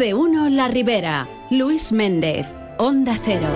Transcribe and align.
de 0.00 0.14
uno 0.14 0.48
La 0.48 0.66
Ribera. 0.66 1.28
Luis 1.50 1.92
Méndez, 1.92 2.46
Onda 2.78 3.18
Cero. 3.22 3.46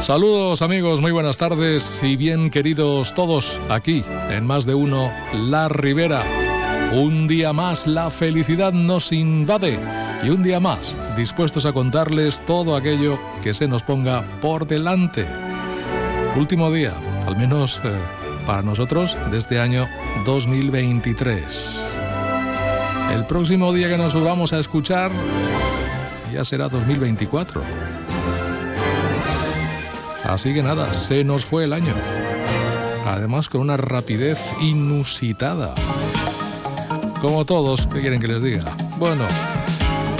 Saludos 0.00 0.60
amigos, 0.60 1.00
muy 1.00 1.12
buenas 1.12 1.38
tardes 1.38 2.02
y 2.02 2.16
bien 2.16 2.50
queridos 2.50 3.14
todos 3.14 3.60
aquí 3.68 4.02
en 4.28 4.44
más 4.44 4.66
de 4.66 4.74
uno 4.74 5.12
La 5.32 5.68
Ribera. 5.68 6.24
Un 6.94 7.28
día 7.28 7.52
más 7.52 7.86
la 7.86 8.10
felicidad 8.10 8.72
nos 8.72 9.12
invade 9.12 9.78
y 10.24 10.30
un 10.30 10.42
día 10.42 10.58
más 10.58 10.96
dispuestos 11.16 11.64
a 11.64 11.72
contarles 11.72 12.44
todo 12.44 12.74
aquello 12.74 13.20
que 13.40 13.54
se 13.54 13.68
nos 13.68 13.84
ponga 13.84 14.24
por 14.40 14.66
delante. 14.66 15.26
Último 16.36 16.72
día, 16.72 16.92
al 17.24 17.36
menos 17.36 17.80
eh, 17.84 18.19
para 18.50 18.62
nosotros, 18.62 19.16
de 19.30 19.38
este 19.38 19.60
año 19.60 19.86
2023. 20.24 21.78
El 23.14 23.24
próximo 23.26 23.72
día 23.72 23.88
que 23.88 23.96
nos 23.96 24.12
subamos 24.12 24.52
a 24.52 24.58
escuchar 24.58 25.12
ya 26.32 26.44
será 26.44 26.68
2024. 26.68 27.62
Así 30.24 30.52
que 30.52 30.64
nada, 30.64 30.92
se 30.94 31.22
nos 31.22 31.44
fue 31.44 31.62
el 31.62 31.72
año. 31.72 31.94
Además 33.06 33.48
con 33.48 33.60
una 33.60 33.76
rapidez 33.76 34.56
inusitada. 34.60 35.72
Como 37.20 37.44
todos, 37.44 37.86
¿qué 37.86 38.00
quieren 38.00 38.20
que 38.20 38.26
les 38.26 38.42
diga? 38.42 38.64
Bueno, 38.98 39.28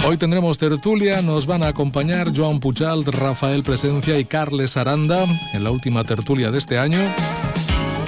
hoy 0.07 0.15
tendremos 0.15 0.57
tertulia, 0.57 1.21
nos 1.21 1.47
van 1.47 1.63
a 1.63 1.67
acompañar 1.67 2.31
Joan 2.33 2.61
Puchalt, 2.61 3.09
Rafael 3.09 3.63
Presencia 3.63 4.17
y 4.17 4.23
Carles 4.23 4.77
Aranda 4.77 5.25
en 5.53 5.65
la 5.65 5.71
última 5.71 6.05
tertulia 6.05 6.49
de 6.49 6.59
este 6.59 6.79
año. 6.79 6.99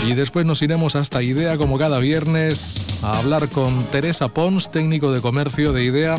Y 0.06 0.16
después 0.16 0.46
nos 0.46 0.62
iremos 0.62 0.98
hasta 0.98 1.24
IDEA 1.24 1.58
como 1.58 1.78
cada 1.78 1.98
viernes 2.00 2.86
a 3.02 3.18
hablar 3.20 3.48
con 3.48 3.74
Teresa 3.86 4.28
Pons, 4.28 4.70
técnico 4.70 5.14
de 5.14 5.22
comercio 5.22 5.72
de 5.72 5.86
IDEA. 5.86 6.18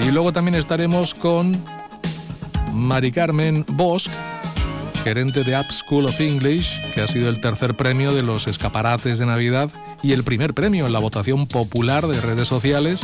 Y 0.00 0.10
luego 0.10 0.32
también 0.32 0.54
estaremos 0.54 1.14
con 1.14 1.54
Mari 2.72 3.12
Carmen 3.12 3.66
Bosch, 3.72 4.08
gerente 5.04 5.44
de 5.44 5.54
App 5.54 5.70
School 5.70 6.06
of 6.06 6.18
English, 6.18 6.80
que 6.94 7.02
ha 7.02 7.06
sido 7.06 7.28
el 7.28 7.42
tercer 7.42 7.74
premio 7.74 8.14
de 8.14 8.22
los 8.22 8.46
escaparates 8.46 9.18
de 9.18 9.26
Navidad 9.26 9.70
y 10.02 10.12
el 10.12 10.24
primer 10.24 10.54
premio 10.54 10.86
en 10.86 10.92
la 10.94 10.98
votación 10.98 11.46
popular 11.46 12.06
de 12.06 12.20
redes 12.22 12.48
sociales. 12.48 13.02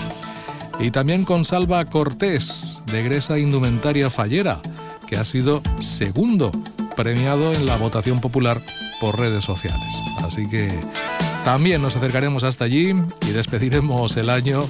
Y 0.80 0.92
también 0.92 1.26
con 1.26 1.44
Salva 1.44 1.84
Cortés, 1.84 2.80
de 2.86 3.02
Gresa 3.02 3.38
Indumentaria 3.38 4.08
Fallera, 4.08 4.60
que 5.06 5.16
ha 5.16 5.24
sido 5.26 5.62
segundo 5.80 6.50
premiado 6.96 7.52
en 7.52 7.66
la 7.66 7.76
votación 7.76 8.20
popular 8.20 8.62
redes 9.12 9.44
sociales. 9.44 9.92
Así 10.24 10.48
que 10.48 10.68
también 11.44 11.82
nos 11.82 11.96
acercaremos 11.96 12.44
hasta 12.44 12.64
allí 12.64 12.94
y 13.26 13.30
despediremos 13.30 14.16
el 14.16 14.30
año 14.30 14.60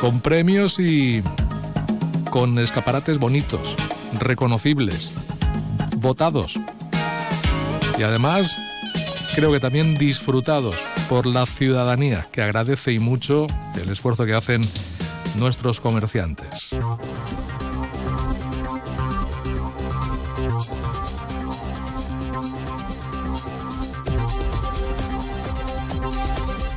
con 0.00 0.20
premios 0.20 0.78
y 0.78 1.22
con 2.30 2.58
escaparates 2.58 3.18
bonitos, 3.18 3.76
reconocibles, 4.18 5.12
votados. 5.98 6.58
Y 7.98 8.02
además 8.02 8.56
creo 9.34 9.52
que 9.52 9.60
también 9.60 9.94
disfrutados 9.94 10.76
por 11.08 11.26
la 11.26 11.46
ciudadanía, 11.46 12.26
que 12.32 12.42
agradece 12.42 12.92
y 12.92 12.98
mucho 12.98 13.46
el 13.80 13.90
esfuerzo 13.90 14.26
que 14.26 14.34
hacen 14.34 14.62
nuestros 15.36 15.80
comerciantes. 15.80 16.70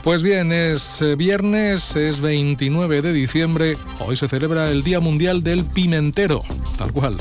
Pues 0.03 0.23
bien, 0.23 0.51
es 0.51 1.01
eh, 1.01 1.15
viernes, 1.15 1.95
es 1.95 2.21
29 2.21 3.01
de 3.01 3.13
diciembre, 3.13 3.77
hoy 3.99 4.15
se 4.15 4.29
celebra 4.29 4.69
el 4.69 4.83
Día 4.83 4.99
Mundial 4.99 5.43
del 5.43 5.65
Pimentero, 5.65 6.43
tal 6.77 6.93
cual. 6.93 7.17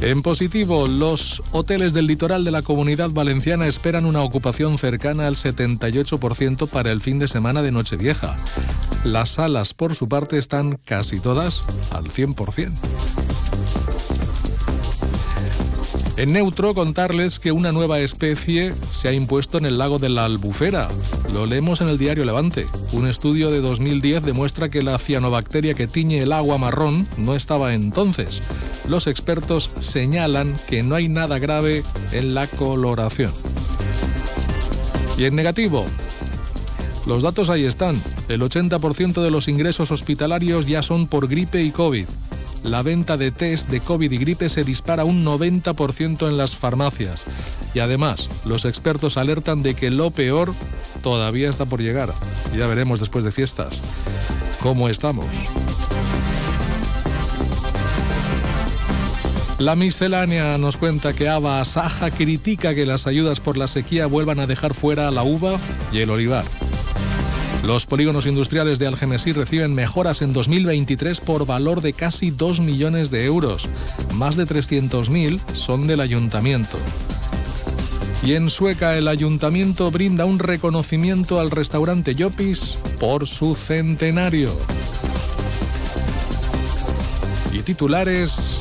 En 0.00 0.22
positivo, 0.22 0.86
los 0.86 1.42
hoteles 1.50 1.92
del 1.92 2.06
litoral 2.06 2.44
de 2.44 2.52
la 2.52 2.62
comunidad 2.62 3.10
valenciana 3.10 3.66
esperan 3.66 4.06
una 4.06 4.22
ocupación 4.22 4.78
cercana 4.78 5.26
al 5.26 5.34
78% 5.34 6.68
para 6.68 6.92
el 6.92 7.00
fin 7.00 7.18
de 7.18 7.26
semana 7.26 7.62
de 7.62 7.72
Nochevieja. 7.72 8.36
Las 9.02 9.30
salas, 9.30 9.74
por 9.74 9.96
su 9.96 10.08
parte, 10.08 10.38
están 10.38 10.78
casi 10.84 11.18
todas 11.18 11.64
al 11.90 12.04
100%. 12.04 13.37
En 16.18 16.32
neutro, 16.32 16.74
contarles 16.74 17.38
que 17.38 17.52
una 17.52 17.70
nueva 17.70 18.00
especie 18.00 18.74
se 18.90 19.06
ha 19.06 19.12
impuesto 19.12 19.56
en 19.56 19.66
el 19.66 19.78
lago 19.78 20.00
de 20.00 20.08
la 20.08 20.24
Albufera. 20.24 20.88
Lo 21.32 21.46
leemos 21.46 21.80
en 21.80 21.88
el 21.88 21.96
diario 21.96 22.24
Levante. 22.24 22.66
Un 22.90 23.06
estudio 23.06 23.52
de 23.52 23.60
2010 23.60 24.24
demuestra 24.24 24.68
que 24.68 24.82
la 24.82 24.98
cianobacteria 24.98 25.74
que 25.74 25.86
tiñe 25.86 26.18
el 26.18 26.32
agua 26.32 26.58
marrón 26.58 27.06
no 27.18 27.36
estaba 27.36 27.72
entonces. 27.72 28.42
Los 28.88 29.06
expertos 29.06 29.70
señalan 29.78 30.56
que 30.68 30.82
no 30.82 30.96
hay 30.96 31.08
nada 31.08 31.38
grave 31.38 31.84
en 32.10 32.34
la 32.34 32.48
coloración. 32.48 33.30
Y 35.16 35.24
en 35.24 35.36
negativo, 35.36 35.86
los 37.06 37.22
datos 37.22 37.48
ahí 37.48 37.62
están. 37.62 37.94
El 38.28 38.40
80% 38.42 39.22
de 39.22 39.30
los 39.30 39.46
ingresos 39.46 39.92
hospitalarios 39.92 40.66
ya 40.66 40.82
son 40.82 41.06
por 41.06 41.28
gripe 41.28 41.62
y 41.62 41.70
COVID 41.70 42.06
la 42.62 42.82
venta 42.82 43.16
de 43.16 43.30
test 43.30 43.68
de 43.68 43.80
COVID 43.80 44.10
y 44.10 44.18
gripe 44.18 44.48
se 44.48 44.64
dispara 44.64 45.04
un 45.04 45.24
90% 45.24 46.28
en 46.28 46.36
las 46.36 46.56
farmacias. 46.56 47.24
Y 47.74 47.80
además, 47.80 48.28
los 48.44 48.64
expertos 48.64 49.16
alertan 49.16 49.62
de 49.62 49.74
que 49.74 49.90
lo 49.90 50.10
peor 50.10 50.54
todavía 51.02 51.50
está 51.50 51.64
por 51.64 51.80
llegar. 51.80 52.12
Ya 52.56 52.66
veremos 52.66 53.00
después 53.00 53.24
de 53.24 53.32
fiestas 53.32 53.80
cómo 54.60 54.88
estamos. 54.88 55.26
La 59.58 59.74
miscelánea 59.74 60.56
nos 60.56 60.76
cuenta 60.76 61.12
que 61.14 61.28
Ava 61.28 61.64
Saja 61.64 62.12
critica 62.12 62.76
que 62.76 62.86
las 62.86 63.08
ayudas 63.08 63.40
por 63.40 63.56
la 63.56 63.66
sequía 63.66 64.06
vuelvan 64.06 64.38
a 64.38 64.46
dejar 64.46 64.72
fuera 64.72 65.10
la 65.10 65.24
uva 65.24 65.56
y 65.92 65.98
el 65.98 66.10
olivar. 66.10 66.44
Los 67.66 67.86
polígonos 67.86 68.26
industriales 68.26 68.78
de 68.78 68.86
Algemesí 68.86 69.32
reciben 69.32 69.74
mejoras 69.74 70.22
en 70.22 70.32
2023 70.32 71.20
por 71.20 71.44
valor 71.44 71.80
de 71.80 71.92
casi 71.92 72.30
2 72.30 72.60
millones 72.60 73.10
de 73.10 73.24
euros. 73.24 73.68
Más 74.14 74.36
de 74.36 74.46
300.000 74.46 75.40
son 75.54 75.86
del 75.86 76.00
ayuntamiento. 76.00 76.78
Y 78.24 78.34
en 78.34 78.50
Sueca 78.50 78.96
el 78.96 79.08
ayuntamiento 79.08 79.90
brinda 79.90 80.24
un 80.24 80.38
reconocimiento 80.38 81.40
al 81.40 81.50
restaurante 81.50 82.14
Yopis 82.14 82.78
por 82.98 83.28
su 83.28 83.54
centenario. 83.54 84.50
Y 87.52 87.62
titulares. 87.62 88.60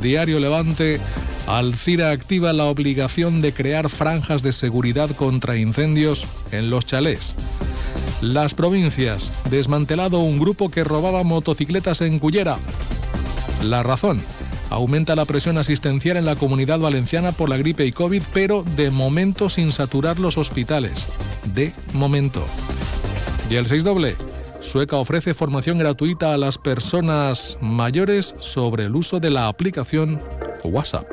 Diario 0.00 0.40
Levante. 0.40 1.00
Alcira 1.46 2.10
activa 2.10 2.52
la 2.52 2.66
obligación 2.66 3.40
de 3.40 3.52
crear 3.52 3.88
franjas 3.88 4.42
de 4.42 4.52
seguridad 4.52 5.10
contra 5.10 5.56
incendios 5.56 6.26
en 6.52 6.70
los 6.70 6.86
chalés. 6.86 7.34
Las 8.20 8.54
provincias, 8.54 9.32
desmantelado 9.50 10.20
un 10.20 10.38
grupo 10.38 10.70
que 10.70 10.84
robaba 10.84 11.24
motocicletas 11.24 12.02
en 12.02 12.18
Cullera. 12.18 12.56
La 13.64 13.82
razón, 13.82 14.22
aumenta 14.70 15.16
la 15.16 15.24
presión 15.24 15.58
asistencial 15.58 16.16
en 16.16 16.24
la 16.24 16.36
comunidad 16.36 16.78
valenciana 16.78 17.32
por 17.32 17.48
la 17.48 17.56
gripe 17.56 17.84
y 17.84 17.92
COVID, 17.92 18.22
pero 18.32 18.62
de 18.76 18.90
momento 18.90 19.48
sin 19.48 19.72
saturar 19.72 20.20
los 20.20 20.38
hospitales. 20.38 21.06
De 21.54 21.72
momento. 21.92 22.44
Y 23.50 23.56
el 23.56 23.66
6 23.66 23.84
doble. 23.84 24.16
Sueca 24.60 24.96
ofrece 24.96 25.34
formación 25.34 25.78
gratuita 25.78 26.34
a 26.34 26.38
las 26.38 26.58
personas 26.58 27.58
mayores 27.60 28.34
sobre 28.38 28.84
el 28.84 28.94
uso 28.94 29.18
de 29.18 29.30
la 29.30 29.48
aplicación 29.48 30.22
WhatsApp. 30.62 31.06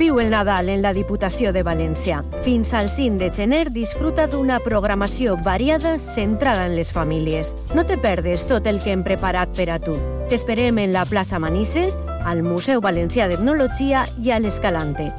Viu 0.00 0.16
el 0.18 0.30
Nadal 0.32 0.70
en 0.72 0.80
la 0.80 0.94
Diputació 0.96 1.50
de 1.52 1.60
València. 1.60 2.22
Fins 2.40 2.70
al 2.72 2.86
5 2.88 3.18
de 3.20 3.26
gener 3.36 3.66
disfruta 3.68 4.24
d'una 4.32 4.56
programació 4.64 5.34
variada 5.44 5.98
centrada 6.00 6.64
en 6.70 6.78
les 6.78 6.88
famílies. 6.96 7.50
No 7.76 7.84
te 7.84 7.98
perdes 8.00 8.46
tot 8.48 8.64
el 8.64 8.80
que 8.80 8.94
hem 8.94 9.02
preparat 9.04 9.52
per 9.58 9.68
a 9.68 9.76
tu. 9.76 9.98
T'esperem 10.32 10.80
en 10.80 10.94
la 10.96 11.04
plaça 11.04 11.36
Manises, 11.36 11.98
al 12.24 12.40
Museu 12.40 12.80
Valencià 12.80 13.28
d'Etnologia 13.28 14.06
i 14.24 14.32
a 14.32 14.40
l'Escalante. 14.40 15.10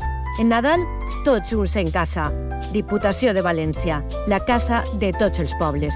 En 0.41 0.49
Nadal, 0.49 0.81
tots 1.29 1.53
junts 1.53 1.77
en 1.77 1.93
casa. 1.93 2.31
Diputació 2.73 3.35
de 3.37 3.45
València, 3.45 4.01
la 4.25 4.41
casa 4.49 4.81
de 4.97 5.13
tots 5.13 5.45
els 5.45 5.53
pobles. 5.61 5.93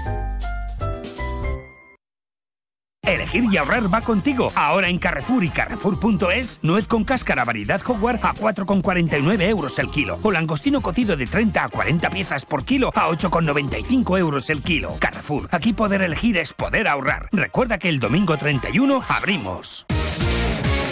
Elegir 3.26 3.52
y 3.52 3.56
ahorrar 3.56 3.92
va 3.92 4.00
contigo. 4.02 4.52
Ahora 4.54 4.88
en 4.88 4.98
Carrefour 4.98 5.42
y 5.42 5.48
Carrefour.es, 5.48 6.60
nuez 6.62 6.86
con 6.86 7.02
cáscara 7.02 7.44
variedad 7.44 7.80
Hogwarts 7.84 8.24
a 8.24 8.34
4,49 8.34 9.42
euros 9.48 9.78
el 9.80 9.90
kilo. 9.90 10.18
O 10.22 10.30
langostino 10.30 10.80
cocido 10.80 11.16
de 11.16 11.26
30 11.26 11.64
a 11.64 11.68
40 11.68 12.10
piezas 12.10 12.44
por 12.44 12.64
kilo 12.64 12.92
a 12.94 13.08
8,95 13.08 14.18
euros 14.18 14.48
el 14.50 14.62
kilo. 14.62 14.94
Carrefour, 15.00 15.48
aquí 15.50 15.72
poder 15.72 16.02
elegir 16.02 16.36
es 16.36 16.52
poder 16.52 16.86
ahorrar. 16.86 17.28
Recuerda 17.32 17.78
que 17.78 17.88
el 17.88 17.98
domingo 17.98 18.36
31 18.36 19.02
abrimos. 19.08 19.86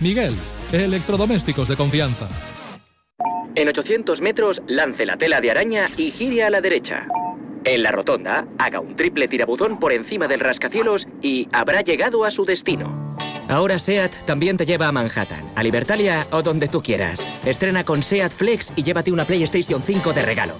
Miguel, 0.00 0.34
electrodomésticos 0.72 1.68
de 1.68 1.76
confianza. 1.76 2.28
En 3.54 3.68
800 3.68 4.20
metros, 4.20 4.62
lance 4.66 5.06
la 5.06 5.16
tela 5.16 5.40
de 5.40 5.50
araña 5.50 5.86
y 5.96 6.10
gire 6.10 6.42
a 6.42 6.50
la 6.50 6.60
derecha. 6.60 7.06
En 7.64 7.82
la 7.82 7.92
rotonda, 7.92 8.46
haga 8.58 8.80
un 8.80 8.96
triple 8.96 9.28
tirabuzón 9.28 9.78
por 9.78 9.92
encima 9.92 10.26
del 10.26 10.40
rascacielos 10.40 11.06
y 11.22 11.48
habrá 11.52 11.82
llegado 11.82 12.24
a 12.24 12.30
su 12.30 12.44
destino. 12.44 13.16
Ahora 13.48 13.78
SEAT 13.78 14.24
también 14.24 14.56
te 14.56 14.66
lleva 14.66 14.88
a 14.88 14.92
Manhattan, 14.92 15.52
a 15.54 15.62
Libertalia 15.62 16.26
o 16.30 16.42
donde 16.42 16.68
tú 16.68 16.82
quieras. 16.82 17.24
Estrena 17.44 17.84
con 17.84 18.02
SEAT 18.02 18.32
Flex 18.32 18.72
y 18.74 18.82
llévate 18.82 19.12
una 19.12 19.24
PlayStation 19.24 19.82
5 19.82 20.12
de 20.12 20.22
regalo. 20.22 20.54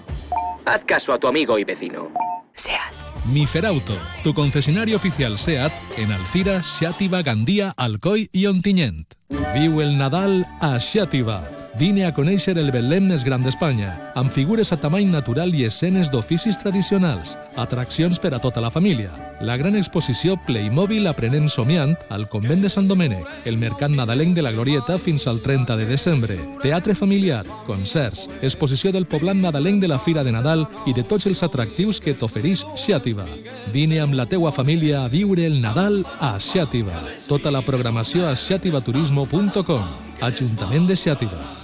Haz 0.64 0.84
caso 0.84 1.12
a 1.12 1.18
tu 1.18 1.28
amigo 1.28 1.58
y 1.58 1.64
vecino. 1.64 2.10
SEAT. 2.54 2.94
Miferauto, 3.26 3.96
tu 4.22 4.34
concesionario 4.34 4.96
oficial 4.96 5.38
SEAT 5.38 5.72
en 5.96 6.12
Alcira, 6.12 6.62
Xàtiva, 6.62 7.22
Gandía, 7.22 7.72
Alcoy 7.76 8.28
i 8.32 8.46
Ontinyent. 8.46 9.14
Viu 9.54 9.80
el 9.80 9.96
Nadal 9.98 10.44
a 10.60 10.76
Xàtiva. 10.76 11.63
Vine 11.74 12.04
a 12.06 12.12
conèixer 12.14 12.52
el 12.54 12.68
Belém 12.70 13.08
més 13.10 13.24
gran 13.26 13.42
d'Espanya, 13.42 13.96
amb 14.14 14.30
figures 14.30 14.68
a 14.70 14.76
tamany 14.78 15.08
natural 15.10 15.50
i 15.58 15.64
escenes 15.66 16.06
d'oficis 16.12 16.60
tradicionals, 16.62 17.32
atraccions 17.58 18.20
per 18.22 18.30
a 18.36 18.38
tota 18.38 18.62
la 18.62 18.70
família, 18.70 19.10
la 19.42 19.56
gran 19.58 19.74
exposició 19.74 20.36
Playmobil 20.46 21.08
Aprenent 21.10 21.48
Somiant 21.50 21.96
al 22.14 22.28
Convent 22.30 22.62
de 22.62 22.70
Sant 22.70 22.86
Domènec, 22.86 23.26
el 23.50 23.58
Mercat 23.58 23.90
Nadalenc 23.90 24.36
de 24.38 24.44
la 24.46 24.52
Glorieta 24.54 25.00
fins 25.02 25.26
al 25.26 25.40
30 25.42 25.74
de 25.80 25.88
desembre, 25.88 26.38
teatre 26.62 26.94
familiar, 26.94 27.42
concerts, 27.66 28.28
exposició 28.40 28.94
del 28.94 29.10
poblat 29.10 29.34
nadalenc 29.34 29.82
de 29.82 29.90
la 29.90 29.98
Fira 29.98 30.22
de 30.22 30.30
Nadal 30.30 30.62
i 30.86 30.94
de 30.94 31.02
tots 31.02 31.26
els 31.26 31.42
atractius 31.42 31.98
que 31.98 32.14
t'oferís 32.14 32.62
Xàtiva. 32.78 33.26
Vine 33.74 33.98
amb 34.04 34.14
la 34.14 34.28
teua 34.30 34.54
família 34.54 35.02
a 35.02 35.10
viure 35.10 35.42
el 35.42 35.58
Nadal 35.58 36.04
a 36.20 36.36
Xàtiva. 36.38 37.02
Tota 37.26 37.50
la 37.50 37.66
programació 37.66 38.28
a 38.30 38.38
xativaturismo.com. 38.38 39.92
Ajuntament 40.22 40.86
de 40.86 40.94
Xàtiva. 40.94 41.63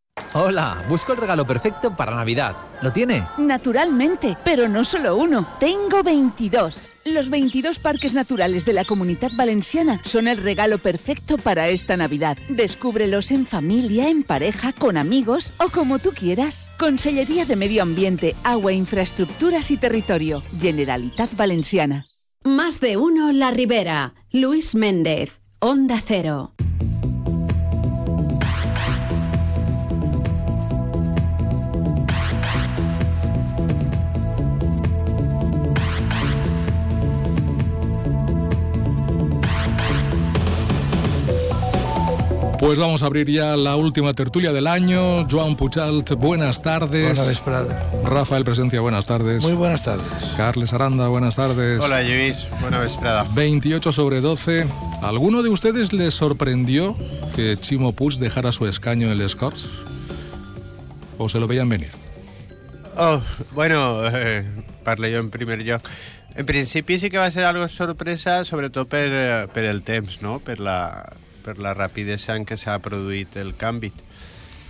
Hola, 0.33 0.83
busco 0.87 1.11
el 1.11 1.17
regalo 1.17 1.45
perfecto 1.45 1.95
para 1.95 2.15
Navidad. 2.15 2.55
¿Lo 2.81 2.93
tiene? 2.93 3.27
Naturalmente, 3.37 4.37
pero 4.45 4.69
no 4.69 4.83
solo 4.83 5.17
uno. 5.17 5.47
Tengo 5.59 6.03
22. 6.03 6.93
Los 7.05 7.29
22 7.29 7.79
parques 7.79 8.13
naturales 8.13 8.65
de 8.65 8.73
la 8.73 8.85
Comunidad 8.85 9.31
Valenciana 9.35 9.99
son 10.03 10.27
el 10.27 10.37
regalo 10.37 10.77
perfecto 10.77 11.37
para 11.37 11.67
esta 11.67 11.97
Navidad. 11.97 12.37
Descúbrelos 12.49 13.31
en 13.31 13.45
familia, 13.45 14.09
en 14.09 14.23
pareja, 14.23 14.73
con 14.73 14.97
amigos 14.97 15.53
o 15.59 15.69
como 15.69 15.99
tú 15.99 16.11
quieras. 16.11 16.69
Consellería 16.79 17.45
de 17.45 17.55
Medio 17.55 17.83
Ambiente, 17.83 18.35
Agua, 18.43 18.71
Infraestructuras 18.71 19.69
y 19.71 19.77
Territorio. 19.77 20.43
Generalitat 20.59 21.35
Valenciana. 21.35 22.05
Más 22.43 22.79
de 22.79 22.97
uno 22.97 23.31
La 23.31 23.51
Ribera. 23.51 24.13
Luis 24.31 24.75
Méndez. 24.75 25.41
Onda 25.59 26.01
Cero. 26.03 26.53
Pues 42.61 42.77
vamos 42.77 43.01
a 43.01 43.07
abrir 43.07 43.27
ya 43.27 43.57
la 43.57 43.75
última 43.75 44.13
tertulia 44.13 44.53
del 44.53 44.67
año. 44.67 45.27
Joan 45.27 45.55
Puchalt, 45.55 46.11
buenas 46.11 46.61
tardes. 46.61 47.17
Buenas. 47.17 47.41
Rafael 48.05 48.45
Presencia, 48.45 48.79
buenas 48.81 49.07
tardes. 49.07 49.41
Muy 49.41 49.53
buenas 49.53 49.83
tardes. 49.83 50.05
Carles 50.37 50.71
Aranda, 50.71 51.07
buenas 51.07 51.37
tardes. 51.37 51.81
Hola, 51.81 52.03
Luis. 52.03 52.45
Buena 52.61 52.77
vesprada. 52.77 53.25
28 53.33 53.91
sobre 53.91 54.21
12. 54.21 54.67
¿Alguno 55.01 55.41
de 55.41 55.49
ustedes 55.49 55.91
les 55.91 56.13
sorprendió 56.13 56.95
que 57.35 57.57
Chimo 57.59 57.93
Puig 57.93 58.19
dejara 58.19 58.51
su 58.51 58.67
escaño 58.67 59.11
en 59.11 59.19
el 59.19 59.27
Scores? 59.27 59.65
¿O 61.17 61.29
se 61.29 61.39
lo 61.39 61.47
veían 61.47 61.67
venir? 61.67 61.89
Oh, 62.95 63.23
bueno, 63.53 64.07
eh, 64.07 64.45
parle 64.83 65.11
jo 65.11 65.17
en 65.17 65.31
primer 65.31 65.63
lloc. 65.63 65.81
En 66.35 66.45
principi 66.45 66.99
sí 66.99 67.09
que 67.09 67.17
va 67.17 67.31
ser 67.31 67.45
algo 67.45 67.67
sorpresa, 67.69 68.45
sobretot 68.45 68.87
per, 68.87 69.09
eh, 69.11 69.47
per 69.51 69.65
el 69.65 69.81
temps, 69.81 70.21
no? 70.21 70.37
per, 70.37 70.59
la, 70.59 71.11
per 71.43 71.57
la 71.59 71.73
rapidesa 71.73 72.35
en 72.37 72.45
què 72.45 72.57
s'ha 72.57 72.77
produït 72.83 73.37
el 73.41 73.55
canvi. 73.59 73.91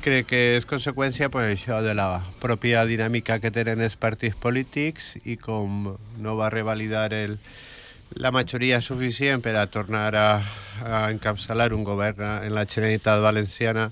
Crec 0.01 0.31
que 0.31 0.39
és 0.57 0.65
conseqüència 0.65 1.29
pues, 1.29 1.51
això 1.53 1.81
de 1.85 1.93
la 1.93 2.23
pròpia 2.41 2.85
dinàmica 2.89 3.37
que 3.39 3.51
tenen 3.53 3.83
els 3.85 3.97
partits 4.01 4.39
polítics 4.41 5.11
i 5.29 5.35
com 5.37 5.91
no 6.17 6.37
va 6.39 6.49
revalidar 6.49 7.11
el, 7.13 7.35
la 8.17 8.31
majoria 8.33 8.81
suficient 8.81 9.43
per 9.45 9.53
a 9.59 9.67
tornar 9.69 10.09
a, 10.15 10.29
a 10.81 11.03
encapçalar 11.11 11.69
un 11.77 11.83
govern 11.85 12.25
en 12.41 12.55
la 12.55 12.65
Generalitat 12.65 13.21
Valenciana, 13.21 13.91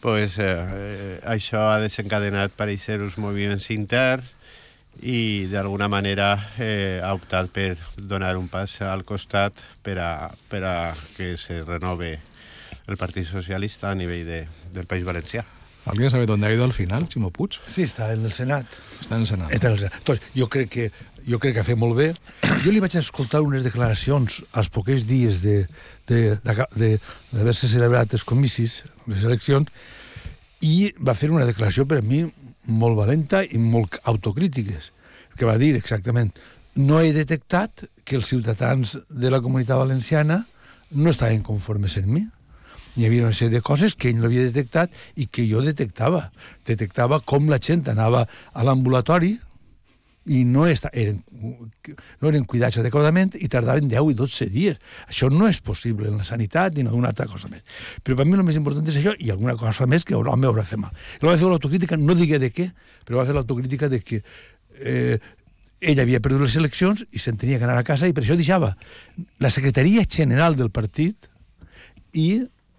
pues, 0.00 0.40
eh, 0.42 0.48
eh, 0.48 1.20
això 1.26 1.68
ha 1.70 1.78
desencadenat 1.82 2.58
pareixer 2.58 2.98
uns 3.02 3.18
moviments 3.18 3.70
interns 3.70 4.37
i 5.02 5.46
d'alguna 5.50 5.88
manera 5.88 6.32
eh, 6.58 7.00
ha 7.04 7.12
optat 7.14 7.50
per 7.54 7.76
donar 7.96 8.36
un 8.36 8.48
pas 8.48 8.80
al 8.82 9.04
costat 9.04 9.54
per 9.82 9.98
a, 10.02 10.30
per 10.50 10.62
a 10.64 10.76
que 11.16 11.36
se 11.38 11.62
renove 11.62 12.18
el 12.88 12.96
Partit 12.96 13.28
Socialista 13.28 13.90
a 13.90 13.94
nivell 13.94 14.26
de, 14.26 14.40
del 14.72 14.86
País 14.86 15.04
Valencià. 15.04 15.44
¿Alguien 15.88 16.10
sabe 16.10 16.26
dónde 16.26 16.46
ha 16.46 16.52
ido 16.52 16.64
al 16.64 16.72
final, 16.72 17.08
Chimo 17.08 17.30
Puig? 17.30 17.60
Sí, 17.66 17.86
està 17.86 18.10
en 18.12 18.24
el 18.28 18.32
Senat. 18.32 18.66
Està 19.00 19.16
en 19.16 19.24
el 19.24 19.28
Senat. 19.30 19.52
Està 19.56 19.70
en 19.70 19.76
el 19.78 19.80
Senat. 19.80 20.02
Doncs 20.04 20.26
jo 20.36 20.48
crec 20.52 20.68
que 20.74 20.90
jo 21.28 21.38
crec 21.40 21.54
que 21.56 21.62
ha 21.62 21.68
fet 21.68 21.78
molt 21.78 21.96
bé. 21.96 22.10
Jo 22.64 22.72
li 22.72 22.80
vaig 22.82 22.96
escoltar 22.98 23.40
unes 23.44 23.64
declaracions 23.64 24.42
als 24.52 24.68
poquets 24.72 25.06
dies 25.08 25.40
d'haver-se 25.44 26.76
de, 26.76 26.92
de, 26.98 27.44
de, 27.44 27.54
celebrat 27.60 28.12
els 28.16 28.24
comicis, 28.26 28.82
les 29.06 29.24
eleccions, 29.24 29.68
i 30.64 30.90
va 30.98 31.14
fer 31.14 31.30
una 31.30 31.46
declaració 31.46 31.86
per 31.86 32.00
a 32.00 32.04
mi 32.04 32.24
molt 32.68 32.96
valenta 32.96 33.42
i 33.44 33.58
molt 33.58 33.98
autocrítiques, 34.04 34.92
que 35.36 35.48
va 35.48 35.58
dir 35.60 35.74
exactament 35.76 36.32
no 36.78 37.00
he 37.02 37.10
detectat 37.12 37.88
que 38.06 38.16
els 38.16 38.28
ciutadans 38.30 38.94
de 39.10 39.30
la 39.32 39.40
comunitat 39.42 39.80
valenciana 39.80 40.44
no 40.92 41.10
estaven 41.10 41.42
conformes 41.42 41.96
en 41.98 42.06
mi. 42.12 42.22
Hi 42.94 43.06
havia 43.06 43.24
una 43.26 43.34
sèrie 43.34 43.58
de 43.58 43.64
coses 43.66 43.96
que 43.98 44.10
ell 44.10 44.20
no 44.20 44.28
havia 44.28 44.46
detectat 44.46 44.94
i 45.18 45.26
que 45.26 45.46
jo 45.50 45.62
detectava. 45.64 46.28
Detectava 46.66 47.18
com 47.20 47.50
la 47.50 47.58
gent 47.58 47.82
anava 47.90 48.24
a 48.52 48.66
l'ambulatori 48.66 49.36
i 50.28 50.42
no, 50.44 50.66
esta, 50.68 50.90
eren, 50.92 51.22
no 52.20 52.28
eren 52.30 52.44
cuidats 52.48 52.78
adequadament 52.80 53.32
i 53.40 53.48
tardaven 53.50 53.88
10 53.88 54.12
i 54.12 54.16
12 54.18 54.48
dies. 54.52 54.76
Això 55.08 55.30
no 55.32 55.48
és 55.48 55.60
possible 55.64 56.10
en 56.10 56.18
la 56.20 56.26
sanitat 56.28 56.76
ni 56.76 56.84
en 56.84 56.90
alguna 56.92 57.12
altra 57.12 57.26
cosa 57.30 57.48
més. 57.52 57.64
Però 58.04 58.18
per 58.18 58.26
mi 58.28 58.36
el 58.36 58.44
més 58.46 58.58
important 58.60 58.86
és 58.88 59.00
això 59.00 59.16
i 59.18 59.32
alguna 59.32 59.56
cosa 59.60 59.88
més 59.88 60.04
que 60.04 60.16
l'home 60.18 60.50
haurà 60.50 60.66
fet 60.68 60.82
mal. 60.82 60.92
L'home 61.22 61.34
va 61.34 61.40
fer 61.40 61.50
l'autocrítica, 61.50 61.96
no 61.96 62.16
digué 62.18 62.40
de 62.42 62.52
què, 62.52 62.68
però 63.08 63.22
va 63.22 63.26
fer 63.28 63.36
l'autocrítica 63.36 63.88
de 63.88 64.02
que 64.04 64.20
eh, 64.84 65.16
ell 65.80 66.02
havia 66.02 66.20
perdut 66.20 66.44
les 66.44 66.58
eleccions 66.60 67.04
i 67.12 67.22
se'n 67.22 67.38
tenia 67.40 67.58
que 67.58 67.66
anar 67.66 67.78
a 67.78 67.86
casa 67.86 68.08
i 68.08 68.14
per 68.14 68.24
això 68.24 68.36
deixava 68.38 68.74
la 69.40 69.50
secretaria 69.54 70.04
general 70.04 70.58
del 70.58 70.72
partit 70.74 71.30
i 72.12 72.28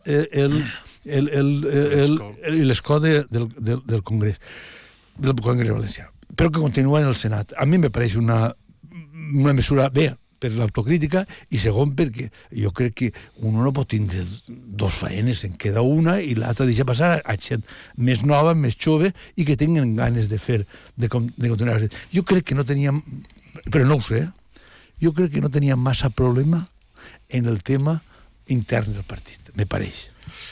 eh, 0.05 0.25
el, 0.43 0.59
el, 1.05 1.29
el, 1.29 1.51
el, 1.71 2.21
el, 2.43 2.61
l'escó 2.67 2.99
de, 2.99 3.23
del, 3.31 3.49
del, 3.57 3.83
del 3.87 4.03
Congrés 4.03 4.41
del 5.19 5.35
Congrés 5.39 5.71
Valencià 5.71 6.09
però 6.35 6.51
que 6.51 6.61
continua 6.61 7.01
en 7.01 7.07
el 7.09 7.15
Senat. 7.15 7.53
A 7.57 7.65
mi 7.65 7.77
me 7.77 7.91
pareix 7.93 8.17
una, 8.19 8.47
una 9.33 9.53
mesura 9.53 9.89
bé, 9.93 10.11
per 10.39 10.53
l'autocrítica 10.55 11.25
i 11.51 11.59
segon 11.59 11.91
perquè 11.97 12.29
jo 12.55 12.71
crec 12.75 12.95
que 13.01 13.09
un 13.45 13.59
no 13.59 13.73
pot 13.75 13.89
tindre 13.91 14.23
dos 14.47 15.01
faenes, 15.01 15.43
en 15.45 15.57
queda 15.59 15.83
una 15.85 16.17
i 16.23 16.33
l'altra 16.37 16.67
deixa 16.69 16.87
passar 16.87 17.17
a 17.19 17.35
gent 17.35 17.65
més 17.97 18.23
nova, 18.23 18.55
més 18.55 18.77
jove 18.79 19.11
i 19.35 19.45
que 19.45 19.57
tinguen 19.59 19.95
ganes 19.99 20.31
de 20.31 20.39
fer, 20.39 20.61
de, 20.95 21.09
de 21.09 21.51
continuar. 21.51 21.81
Jo 22.13 22.23
crec 22.23 22.49
que 22.49 22.57
no 22.57 22.65
teníem, 22.65 23.01
però 23.67 23.85
no 23.85 23.99
ho 23.99 24.05
sé, 24.05 24.25
jo 25.03 25.13
crec 25.15 25.35
que 25.35 25.43
no 25.43 25.51
teníem 25.51 25.79
massa 25.79 26.09
problema 26.09 26.65
en 27.29 27.45
el 27.51 27.61
tema 27.63 27.99
intern 28.47 28.95
del 28.95 29.05
partit, 29.05 29.51
me 29.55 29.67
pareix, 29.69 30.07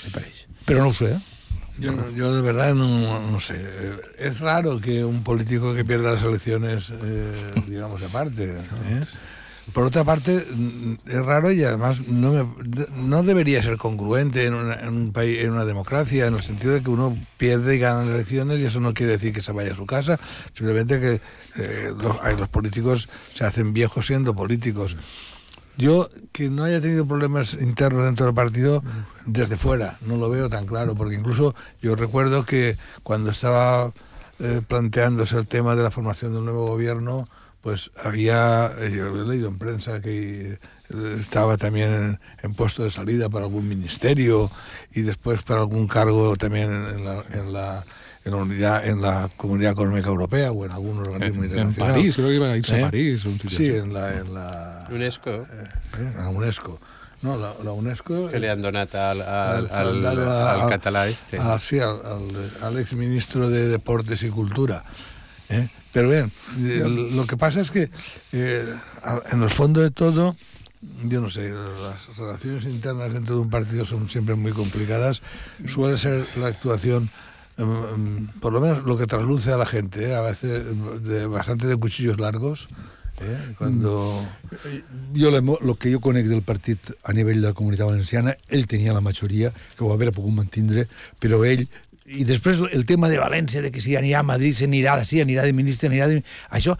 me 0.05 0.13
pareix. 0.13 0.45
Però 0.67 0.83
no 0.83 0.91
ho 0.91 0.97
sé, 0.97 1.15
eh? 1.15 1.36
Yo, 1.79 1.91
yo 2.11 2.33
de 2.33 2.41
verdad 2.41 2.73
no, 2.73 3.19
no, 3.31 3.39
sé. 3.39 3.55
Es 4.17 4.39
raro 4.39 4.79
que 4.79 5.05
un 5.05 5.23
político 5.23 5.75
que 5.75 5.85
pierda 5.85 6.11
las 6.11 6.23
elecciones, 6.23 6.91
eh, 7.03 7.51
digamos, 7.67 8.01
aparte. 8.01 8.45
¿eh? 8.45 9.01
Por 9.73 9.85
otra 9.85 10.05
parte, 10.05 10.45
es 11.05 11.25
raro 11.25 11.51
y 11.51 11.61
además 11.63 11.99
no, 12.07 12.31
me, 12.31 12.47
no 12.95 13.21
debería 13.21 13.61
ser 13.61 13.75
congruente 13.75 14.45
en, 14.45 14.53
una, 14.53 14.75
en, 14.75 14.87
un 14.87 15.11
país, 15.11 15.39
en 15.41 15.51
una 15.51 15.65
democracia, 15.65 16.25
en 16.25 16.35
el 16.35 16.41
sentido 16.41 16.73
de 16.73 16.81
que 16.81 16.89
uno 16.89 17.17
pierde 17.35 17.75
y 17.75 17.79
gana 17.79 18.03
elecciones 18.03 18.61
y 18.61 18.65
eso 18.65 18.79
no 18.79 18.93
quiere 18.93 19.13
decir 19.13 19.33
que 19.33 19.41
se 19.41 19.51
vaya 19.51 19.73
a 19.73 19.75
su 19.75 19.85
casa, 19.85 20.17
simplemente 20.53 21.01
que 21.01 21.21
eh, 21.57 21.93
los, 22.01 22.39
los 22.39 22.47
políticos 22.47 23.09
se 23.33 23.43
hacen 23.43 23.73
viejos 23.73 24.07
siendo 24.07 24.33
políticos. 24.33 24.95
Yo, 25.77 26.09
que 26.31 26.49
no 26.49 26.63
haya 26.63 26.81
tenido 26.81 27.05
problemas 27.05 27.53
internos 27.53 28.05
dentro 28.05 28.25
del 28.25 28.35
partido, 28.35 28.83
desde 29.25 29.57
fuera, 29.57 29.97
no 30.01 30.17
lo 30.17 30.29
veo 30.29 30.49
tan 30.49 30.65
claro, 30.65 30.95
porque 30.95 31.15
incluso 31.15 31.53
yo 31.81 31.95
recuerdo 31.95 32.45
que 32.45 32.77
cuando 33.03 33.29
estaba 33.29 33.91
eh, 34.39 34.61
planteándose 34.67 35.37
el 35.37 35.47
tema 35.47 35.75
de 35.75 35.83
la 35.83 35.91
formación 35.91 36.33
del 36.33 36.45
nuevo 36.45 36.65
gobierno, 36.65 37.27
pues 37.61 37.91
había, 38.03 38.71
eh, 38.79 38.91
yo 38.95 39.07
he 39.21 39.27
leído 39.27 39.49
en 39.49 39.59
prensa 39.59 40.01
que 40.01 40.53
eh, 40.53 41.17
estaba 41.19 41.57
también 41.57 41.93
en, 41.93 42.19
en, 42.41 42.53
puesto 42.53 42.83
de 42.83 42.91
salida 42.91 43.29
para 43.29 43.45
algún 43.45 43.67
ministerio 43.67 44.49
y 44.93 45.01
después 45.01 45.43
para 45.43 45.59
algún 45.59 45.87
cargo 45.87 46.35
también 46.37 46.71
en 46.71 47.05
la, 47.05 47.25
en 47.31 47.53
la 47.53 47.85
en 48.27 48.31
la, 48.31 48.37
unidad, 48.37 48.85
en 48.85 49.01
la 49.01 49.29
Comunidad 49.37 49.71
Económica 49.71 50.07
Europea 50.09 50.51
o 50.51 50.65
en 50.65 50.71
algún 50.71 50.99
organismo 50.99 51.43
en, 51.43 51.49
internacional. 51.49 51.89
En 51.89 51.95
París, 51.95 52.15
creo 52.15 52.27
que 52.27 52.35
iban 52.35 52.51
a 52.51 52.57
irse 52.57 52.79
¿Eh? 52.79 52.83
a 52.83 52.85
París. 52.85 53.25
Un 53.25 53.39
sitio 53.39 53.49
sí, 53.49 53.69
así. 53.69 53.77
en 53.77 53.93
la, 53.93 54.13
en 54.17 54.33
la 54.33 54.87
UNESCO. 54.91 55.31
Eh, 55.31 55.47
en 55.97 56.17
la 56.17 56.29
UNESCO. 56.29 56.79
No, 57.21 57.35
la, 57.35 57.55
la 57.63 57.71
UNESCO... 57.71 58.29
Que 58.29 58.39
li 58.39 58.47
han 58.47 58.61
donat 58.61 58.93
al, 58.93 59.21
al, 59.23 59.67
al, 59.71 60.05
al, 60.05 60.19
al 60.19 60.69
català 60.69 61.07
este. 61.07 61.39
Ah, 61.39 61.57
sí, 61.59 61.79
al, 61.79 61.99
al, 62.05 62.51
al 62.61 62.77
exministro 62.77 63.49
de 63.49 63.67
Deportes 63.69 64.21
y 64.21 64.29
Cultura. 64.29 64.83
¿eh? 65.49 65.67
Pero 65.91 66.09
bien, 66.09 66.31
lo 67.15 67.25
que 67.25 67.37
pasa 67.37 67.61
es 67.61 67.71
que 67.71 67.89
eh, 68.31 68.65
en 69.31 69.41
el 69.41 69.49
fondo 69.49 69.81
de 69.81 69.89
todo, 69.89 70.35
yo 71.05 71.19
no 71.19 71.31
sé, 71.31 71.51
las 71.81 72.15
relaciones 72.17 72.65
internas 72.65 73.11
dentro 73.11 73.33
de 73.33 73.41
un 73.41 73.49
partido 73.49 73.83
son 73.83 74.07
siempre 74.09 74.35
muy 74.35 74.51
complicadas. 74.51 75.23
Suele 75.65 75.97
ser 75.97 76.27
la 76.35 76.47
actuación 76.47 77.09
por 78.39 78.53
lo 78.53 78.61
menos 78.61 78.83
lo 78.83 78.97
que 78.97 79.07
trasluce 79.07 79.51
a 79.51 79.57
la 79.57 79.65
gente, 79.65 80.09
¿eh? 80.09 80.15
a 80.15 80.21
veces 80.21 80.63
de, 81.03 81.25
bastante 81.25 81.67
de 81.67 81.75
cuchillos 81.75 82.19
largos. 82.19 82.67
Eh? 83.19 83.55
Cuando... 83.57 84.23
Jo 85.15 85.29
el 85.35 85.77
que 85.79 85.91
jo 85.91 85.99
conec 85.99 86.27
del 86.29 86.43
partit 86.45 86.91
a 87.01 87.13
nivell 87.17 87.41
de 87.41 87.49
la 87.49 87.57
comunitat 87.57 87.89
valenciana, 87.89 88.35
ell 88.53 88.67
tenia 88.69 88.93
la 88.93 89.01
majoria, 89.01 89.49
que 89.75 89.83
ho 89.83 89.89
haver 89.93 90.11
pogut 90.13 90.35
mantindre, 90.37 90.85
però 91.17 91.41
ell 91.43 91.65
i 92.07 92.23
després 92.23 92.61
el 92.71 92.85
tema 92.87 93.09
de 93.11 93.17
València, 93.19 93.61
de 93.61 93.71
que 93.73 93.81
si 93.83 93.97
anirà 93.99 94.21
a 94.21 94.27
Madrid, 94.27 94.53
s'anirà 94.55 94.95
d'ací, 94.95 95.19
anirà 95.19 95.43
de 95.43 95.51
ministre, 95.51 95.89
anirà 95.89 96.07
de... 96.07 96.21
Això, 96.55 96.77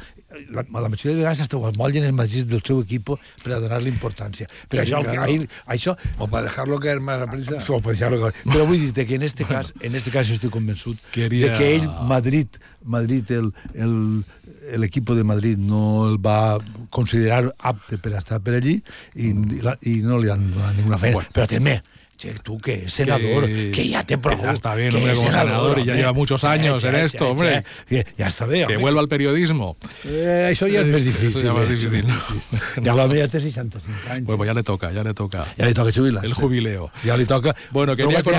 la, 0.50 0.64
la 0.82 0.90
majoria 0.90 1.16
de 1.16 1.22
vegades 1.24 1.42
hasta 1.42 1.58
mollen 1.78 2.04
els 2.08 2.14
magis 2.14 2.48
del 2.48 2.62
seu 2.66 2.82
equip 2.84 3.10
per 3.44 3.54
a 3.56 3.60
donar-li 3.64 3.90
importància. 3.92 4.48
Però 4.70 4.84
Sí, 4.84 4.92
això, 4.92 5.02
claro. 5.04 5.24
ahí, 5.24 5.48
això... 5.68 5.96
O 6.20 6.28
para 6.28 6.48
dejarlo 6.48 6.80
caer 6.80 7.00
más 7.00 7.22
a 7.22 7.28
prisa. 7.32 7.58
O 7.68 7.82
para 7.82 7.94
dejarlo 7.94 8.22
caer. 8.22 8.34
Però 8.46 8.66
vull 8.66 8.80
dir 8.94 9.06
que 9.08 9.16
en 9.16 9.24
este 9.24 9.46
cas, 9.46 9.74
en 9.82 9.96
este 9.96 10.12
cas 10.12 10.30
estic 10.30 10.52
convençut 10.52 10.98
Quería- 11.14 11.52
de 11.52 11.58
que 11.58 11.76
ell, 11.76 11.88
Madrid, 12.08 12.48
Madrid 12.84 13.30
el, 13.32 13.52
el, 13.74 14.24
el 14.72 14.84
equipo 14.84 15.16
de 15.16 15.24
Madrid 15.24 15.58
no 15.58 16.08
el 16.10 16.18
va 16.24 16.58
considerar 16.90 17.54
apte 17.60 17.98
per 17.98 18.14
estar 18.18 18.40
per 18.42 18.56
allí 18.60 18.78
i, 19.16 19.30
i, 19.32 19.62
la, 19.62 19.78
i 19.84 19.98
no 20.06 20.18
li 20.20 20.30
han 20.32 20.50
donat 20.54 20.76
ninguna 20.78 20.98
feina. 21.02 21.18
Bueno. 21.22 21.30
Però 21.36 21.48
també, 21.52 21.80
che, 22.18 22.34
tu 22.44 22.58
que 22.58 22.90
senador, 22.90 23.46
que, 23.46 23.72
Que- 23.72 24.04
té 24.06 24.18
prou. 24.18 24.38
que 24.38 24.44
ya 24.44 24.54
está 24.54 24.76
bien, 24.76 24.96
hombre, 24.96 25.14
como 25.16 25.32
senador 25.32 25.80
y 25.80 25.86
ya 25.86 25.96
lleva 25.96 26.14
muchos 26.14 26.44
años 26.44 26.84
en 26.84 26.96
esto, 26.96 27.30
hombre. 27.30 27.64
Ja 28.18 28.28
està 28.28 28.46
bé, 28.48 28.66
Que 28.66 28.78
vuelva 28.78 29.02
al 29.02 29.08
periodismo. 29.08 29.78
Eh, 30.04 30.50
això 30.52 30.68
ja 30.72 30.82
és 30.82 30.88
més 30.88 31.04
Eso 31.04 31.12
difícil. 31.12 31.44
ya 31.44 31.54
más 31.54 31.66
eh. 31.70 31.76
difícil, 31.76 32.08
¿no? 32.08 32.96
L'home 32.96 33.20
ja 33.20 33.28
té 33.28 33.40
65 33.40 34.10
anys. 34.10 34.26
Bueno, 34.26 34.38
pues 34.38 34.48
ya 34.48 34.54
le 34.54 34.64
toca, 34.64 34.92
ya 34.92 35.04
le 35.04 35.14
toca. 35.14 35.46
Ja 35.58 35.66
li 35.66 35.74
toca 35.74 35.92
jubilar. 35.94 36.26
El 36.26 36.34
jubileo. 36.34 36.92
Ja 37.06 37.16
li 37.18 37.26
toca... 37.26 37.56
Bueno, 37.72 37.96
quería 37.96 38.22
que 38.24 38.36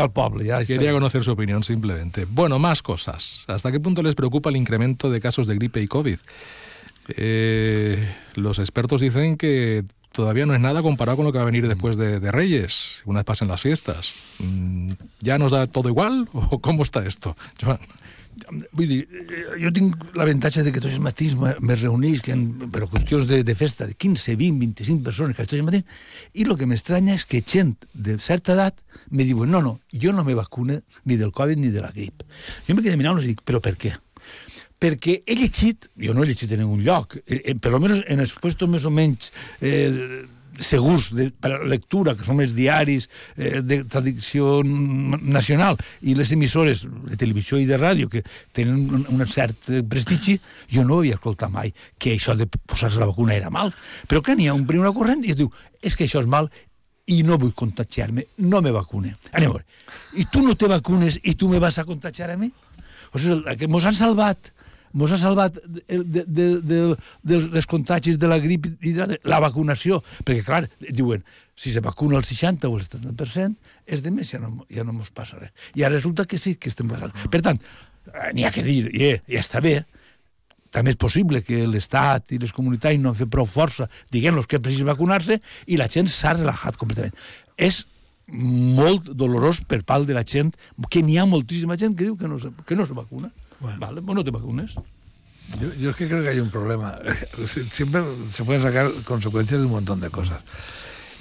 al 0.00 0.12
poble. 0.12 0.46
Ja 0.46 0.92
conocer 0.92 1.24
su 1.24 1.32
opinión 1.32 1.64
simplemente. 1.64 2.26
Bueno, 2.28 2.58
más 2.58 2.82
cosas. 2.82 3.44
¿Hasta 3.48 3.72
qué 3.72 3.80
punto 3.80 4.02
les 4.02 4.14
preocupa 4.14 4.50
el 4.50 4.56
incremento 4.56 5.10
de 5.10 5.20
casos 5.20 5.46
de 5.46 5.54
gripe 5.56 5.80
y 5.80 5.88
COVID? 5.88 6.18
Eh, 7.16 8.14
los 8.34 8.58
expertos 8.58 9.00
dicen 9.00 9.36
que 9.36 9.84
todavía 10.20 10.44
no 10.44 10.52
es 10.52 10.60
nada 10.60 10.82
comparado 10.82 11.16
con 11.16 11.24
lo 11.24 11.32
que 11.32 11.38
va 11.38 11.42
a 11.42 11.46
venir 11.46 11.66
después 11.66 11.96
de, 11.96 12.20
de 12.20 12.30
Reyes, 12.30 13.00
una 13.06 13.20
vez 13.20 13.24
pasen 13.24 13.48
las 13.48 13.62
fiestas. 13.62 14.12
Mm, 14.38 14.92
¿Ya 15.20 15.38
nos 15.38 15.52
da 15.52 15.66
todo 15.66 15.88
igual 15.88 16.28
o 16.32 16.60
cómo 16.60 16.82
está 16.82 17.06
esto? 17.06 17.36
Joan? 17.60 17.78
Vull 18.72 18.88
dir, 18.88 19.00
eh, 19.10 19.40
jo 19.60 19.72
tinc 19.74 19.96
l'avantatge 20.16 20.62
de 20.64 20.72
que 20.72 20.80
tots 20.80 20.94
els 20.94 21.02
matins 21.02 21.34
me, 21.36 21.54
me 21.60 21.74
reunisquen 21.76 22.70
per 22.72 22.86
qüestions 22.92 23.26
de, 23.28 23.40
de 23.44 23.54
festa 23.58 23.88
de 23.88 23.96
15, 23.96 24.36
20, 24.38 24.60
25 24.60 25.04
persones 25.08 25.36
que 25.36 25.44
tots 25.44 25.58
els 25.58 25.66
matins 25.66 25.84
i 26.32 26.46
el 26.46 26.54
que 26.60 26.68
m'estranya 26.68 27.16
és 27.18 27.26
que 27.28 27.42
gent 27.42 27.74
de 27.92 28.16
certa 28.22 28.54
edat 28.54 28.80
me 29.10 29.26
diuen 29.28 29.50
no, 29.50 29.60
no, 29.64 29.74
jo 29.92 30.14
no 30.16 30.24
me 30.24 30.36
vacune 30.38 30.80
ni 31.04 31.18
del 31.20 31.34
Covid 31.36 31.60
ni 31.60 31.72
de 31.74 31.84
la 31.84 31.92
grip. 31.96 32.24
Jo 32.68 32.76
me 32.76 32.84
quedé 32.86 32.96
mirant-los 33.00 33.26
i 33.26 33.34
dic, 33.34 33.44
però 33.44 33.60
per 33.64 33.74
què? 33.80 33.96
Perquè 34.80 35.20
he 35.26 35.36
llegit, 35.36 35.90
jo 36.00 36.16
no 36.16 36.24
he 36.24 36.30
llegit 36.30 36.52
en 36.56 36.64
ningú 36.64 36.80
lloc, 36.80 37.18
eh, 37.26 37.42
eh, 37.44 37.54
per 37.54 37.74
almenys 37.74 38.04
en 38.08 38.22
els 38.24 38.32
puestos 38.40 38.70
més 38.70 38.86
o 38.88 38.92
menys 38.94 39.32
eh, 39.60 40.24
segurs 40.60 41.10
de, 41.16 41.28
per 41.32 41.52
lectura, 41.68 42.14
que 42.16 42.24
són 42.24 42.40
els 42.44 42.54
diaris 42.56 43.06
eh, 43.36 43.60
de 43.64 43.82
tradició 43.90 44.60
nacional 44.64 45.78
i 46.00 46.14
les 46.16 46.32
emissores 46.36 46.84
de 46.84 47.18
televisió 47.20 47.60
i 47.60 47.68
de 47.68 47.78
ràdio 47.80 48.10
que 48.12 48.24
tenen 48.56 48.80
un, 49.00 49.04
un 49.12 49.26
cert 49.28 49.70
prestigi, 49.90 50.38
jo 50.72 50.84
no 50.86 51.00
havia 51.00 51.18
escoltat 51.18 51.52
mai 51.52 51.72
que 51.98 52.16
això 52.16 52.36
de 52.36 52.48
posar-se 52.48 53.00
la 53.00 53.08
vacuna 53.10 53.36
era 53.36 53.52
mal. 53.52 53.72
Però 54.08 54.24
que 54.24 54.36
n'hi 54.36 54.48
ha 54.48 54.56
un 54.56 54.66
primer 54.68 54.94
corrent 54.96 55.24
i 55.24 55.34
es 55.34 55.40
diu 55.40 55.52
és 55.80 55.96
que 55.96 56.08
això 56.08 56.24
és 56.24 56.30
mal 56.30 56.48
i 57.10 57.22
no 57.26 57.36
vull 57.40 57.52
contagiar-me, 57.56 58.26
no 58.46 58.60
me 58.62 58.72
vacune. 58.72 59.16
Anem 59.32 59.50
a 59.50 59.54
veure. 59.56 59.64
I 60.20 60.28
tu 60.30 60.44
no 60.46 60.54
te 60.54 60.68
vacunes 60.70 61.18
i 61.24 61.34
tu 61.34 61.48
me 61.50 61.58
vas 61.62 61.80
a 61.80 61.86
contagiar 61.88 62.30
a 62.30 62.38
mi? 62.38 62.52
O 63.10 63.18
sigui, 63.18 63.56
que 63.58 63.66
mos 63.66 63.88
han 63.88 63.96
salvat 63.96 64.52
mos 64.92 65.12
ha 65.12 65.18
salvat 65.20 65.58
de, 65.64 65.82
de, 66.02 66.24
de, 66.26 66.46
de, 66.60 66.80
dels, 67.22 67.68
contagis 67.70 68.18
de 68.18 68.30
la 68.30 68.40
grip 68.42 68.66
i 68.80 68.94
de 68.96 69.06
la, 69.22 69.40
vacunació, 69.42 70.00
perquè 70.24 70.44
clar, 70.46 70.64
diuen 70.88 71.22
si 71.60 71.72
se 71.74 71.82
vacuna 71.84 72.18
el 72.18 72.24
60 72.24 72.68
o 72.68 72.78
el 72.78 72.86
70% 72.86 73.54
és 73.86 74.02
de 74.02 74.10
més, 74.14 74.32
ja 74.32 74.40
no, 74.40 74.64
ja 74.72 74.84
no 74.86 74.96
passa 75.14 75.38
res. 75.38 75.52
I 75.76 75.84
ara 75.84 75.98
resulta 75.98 76.24
que 76.24 76.40
sí 76.40 76.56
que 76.56 76.72
estem 76.72 76.88
passant 76.90 77.14
per 77.30 77.42
tant, 77.44 77.60
eh, 78.10 78.30
n'hi 78.34 78.46
ha 78.48 78.52
que 78.54 78.64
dir 78.66 78.82
i 78.88 79.06
eh, 79.12 79.16
ja 79.28 79.44
està 79.44 79.62
bé. 79.64 79.80
També 80.70 80.94
és 80.94 80.98
possible 81.02 81.42
que 81.42 81.64
l'Estat 81.66 82.30
i 82.34 82.38
les 82.38 82.52
comunitats 82.54 82.98
no 83.02 83.10
han 83.10 83.18
fet 83.18 83.30
prou 83.30 83.46
força 83.46 83.88
diguent-los 84.14 84.46
que 84.46 84.60
és 84.60 84.62
precís 84.62 84.86
vacunar-se 84.86 85.40
i 85.66 85.78
la 85.78 85.90
gent 85.90 86.10
s'ha 86.10 86.36
relaxat 86.38 86.78
completament. 86.78 87.16
És 87.58 87.82
molt 88.30 89.10
dolorós 89.18 89.60
per 89.66 89.82
part 89.82 90.06
de 90.06 90.14
la 90.14 90.22
gent 90.22 90.54
que 90.88 91.02
n'hi 91.02 91.18
ha 91.18 91.26
moltíssima 91.26 91.76
gent 91.76 91.96
que 91.98 92.06
diu 92.06 92.16
que 92.16 92.28
no 92.30 92.38
que 92.66 92.76
no 92.78 92.86
se 92.86 92.94
vacuna 92.94 93.30
Bueno. 93.60 93.78
vale, 93.78 94.02
pues 94.02 94.16
no 94.16 94.24
te 94.24 94.30
vacunes 94.30 94.74
Yo, 95.60 95.72
yo 95.74 95.90
es 95.90 95.96
que 95.96 96.08
creo 96.08 96.22
que 96.22 96.30
hay 96.30 96.40
un 96.40 96.50
problema. 96.50 96.94
Siempre 97.72 98.02
se 98.32 98.44
pueden 98.44 98.62
sacar 98.62 98.90
consecuencias 99.04 99.60
de 99.60 99.66
un 99.66 99.72
montón 99.72 100.00
de 100.00 100.10
cosas. 100.10 100.40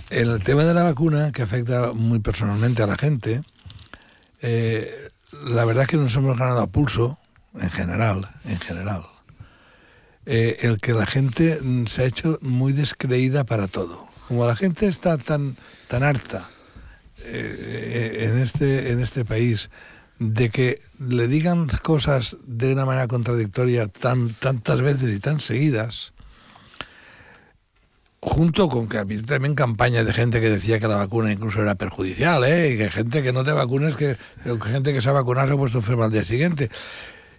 El 0.09 0.41
tema 0.41 0.63
de 0.63 0.73
la 0.73 0.83
vacuna, 0.83 1.31
que 1.31 1.43
afecta 1.43 1.93
muy 1.93 2.19
personalmente 2.19 2.81
a 2.81 2.87
la 2.87 2.97
gente, 2.97 3.43
eh, 4.41 5.09
la 5.45 5.65
verdad 5.65 5.83
es 5.83 5.89
que 5.89 5.97
nos 5.97 6.15
hemos 6.15 6.37
ganado 6.37 6.61
a 6.61 6.67
pulso, 6.67 7.19
en 7.53 7.69
general, 7.69 8.29
en 8.45 8.59
general, 8.59 9.03
eh, 10.25 10.57
el 10.61 10.79
que 10.79 10.93
la 10.93 11.05
gente 11.05 11.59
se 11.87 12.03
ha 12.03 12.05
hecho 12.05 12.39
muy 12.41 12.73
descreída 12.73 13.43
para 13.43 13.67
todo. 13.67 14.07
Como 14.27 14.45
la 14.47 14.55
gente 14.55 14.87
está 14.87 15.17
tan, 15.17 15.57
tan 15.87 16.03
harta 16.03 16.47
eh, 17.19 18.29
en, 18.29 18.39
este, 18.39 18.91
en 18.91 18.99
este 18.99 19.25
país 19.25 19.69
de 20.19 20.49
que 20.49 20.81
le 20.99 21.27
digan 21.27 21.67
cosas 21.81 22.37
de 22.45 22.73
una 22.73 22.85
manera 22.85 23.07
contradictoria 23.07 23.87
tan, 23.87 24.33
tantas 24.33 24.81
veces 24.81 25.15
y 25.15 25.19
tan 25.19 25.39
seguidas, 25.39 26.13
junto 28.19 28.67
con 28.67 28.89
que 28.89 28.97
había 28.97 29.23
también 29.23 29.55
campañas 29.55 30.05
de 30.05 30.13
gente 30.13 30.41
que 30.41 30.49
decía 30.49 30.77
que 30.77 30.89
la 30.89 30.97
vacuna 30.97 31.31
incluso 31.31 31.61
era 31.61 31.75
perjudicial, 31.75 32.43
¿eh? 32.43 32.73
y 32.73 32.77
que 32.77 32.89
gente 32.89 33.23
que 33.23 33.31
no 33.31 33.45
te 33.45 33.53
vacunes, 33.53 33.95
que, 33.95 34.17
gente 34.65 34.93
que 34.93 35.01
se 35.01 35.09
ha 35.09 35.13
vacunado 35.13 35.47
se 35.47 35.53
ha 35.53 35.57
puesto 35.57 35.77
enferma 35.77 36.05
al 36.05 36.11
día 36.11 36.25
siguiente. 36.25 36.69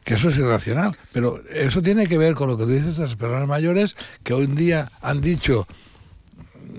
que 0.03 0.15
eso 0.15 0.31
es 0.31 0.39
irracional. 0.39 0.97
Pero 1.13 1.39
eso 1.53 1.83
tiene 1.83 2.07
que 2.07 2.17
ver 2.17 2.35
con 2.35 2.49
lo 2.49 2.57
que 2.57 2.65
tú 2.65 2.71
dices, 2.71 2.99
las 2.99 3.15
personas 3.15 3.47
mayores 3.47 3.95
que 4.23 4.33
hoy 4.33 4.47
en 4.47 4.55
día 4.55 4.91
han 5.03 5.21
dicho, 5.21 5.67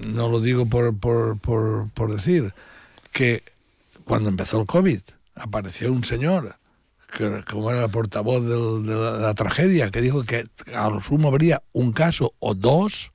no 0.08 0.30
lo 0.30 0.42
digo 0.42 0.66
por, 0.66 0.98
por, 0.98 1.40
por, 1.40 1.92
por 1.92 2.12
decir, 2.12 2.56
que 3.12 3.44
cuando 4.04 4.30
empezó 4.30 4.60
el 4.60 4.66
COVID 4.66 5.00
apareció 5.36 5.92
un 5.92 6.04
señor 6.04 6.58
que 7.12 7.44
como 7.50 7.72
era 7.72 7.84
el 7.84 7.92
portavoz 7.92 8.42
del, 8.42 8.86
de, 8.86 8.96
la, 8.96 9.12
de, 9.18 9.22
la, 9.22 9.34
tragedia, 9.34 9.92
que 9.92 10.02
dijo 10.02 10.24
que 10.24 10.46
a 10.74 10.90
lo 10.90 11.02
sumo 11.02 11.28
habría 11.28 11.62
un 11.74 11.92
caso 11.92 12.34
o 12.40 12.54
dos, 12.54 13.12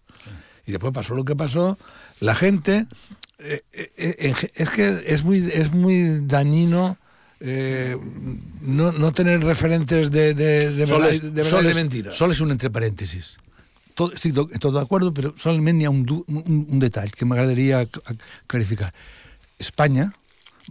y 0.66 0.72
después 0.72 0.92
pasó 0.92 1.14
lo 1.14 1.24
que 1.24 1.34
pasó, 1.34 1.78
la 2.20 2.34
gente, 2.34 2.86
eh, 3.38 3.62
eh, 3.72 4.34
es 4.54 4.70
que 4.70 5.02
es 5.06 5.24
muy, 5.24 5.38
es 5.50 5.72
muy 5.72 6.20
dañino 6.26 6.98
eh, 7.40 7.96
no, 8.62 8.92
no, 8.92 9.12
tener 9.12 9.42
referentes 9.44 10.10
de, 10.10 10.34
de, 10.34 10.70
de, 10.70 10.84
verdad, 10.86 11.10
es, 11.10 11.22
de 11.22 11.28
y 11.28 11.30
de 11.30 11.70
es, 11.70 11.76
mentira. 11.76 12.12
Sol 12.12 12.32
és 12.32 12.40
un 12.40 12.54
entre 12.54 12.70
parèntesis. 12.72 13.34
Tot, 13.96 14.14
estic 14.16 14.36
tot 14.36 14.72
d'acord, 14.72 15.12
però 15.16 15.34
solament 15.40 15.80
hi 15.80 15.88
ha 15.88 15.92
un, 15.92 16.04
un, 16.08 16.64
un 16.64 16.80
detall 16.80 17.12
que 17.12 17.28
m'agradaria 17.28 17.84
clarificar. 18.48 18.88
Espanya 19.60 20.08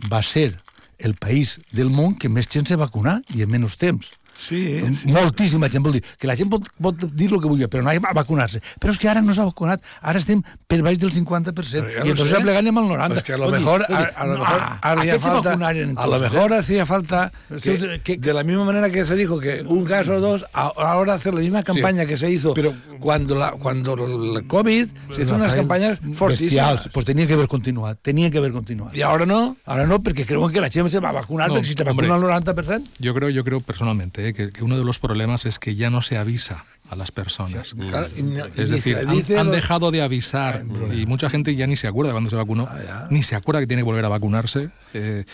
va 0.10 0.24
ser 0.26 0.56
el 1.00 1.16
país 1.16 1.60
del 1.72 1.92
món 1.92 2.16
que 2.16 2.30
més 2.30 2.50
gent 2.52 2.68
se 2.68 2.78
va 2.78 2.86
vacunar 2.88 3.20
i 3.36 3.44
en 3.44 3.52
menys 3.52 3.78
temps. 3.82 4.12
Sí, 4.38 4.82
sí. 4.94 5.12
Moltíssima 5.12 5.70
gent 5.72 5.86
vol 5.86 5.98
dir. 5.98 6.04
Que 6.20 6.28
la 6.28 6.36
gent 6.36 6.52
pot, 6.52 6.68
pot 6.82 7.06
dir 7.16 7.30
el 7.32 7.40
que 7.40 7.48
vulgui, 7.48 7.68
però 7.72 7.84
no 7.84 7.92
ha 7.92 7.96
a 7.96 8.16
vacunar-se. 8.18 8.62
Però 8.82 8.94
és 8.94 9.00
que 9.00 9.10
ara 9.10 9.24
no 9.24 9.34
s'ha 9.34 9.48
vacunat. 9.48 9.84
Ara 10.02 10.20
estem 10.22 10.44
per 10.68 10.82
baix 10.86 11.00
del 11.00 11.14
50%. 11.14 11.88
Ja 11.96 12.06
y 12.06 12.12
entonces 12.12 12.36
aplegant 12.38 12.68
amb 12.70 12.84
el 12.84 12.90
90%. 12.92 13.08
Pues 13.16 13.24
que 13.24 13.34
a 13.34 13.38
lo 13.38 13.50
mejor, 13.50 13.86
a, 13.90 14.04
a, 14.04 14.26
lo 14.28 14.40
mejor 14.40 14.60
ah, 14.60 14.80
haría 14.82 15.20
falta, 15.20 15.54
entonces, 15.54 15.98
a 15.98 16.08
lo 16.08 16.20
mejor 16.20 16.54
hacía 16.54 16.86
falta 16.86 17.32
que, 17.62 17.78
que, 17.78 18.00
que, 18.04 18.18
de 18.18 18.34
la 18.34 18.44
misma 18.44 18.66
manera 18.66 18.90
que 18.90 19.06
se 19.06 19.16
dijo 19.16 19.40
que 19.40 19.64
un 19.68 19.86
caso 19.86 20.14
o 20.14 20.20
dos, 20.20 20.46
ahora 20.54 21.14
hacer 21.14 21.34
la 21.34 21.42
misma 21.42 21.64
campaña 21.64 22.04
sí, 22.04 22.08
que 22.08 22.18
se 22.18 22.30
hizo 22.30 22.54
pero, 22.54 22.74
cuando 23.00 23.36
la 23.36 23.52
cuando 23.52 23.94
el 23.94 24.48
COVID 24.48 24.88
se 25.12 25.24
hizo 25.24 25.36
unas 25.36 25.54
campañas 25.54 26.00
fortísimas. 26.14 26.90
Pues 26.94 27.06
tenía 27.06 27.28
que 27.28 27.34
haber 27.34 27.48
continuado, 27.48 27.96
tenía 27.96 28.30
que 28.30 28.38
haber 28.38 28.52
continuado. 28.52 28.92
¿Y 28.94 29.02
ahora 29.02 29.26
no? 29.26 29.58
Ahora 29.66 29.86
no, 29.86 30.02
porque 30.02 30.26
creo 30.26 30.48
que 30.50 30.62
la 30.62 30.70
gente 30.70 30.92
se 30.92 31.00
va 31.00 31.10
a 31.10 31.14
vacunar, 31.14 31.50
no, 31.50 31.64
si 31.64 31.76
te 31.76 31.84
vacunan 31.84 32.24
el 32.24 32.30
90%. 32.30 32.84
Yo 33.00 33.14
creo, 33.14 33.30
yo 33.30 33.44
creo 33.44 33.60
personalmente 33.62 34.25
eh, 34.28 34.34
que, 34.34 34.52
que 34.52 34.64
uno 34.64 34.78
de 34.78 34.84
los 34.84 35.00
problemas 35.00 35.46
es 35.46 35.60
que 35.60 35.76
ya 35.76 35.90
no 35.90 36.02
se 36.02 36.18
avisa 36.18 36.66
a 36.90 36.96
las 36.96 37.12
personas. 37.12 37.68
Sí, 37.68 37.76
claro, 37.76 38.08
y, 38.16 38.22
y 38.22 38.62
es 38.62 38.70
decir, 38.70 38.98
han, 38.98 39.38
han, 39.38 39.52
dejado 39.52 39.92
de 39.92 40.02
avisar 40.02 40.64
y 40.94 41.06
mucha 41.06 41.30
gente 41.30 41.56
ya 41.56 41.68
ni 41.68 41.76
se 41.76 41.88
acuerda 41.88 42.10
de 42.10 42.14
cuando 42.14 42.30
se 42.30 42.36
vacunó, 42.36 42.68
ah, 42.70 43.08
ni 43.10 43.24
se 43.24 43.36
acuerda 43.36 43.60
que 43.62 43.68
tiene 43.68 43.82
que 43.82 43.86
volver 43.86 44.06
a 44.06 44.10
vacunarse. 44.10 44.70
Eh, 44.94 45.26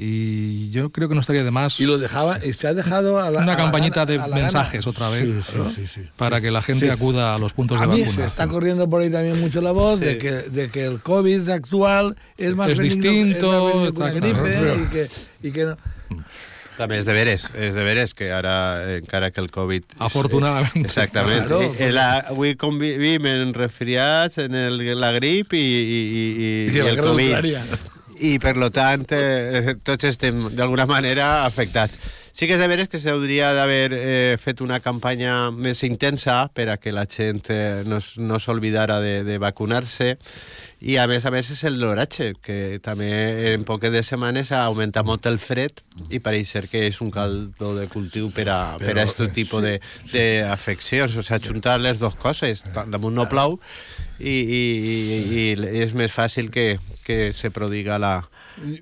y 0.00 0.70
yo 0.70 0.92
creo 0.92 1.08
que 1.08 1.16
no 1.16 1.20
estaría 1.20 1.42
de 1.42 1.50
más 1.50 1.80
y 1.80 1.84
lo 1.84 1.98
dejaba 1.98 2.38
y 2.44 2.52
se 2.52 2.68
ha 2.68 2.72
dejado 2.72 3.20
a 3.20 3.30
la, 3.30 3.40
una 3.40 3.54
a 3.54 3.56
campañita 3.56 4.00
la, 4.00 4.06
de 4.06 4.18
a 4.20 4.28
la 4.28 4.36
mensajes 4.36 4.84
gana. 4.84 4.90
otra 4.90 5.08
vez 5.10 5.44
sí, 5.44 5.58
¿no? 5.58 5.70
sí, 5.70 5.88
sí, 5.88 6.02
para 6.16 6.40
que 6.40 6.52
la 6.52 6.62
gente 6.62 6.88
acuda 6.92 7.34
a 7.34 7.38
los 7.38 7.52
puntos 7.52 7.80
a 7.80 7.82
de 7.82 7.88
mí 7.88 7.92
vacunación 7.94 8.24
se 8.24 8.30
está 8.30 8.46
corriendo 8.46 8.88
por 8.88 9.02
ahí 9.02 9.10
también 9.10 9.40
mucho 9.40 9.60
la 9.60 9.72
voz 9.72 9.98
de 9.98 10.16
que 10.16 10.30
de 10.30 10.70
que 10.70 10.84
el 10.84 11.00
covid 11.00 11.48
actual 11.48 12.16
es 12.36 12.54
más 12.54 12.70
es 12.70 12.78
benigno, 12.78 13.10
distinto 13.10 13.88
es 13.88 13.98
más 13.98 14.14
benigno 14.14 14.44
que 14.44 14.50
la 14.50 14.60
gripe 14.60 14.82
y 14.82 14.86
que, 14.86 15.08
y 15.48 15.50
que 15.50 15.64
no. 15.64 15.76
També 16.78 17.00
és 17.00 17.08
de 17.08 17.14
veres, 17.16 17.48
és 17.58 17.74
de 17.74 17.82
veres 17.82 18.14
que 18.14 18.28
ara, 18.30 18.54
encara 19.00 19.32
que 19.34 19.42
el 19.42 19.50
Covid... 19.50 19.96
Afortunadament. 20.06 20.84
Exactament. 20.86 21.48
Claro, 21.48 21.72
eh, 21.74 21.90
la, 21.90 22.08
avui 22.30 22.54
convivim 22.60 23.26
en 23.26 23.54
resfriats, 23.56 24.38
en 24.44 24.54
el, 24.54 24.84
la 24.94 25.10
grip 25.16 25.56
i, 25.58 25.64
i, 25.64 25.98
i, 25.98 26.22
i, 26.46 26.52
I 26.76 26.84
el 26.86 27.02
Covid. 27.02 27.50
I, 28.18 28.36
per 28.42 28.54
lo 28.58 28.70
tant, 28.74 29.04
eh, 29.14 29.74
tots 29.86 30.06
estem 30.06 30.48
d'alguna 30.54 30.86
manera 30.90 31.44
afectats. 31.46 31.98
Sí 32.38 32.46
que 32.46 32.54
és 32.54 32.62
de 32.62 32.68
veres 32.70 32.86
que 32.86 33.00
s'hauria 33.02 33.50
d'haver 33.50 33.90
eh, 33.96 34.36
fet 34.38 34.60
una 34.62 34.78
campanya 34.78 35.50
més 35.50 35.82
intensa 35.82 36.44
per 36.54 36.68
a 36.70 36.76
que 36.78 36.92
la 36.94 37.08
gent 37.10 37.50
eh, 37.50 37.82
no, 37.82 37.98
no 38.22 38.38
s'olvidara 38.38 39.00
de, 39.02 39.24
de 39.26 39.38
vacunar-se 39.42 40.12
i 40.80 40.94
a 40.96 41.08
més 41.10 41.24
a 41.26 41.32
més 41.34 41.48
és 41.50 41.64
el 41.66 41.80
l'oratge 41.82 42.32
que 42.42 42.78
també 42.82 43.08
en 43.52 43.64
poques 43.66 43.90
de 43.90 44.02
setmanes 44.06 44.52
ha 44.54 44.62
augmentat 44.68 45.06
molt 45.06 45.26
el 45.26 45.40
fred 45.42 45.82
i 46.14 46.20
pareix 46.22 46.52
ser 46.54 46.66
que 46.70 46.84
és 46.86 47.00
un 47.02 47.10
caldo 47.10 47.72
de 47.74 47.88
cultiu 47.90 48.30
per 48.34 48.46
a, 48.46 48.60
per 48.78 48.94
a 48.94 49.02
aquest 49.02 49.24
tipus 49.34 49.64
de, 49.64 49.74
d'afeccions 50.12 51.16
o 51.18 51.24
sigui, 51.26 51.50
juntar 51.50 51.80
les 51.82 51.98
dues 51.98 52.14
coses. 52.14 52.62
Damunt 52.86 53.18
no 53.18 53.26
plau 53.30 53.58
i, 54.18 54.30
i, 54.30 54.62
i, 54.62 55.42
i 55.42 55.82
és 55.82 55.94
més 55.98 56.14
fàcil 56.14 56.52
que, 56.54 56.76
que 57.06 57.32
se 57.34 57.50
prodiga 57.50 57.98
la, 57.98 58.20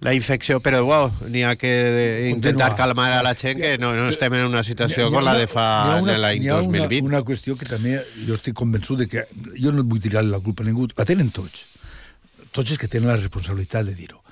la 0.01 0.13
infecció, 0.17 0.59
però 0.65 0.83
wow, 0.85 1.09
n'hi 1.33 1.45
ha 1.45 1.55
que 1.57 1.73
intentar 2.31 2.75
calmar 2.77 3.11
a 3.17 3.23
la 3.25 3.35
gent 3.37 3.61
que 3.61 3.77
no, 3.81 3.93
no 3.97 4.09
estem 4.13 4.37
en 4.37 4.47
una 4.49 4.65
situació 4.67 5.09
com 5.13 5.25
la 5.25 5.37
de 5.39 5.49
fa 5.51 5.67
l'any 6.01 6.45
2020. 6.45 7.01
Una, 7.01 7.15
una 7.15 7.23
qüestió 7.25 7.57
que 7.57 7.69
també 7.69 7.99
jo 8.27 8.37
estic 8.37 8.57
convençut 8.57 9.05
de 9.05 9.09
que 9.09 9.27
jo 9.57 9.73
no 9.73 9.85
vull 9.85 10.03
tirar 10.03 10.25
la 10.29 10.41
culpa 10.45 10.65
a 10.65 10.69
ningú, 10.69 10.89
la 10.97 11.09
tenen 11.09 11.33
tots. 11.33 11.65
Tots 12.57 12.73
els 12.73 12.81
que 12.81 12.88
tenen 12.88 13.12
la 13.12 13.19
responsabilitat 13.21 13.87
de 13.90 13.97
dir-ho. 13.99 14.23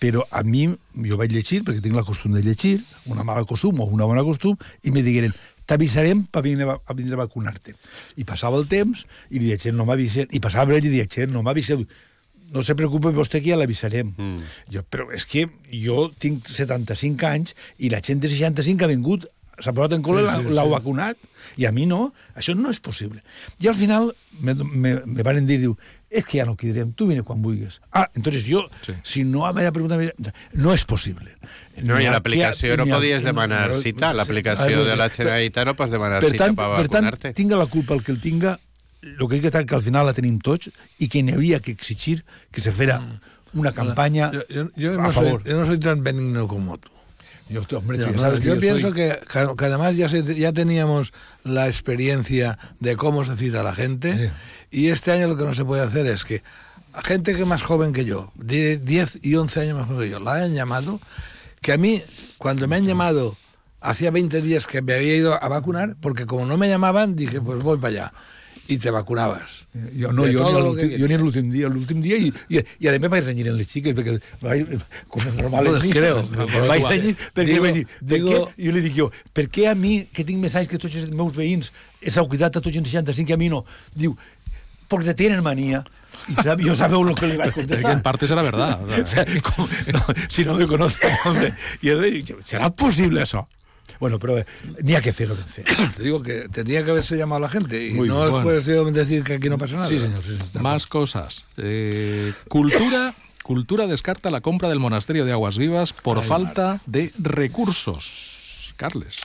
Però 0.00 0.24
a 0.28 0.42
mi, 0.44 0.66
jo 1.08 1.16
vaig 1.20 1.32
llegir, 1.32 1.62
perquè 1.64 1.80
tinc 1.84 1.96
la 1.96 2.04
costum 2.04 2.34
de 2.36 2.42
llegir, 2.44 2.78
una 3.12 3.24
mala 3.24 3.44
costum 3.48 3.80
o 3.80 3.86
una 3.92 4.08
bona 4.08 4.24
costum, 4.24 4.56
i 4.84 4.92
me 4.92 5.04
digueren, 5.04 5.32
t'avisarem 5.66 6.26
per 6.32 6.42
vindre, 6.44 6.76
a 6.76 6.96
vindre 6.96 7.16
a 7.16 7.22
vacunar-te. 7.24 7.74
I 8.20 8.26
passava 8.28 8.60
el 8.60 8.68
temps, 8.70 9.06
i 9.30 9.40
li 9.40 9.54
dient, 9.54 9.76
no 9.76 9.88
m'avisen, 9.88 10.28
i 10.32 10.40
passava 10.40 10.76
ell 10.76 10.84
i 10.84 10.92
dient, 10.92 11.32
no 11.32 11.44
m'aviseu 11.46 11.86
no 12.52 12.62
se 12.62 12.76
preocupe 12.78 13.10
vostè 13.14 13.40
que 13.42 13.50
ja 13.50 13.56
l'avisarem. 13.58 14.12
Mm. 14.14 14.50
Jo, 14.70 14.82
però 14.86 15.08
és 15.14 15.26
que 15.26 15.46
jo 15.72 16.10
tinc 16.22 16.46
75 16.46 17.26
anys 17.26 17.56
i 17.82 17.90
la 17.90 18.02
gent 18.04 18.22
de 18.22 18.30
65 18.30 18.86
ha 18.86 18.90
vingut, 18.90 19.26
s'ha 19.58 19.72
posat 19.74 19.96
en 19.96 20.04
col·le, 20.04 20.26
sí, 20.28 20.44
sí, 20.44 20.54
l'ha 20.54 20.66
sí. 20.66 20.72
vacunat, 20.74 21.26
i 21.56 21.66
a 21.66 21.72
mi 21.74 21.86
no. 21.90 22.10
Això 22.38 22.54
no 22.54 22.70
és 22.70 22.80
possible. 22.84 23.22
I 23.62 23.70
al 23.72 23.78
final 23.78 24.10
me, 24.40 24.54
me, 24.54 24.94
me 25.04 25.26
van 25.26 25.42
dir, 25.48 25.58
diu, 25.64 25.76
és 26.10 26.24
que 26.24 26.38
ja 26.38 26.46
no 26.46 26.54
quedarem, 26.56 26.92
tu 26.94 27.08
vine 27.10 27.24
quan 27.26 27.40
vulguis. 27.42 27.80
Ah, 27.90 28.06
entonces 28.14 28.44
sí. 28.44 28.94
si 29.02 29.24
no 29.24 29.46
haver 29.46 29.72
preguntat, 29.72 30.30
no 30.52 30.74
és 30.74 30.84
possible. 30.84 31.34
No, 31.82 31.98
i 32.00 32.06
l'aplicació 32.06 32.76
no 32.78 32.86
podies 32.86 33.26
demanar 33.26 33.74
cita, 33.74 34.12
l'aplicació 34.14 34.84
de 34.86 34.96
la 34.96 35.10
Generalitat 35.10 35.66
no 35.66 35.74
pots 35.76 35.92
demanar 35.92 36.20
per 36.22 36.30
tant, 36.32 36.54
cita 36.54 36.62
per 36.62 36.70
vacunar-te. 36.72 37.10
Per 37.10 37.22
tant, 37.26 37.36
tinga 37.36 37.58
la 37.58 37.66
culpa 37.66 37.94
el 37.98 38.04
que 38.06 38.14
el 38.14 38.20
tinga, 38.22 38.56
el 39.02 39.18
que 39.18 39.34
hay 39.34 39.40
que 39.40 39.50
estar 39.50 39.66
que 39.66 39.74
al 39.74 39.82
final 39.82 40.06
la 40.06 40.14
tenim 40.14 40.38
tots 40.38 40.70
i 40.98 41.08
que 41.10 41.22
n'hi 41.22 41.34
havia 41.34 41.60
que 41.60 41.74
exigir 41.74 42.22
que 42.52 42.62
se 42.62 42.72
fera 42.72 43.00
una 43.54 43.72
campaña 43.72 44.30
yo, 44.32 44.42
yo, 44.48 44.70
yo 44.76 44.94
a 45.00 45.08
no 45.08 45.12
favor. 45.12 45.42
Soy, 45.42 45.52
yo 45.52 45.58
no 45.58 45.66
soy 45.66 45.80
tan 45.80 46.04
benigno 46.04 46.46
como 46.46 46.78
tú. 46.78 46.90
Yo, 47.48 47.62
hombre, 47.78 47.98
yo, 47.98 48.10
ya 48.10 48.18
sabes 48.18 48.40
que 48.40 48.46
yo 48.46 48.54
yo 48.54 48.60
pienso 48.60 48.88
soy... 48.88 48.92
que, 48.92 49.20
que, 49.56 49.64
además 49.64 49.96
ya, 49.96 50.08
se, 50.08 50.34
ya 50.34 50.52
teníamos 50.52 51.12
la 51.44 51.68
experiencia 51.68 52.58
de 52.80 52.96
cómo 52.96 53.24
se 53.24 53.36
cita 53.36 53.60
a 53.60 53.62
la 53.62 53.74
gente 53.74 54.16
sí. 54.16 54.30
Y 54.70 54.88
este 54.88 55.12
año 55.12 55.28
lo 55.28 55.36
que 55.36 55.44
no 55.44 55.54
se 55.54 55.64
puede 55.64 55.82
hacer 55.82 56.06
es 56.06 56.24
que 56.24 56.42
a 56.92 57.02
gente 57.02 57.34
que 57.34 57.42
es 57.42 57.46
más 57.46 57.62
joven 57.62 57.92
que 57.92 58.04
yo, 58.04 58.32
de 58.34 58.78
10 58.78 59.20
y 59.22 59.34
11 59.34 59.60
años 59.60 59.78
más 59.78 59.86
joven 59.88 60.04
que 60.04 60.10
yo, 60.10 60.20
la 60.20 60.34
hayan 60.34 60.54
llamado, 60.54 61.00
que 61.60 61.72
a 61.72 61.76
mí, 61.76 62.02
cuando 62.38 62.66
me 62.68 62.76
han 62.76 62.86
llamado 62.86 63.36
hacía 63.80 64.10
20 64.10 64.40
días 64.42 64.66
que 64.66 64.82
me 64.82 64.94
había 64.94 65.14
ido 65.14 65.42
a 65.42 65.48
vacunar, 65.48 65.96
porque 66.00 66.26
como 66.26 66.46
no 66.46 66.56
me 66.56 66.68
llamaban, 66.68 67.16
dije, 67.16 67.40
pues 67.40 67.62
voy 67.62 67.78
para 67.78 67.88
allà. 67.88 68.12
I 68.68 68.78
te 68.78 68.90
vacunabas. 68.90 69.66
Jo, 69.94 70.12
no, 70.12 70.24
jo, 70.24 70.42
jo, 70.42 70.74
que... 70.74 70.98
jo 70.98 71.06
ni 71.06 71.16
l'últim 71.16 71.50
dia, 71.52 71.68
l'últim 71.70 72.00
dia, 72.02 72.16
i, 72.18 72.32
i, 72.50 72.58
i 72.82 72.88
a 72.90 72.94
més 72.98 73.12
vaig 73.12 73.22
renyir 73.28 73.46
en 73.52 73.54
les 73.60 73.68
xiques, 73.70 73.94
perquè 73.94 74.16
vaig, 74.42 74.72
com 75.12 75.22
és 75.22 75.36
normal, 75.36 75.68
no, 75.70 75.82
creo, 75.92 76.24
vaig 76.66 76.88
renyir, 76.88 77.12
perquè 77.36 77.52
digo, 77.52 77.62
vaig 77.62 77.78
dir, 77.78 77.84
digo... 78.00 78.32
què? 78.32 78.64
jo 78.66 78.74
li 78.74 78.82
dic 78.88 78.96
jo, 78.98 79.06
per 79.36 79.46
què 79.54 79.68
a 79.70 79.76
mi, 79.78 79.92
que 80.10 80.26
tinc 80.26 80.42
més 80.42 80.56
anys 80.58 80.72
que 80.72 80.80
tots 80.82 80.98
els 80.98 81.12
meus 81.14 81.36
veïns, 81.36 81.70
s'ha 82.02 82.26
cuidat 82.26 82.58
a 82.58 82.64
tots 82.64 82.74
els 82.74 82.90
65 82.90 83.30
i 83.30 83.36
a 83.36 83.38
mi 83.38 83.52
no? 83.54 83.62
Diu, 83.94 84.18
porque 84.88 85.06
te 85.06 85.14
tienen 85.14 85.42
manía. 85.42 85.84
Y 86.28 86.34
sabe, 86.34 86.64
yo 86.64 86.74
sabeu 86.74 87.04
lo 87.04 87.14
que 87.14 87.26
le 87.26 87.34
iba 87.34 87.44
a 87.44 87.50
contestar. 87.52 87.78
Es 87.80 87.84
que 87.86 87.92
en 87.92 88.02
parte 88.02 88.26
será 88.26 88.42
verdad. 88.42 88.80
O 88.82 89.06
sea, 89.06 89.24
como, 89.42 89.68
no, 89.92 90.06
si 90.28 90.44
no 90.44 90.54
me 90.54 90.66
conoce, 90.66 90.98
hombre. 91.24 91.54
Y 91.82 91.86
yo 91.88 92.00
digo, 92.00 92.38
¿será 92.42 92.70
posible 92.70 93.22
eso? 93.22 93.48
Bueno, 94.00 94.18
pero 94.18 94.38
eh, 94.38 94.46
ni 94.82 94.94
a 94.94 95.00
que 95.00 95.10
hacerlo 95.10 95.36
vencer. 95.36 95.64
Te 95.96 96.02
digo 96.02 96.22
que 96.22 96.48
tendría 96.48 96.84
que 96.84 96.90
haberse 96.90 97.16
llamado 97.16 97.38
a 97.44 97.46
la 97.46 97.48
gente 97.48 97.86
y 97.86 97.92
Muy 97.92 98.08
no 98.08 98.18
bueno. 98.30 98.42
puedes 98.42 98.66
decir 98.66 99.22
que 99.22 99.34
aquí 99.34 99.48
no 99.48 99.58
pasa 99.58 99.76
nada. 99.76 99.88
Sí, 99.88 99.98
señor. 99.98 100.22
Sí, 100.22 100.36
señor. 100.38 100.62
Más 100.62 100.86
cosas. 100.86 101.44
Eh, 101.58 102.32
cultura. 102.48 103.14
Cultura 103.42 103.86
descarta 103.86 104.28
la 104.32 104.40
compra 104.40 104.68
del 104.68 104.80
monasterio 104.80 105.24
de 105.24 105.30
Aguas 105.30 105.56
Vivas 105.56 105.92
por 105.92 106.18
Ay, 106.18 106.24
falta 106.26 106.66
mar. 106.66 106.80
de 106.86 107.12
recursos. 107.16 108.10
Carles. 108.76 109.16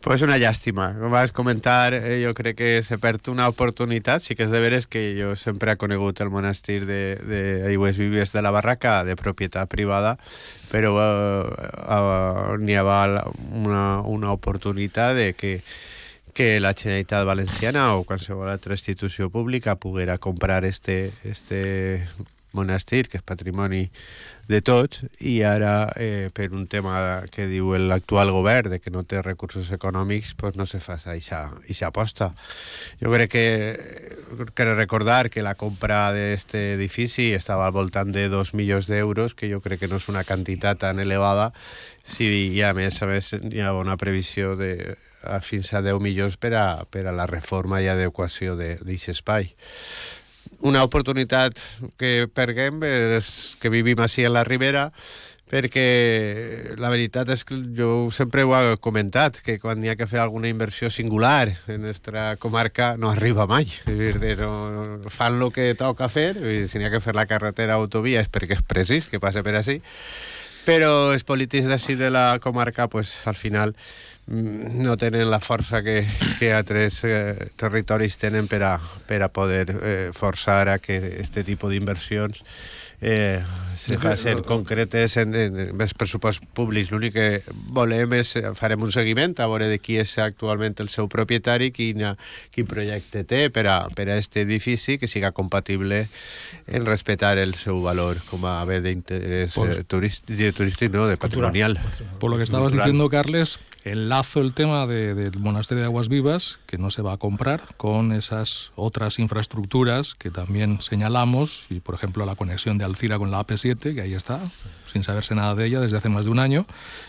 Pues 0.00 0.22
una 0.24 0.38
llàstima. 0.40 0.94
Com 0.96 1.12
vas 1.12 1.30
comentar, 1.36 1.92
eh, 1.92 2.22
jo 2.24 2.32
crec 2.32 2.56
que 2.56 2.82
se 2.82 2.96
perd 2.96 3.28
una 3.28 3.48
oportunitat. 3.52 4.24
Sí 4.24 4.34
que 4.34 4.46
és 4.46 4.50
de 4.50 4.60
veres 4.60 4.86
que 4.88 5.02
jo 5.18 5.34
sempre 5.36 5.74
he 5.74 5.76
conegut 5.76 6.22
el 6.24 6.30
monestir 6.32 6.86
d'Aigües 6.88 8.00
Vives 8.00 8.32
de 8.32 8.40
la 8.40 8.50
Barraca 8.50 9.04
de 9.04 9.16
propietat 9.16 9.68
privada, 9.68 10.16
però 10.72 10.94
eh, 10.96 11.68
eh, 11.84 12.56
n'hi 12.64 12.80
havia 12.80 13.26
una, 13.52 13.84
una 14.00 14.32
oportunitat 14.32 15.14
de 15.16 15.32
que 15.34 15.60
que 16.32 16.60
la 16.60 16.74
Generalitat 16.74 17.26
Valenciana 17.26 17.94
o 17.94 18.04
qualsevol 18.04 18.48
altra 18.48 18.72
institució 18.72 19.28
pública 19.30 19.74
poguera 19.76 20.16
comprar 20.16 20.64
este, 20.64 21.12
este 21.24 22.08
monestir, 22.52 23.08
que 23.08 23.18
és 23.20 23.24
patrimoni 23.26 23.88
de 24.50 24.60
tots, 24.66 25.04
i 25.22 25.40
ara, 25.46 25.92
eh, 25.96 26.28
per 26.34 26.48
un 26.50 26.66
tema 26.66 27.22
que 27.30 27.46
diu 27.46 27.70
l'actual 27.78 28.32
govern 28.34 28.70
de 28.72 28.80
que 28.82 28.90
no 28.90 29.04
té 29.06 29.22
recursos 29.22 29.70
econòmics, 29.70 30.34
pues 30.34 30.56
no 30.58 30.66
se 30.66 30.80
fa 30.82 30.96
aquesta 30.98 31.86
aposta. 31.86 32.32
Jo 33.00 33.12
crec 33.14 33.30
que 33.30 33.44
cal 34.54 34.74
recordar 34.74 35.30
que 35.30 35.44
la 35.46 35.54
compra 35.54 36.08
d'aquest 36.12 36.56
edifici 36.58 37.30
estava 37.34 37.66
al 37.66 37.76
voltant 37.76 38.10
de 38.10 38.28
2 38.28 38.54
milions 38.58 38.90
d'euros, 38.90 39.34
que 39.34 39.50
jo 39.52 39.60
crec 39.60 39.84
que 39.84 39.88
no 39.88 40.02
és 40.02 40.08
una 40.10 40.24
quantitat 40.24 40.82
tan 40.82 40.98
elevada, 40.98 41.52
si 42.02 42.26
i 42.56 42.62
a 42.66 42.74
més, 42.74 42.98
a 43.02 43.06
més 43.06 43.30
hi 43.38 43.62
ha 43.62 43.72
una 43.76 43.96
previsió 43.96 44.56
de 44.56 44.96
a 45.22 45.40
fins 45.44 45.74
a 45.74 45.82
10 45.84 46.00
milions 46.00 46.38
per 46.40 46.54
a, 46.56 46.84
per 46.88 47.04
a 47.06 47.12
la 47.12 47.26
reforma 47.28 47.82
i 47.84 47.90
adequació 47.92 48.56
d'aquest 48.56 49.10
espai 49.12 49.52
una 50.66 50.84
oportunitat 50.84 51.58
que 52.00 52.28
perguem 52.32 52.82
és 52.84 53.56
que 53.60 53.72
vivim 53.72 54.00
així 54.02 54.24
a 54.26 54.32
la 54.32 54.44
Ribera 54.44 54.90
perquè 55.50 56.76
la 56.78 56.90
veritat 56.92 57.32
és 57.34 57.42
que 57.44 57.56
jo 57.74 58.08
sempre 58.14 58.44
ho 58.46 58.54
he 58.54 58.76
comentat, 58.78 59.40
que 59.42 59.58
quan 59.58 59.82
hi 59.82 59.90
ha 59.90 59.96
que 59.98 60.06
fer 60.06 60.20
alguna 60.22 60.48
inversió 60.48 60.90
singular 60.94 61.50
en 61.66 61.82
nostra 61.88 62.36
comarca 62.38 62.92
no 62.96 63.10
arriba 63.10 63.48
mai. 63.50 63.66
És 63.90 64.20
dir, 64.22 64.36
no, 64.38 65.00
fan 65.10 65.40
el 65.42 65.50
que 65.54 65.72
toca 65.74 66.08
fer, 66.08 66.36
i 66.38 66.68
si 66.70 66.78
n'hi 66.78 66.86
ha 66.86 66.92
que 66.94 67.02
fer 67.02 67.16
la 67.18 67.26
carretera 67.26 67.80
autovia 67.80 68.22
és 68.22 68.30
perquè 68.30 68.60
és 68.60 68.62
precís 68.62 69.10
que 69.10 69.18
passa 69.18 69.42
per 69.42 69.56
així, 69.58 69.80
però 70.62 71.10
els 71.16 71.26
polítics 71.26 71.66
d'ací 71.66 71.98
de 71.98 72.12
la 72.14 72.38
comarca, 72.38 72.86
pues, 72.86 73.16
al 73.26 73.34
final, 73.34 73.74
no 74.30 74.96
tenen 74.96 75.28
la 75.30 75.40
força 75.42 75.82
que, 75.82 76.04
que 76.38 76.52
altres 76.54 77.02
eh, 77.04 77.50
territoris 77.58 78.16
tenen 78.20 78.46
per 78.50 78.62
a, 78.62 78.76
per 79.08 79.24
a 79.26 79.28
poder 79.28 79.64
eh, 79.74 80.10
forçar 80.14 80.68
a 80.70 80.78
que 80.78 81.00
aquest 81.00 81.40
tipus 81.46 81.74
d'inversions 81.74 82.44
eh, 83.00 83.42
se 83.80 83.98
facin 83.98 84.42
concretes 84.44 85.16
en, 85.16 85.34
en, 85.34 85.56
en 85.58 85.80
els 85.80 85.94
pressupost 85.96 86.44
públics. 86.56 86.90
L'únic 86.92 87.14
que 87.16 87.28
volem 87.72 88.12
és, 88.18 88.34
farem 88.58 88.82
un 88.84 88.92
seguiment 88.92 89.34
a 89.40 89.48
veure 89.50 89.70
de 89.70 89.78
qui 89.80 89.96
és 90.00 90.12
actualment 90.20 90.76
el 90.84 90.90
seu 90.92 91.08
propietari, 91.08 91.70
quin, 91.72 92.04
quin 92.54 92.68
projecte 92.68 93.24
té 93.24 93.46
per 93.54 93.66
a, 93.72 93.78
per 93.96 94.10
a 94.10 94.18
este 94.20 94.44
edifici 94.44 94.98
que 95.00 95.08
siga 95.08 95.32
compatible 95.32 96.06
en 96.66 96.86
respetar 96.86 97.38
el 97.38 97.54
seu 97.58 97.80
valor 97.82 98.20
com 98.28 98.44
a 98.48 98.58
bé 98.68 98.80
d'interès 98.84 99.56
pues, 99.56 99.78
eh, 99.78 99.84
turístic, 99.84 100.92
no, 100.92 101.06
de 101.08 101.16
patrimonial. 101.16 101.78
Por 102.18 102.30
lo 102.30 102.36
que 102.36 102.44
estabas 102.44 102.70
Cultural. 102.70 102.86
diciendo, 102.86 103.08
Carles, 103.08 103.58
enlazo 103.84 104.40
el 104.40 104.52
tema 104.52 104.86
de, 104.86 105.14
del 105.14 105.38
monasterio 105.40 105.82
de 105.82 105.86
Aguas 105.86 106.08
Vivas, 106.08 106.58
que 106.66 106.78
no 106.78 106.90
se 106.90 107.02
va 107.02 107.14
a 107.14 107.16
comprar, 107.16 107.62
con 107.76 108.12
esas 108.12 108.72
otras 108.76 109.18
infraestructuras 109.18 110.14
que 110.14 110.30
también 110.30 110.80
señalamos, 110.80 111.66
y 111.70 111.80
por 111.80 111.94
ejemplo 111.94 112.26
la 112.26 112.34
conexión 112.34 112.78
de 112.78 112.84
Alcira 112.84 113.18
con 113.18 113.30
la 113.30 113.40
AP7, 113.40 113.69
que 113.78 114.00
ahí 114.00 114.14
está, 114.14 114.40
sin 114.90 115.04
saberse 115.04 115.34
nada 115.34 115.54
de 115.54 115.66
ella 115.66 115.80
desde 115.80 115.96
hace 115.96 116.08
más 116.08 116.24
de 116.24 116.30
un 116.30 116.38
año, 116.38 116.66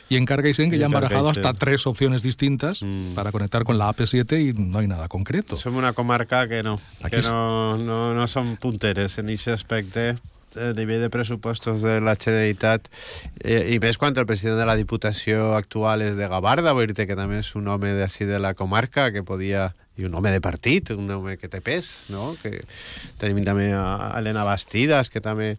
y 0.09 0.17
en 0.17 0.25
Cargaisen, 0.25 0.69
que 0.69 0.77
ya 0.77 0.85
han 0.85 0.91
barajado 0.91 1.29
hasta 1.29 1.53
tres 1.53 1.87
opciones 1.87 2.23
distintas 2.23 2.81
mm. 2.81 3.13
para 3.13 3.31
conectar 3.31 3.63
con 3.63 3.77
la 3.77 3.89
AP7 3.89 4.49
y 4.49 4.53
no 4.53 4.79
hay 4.79 4.87
nada 4.87 5.07
concreto. 5.07 5.57
Somos 5.57 5.79
una 5.79 5.93
comarca 5.93 6.47
que 6.47 6.63
no, 6.63 6.79
Aquí 7.01 7.17
que 7.17 7.21
no, 7.23 7.77
no, 7.77 8.13
no 8.13 8.27
son 8.27 8.57
punteres 8.57 9.17
en 9.17 9.29
ese 9.29 9.51
aspecto 9.51 9.99
a 9.99 10.73
nivell 10.75 10.99
de 10.99 11.09
pressupostos 11.09 11.81
de 11.81 12.01
la 12.01 12.15
Generalitat 12.19 12.89
eh, 13.39 13.71
i 13.71 13.77
més 13.79 13.95
quan 13.95 14.15
el 14.17 14.27
president 14.27 14.59
de 14.59 14.65
la 14.67 14.75
Diputació 14.75 15.53
actual 15.55 16.03
és 16.03 16.17
de 16.19 16.27
Gavarda, 16.27 16.73
vull 16.75 16.91
dir 16.91 17.07
que 17.07 17.15
també 17.15 17.39
és 17.39 17.53
un 17.55 17.69
home 17.71 17.93
d'ací 17.95 18.27
de 18.27 18.39
la 18.39 18.53
comarca 18.53 19.11
que 19.15 19.23
podia 19.23 19.71
i 19.99 20.05
un 20.07 20.15
home 20.15 20.31
de 20.31 20.41
partit, 20.41 20.91
un 20.95 21.09
home 21.11 21.37
que 21.37 21.49
té 21.51 21.61
pes, 21.61 21.91
no? 22.09 22.33
Que 22.41 22.63
tenim 23.21 23.43
també 23.45 23.71
a 23.75 24.15
Helena 24.17 24.45
Bastidas, 24.47 25.11
que 25.11 25.21
també 25.21 25.55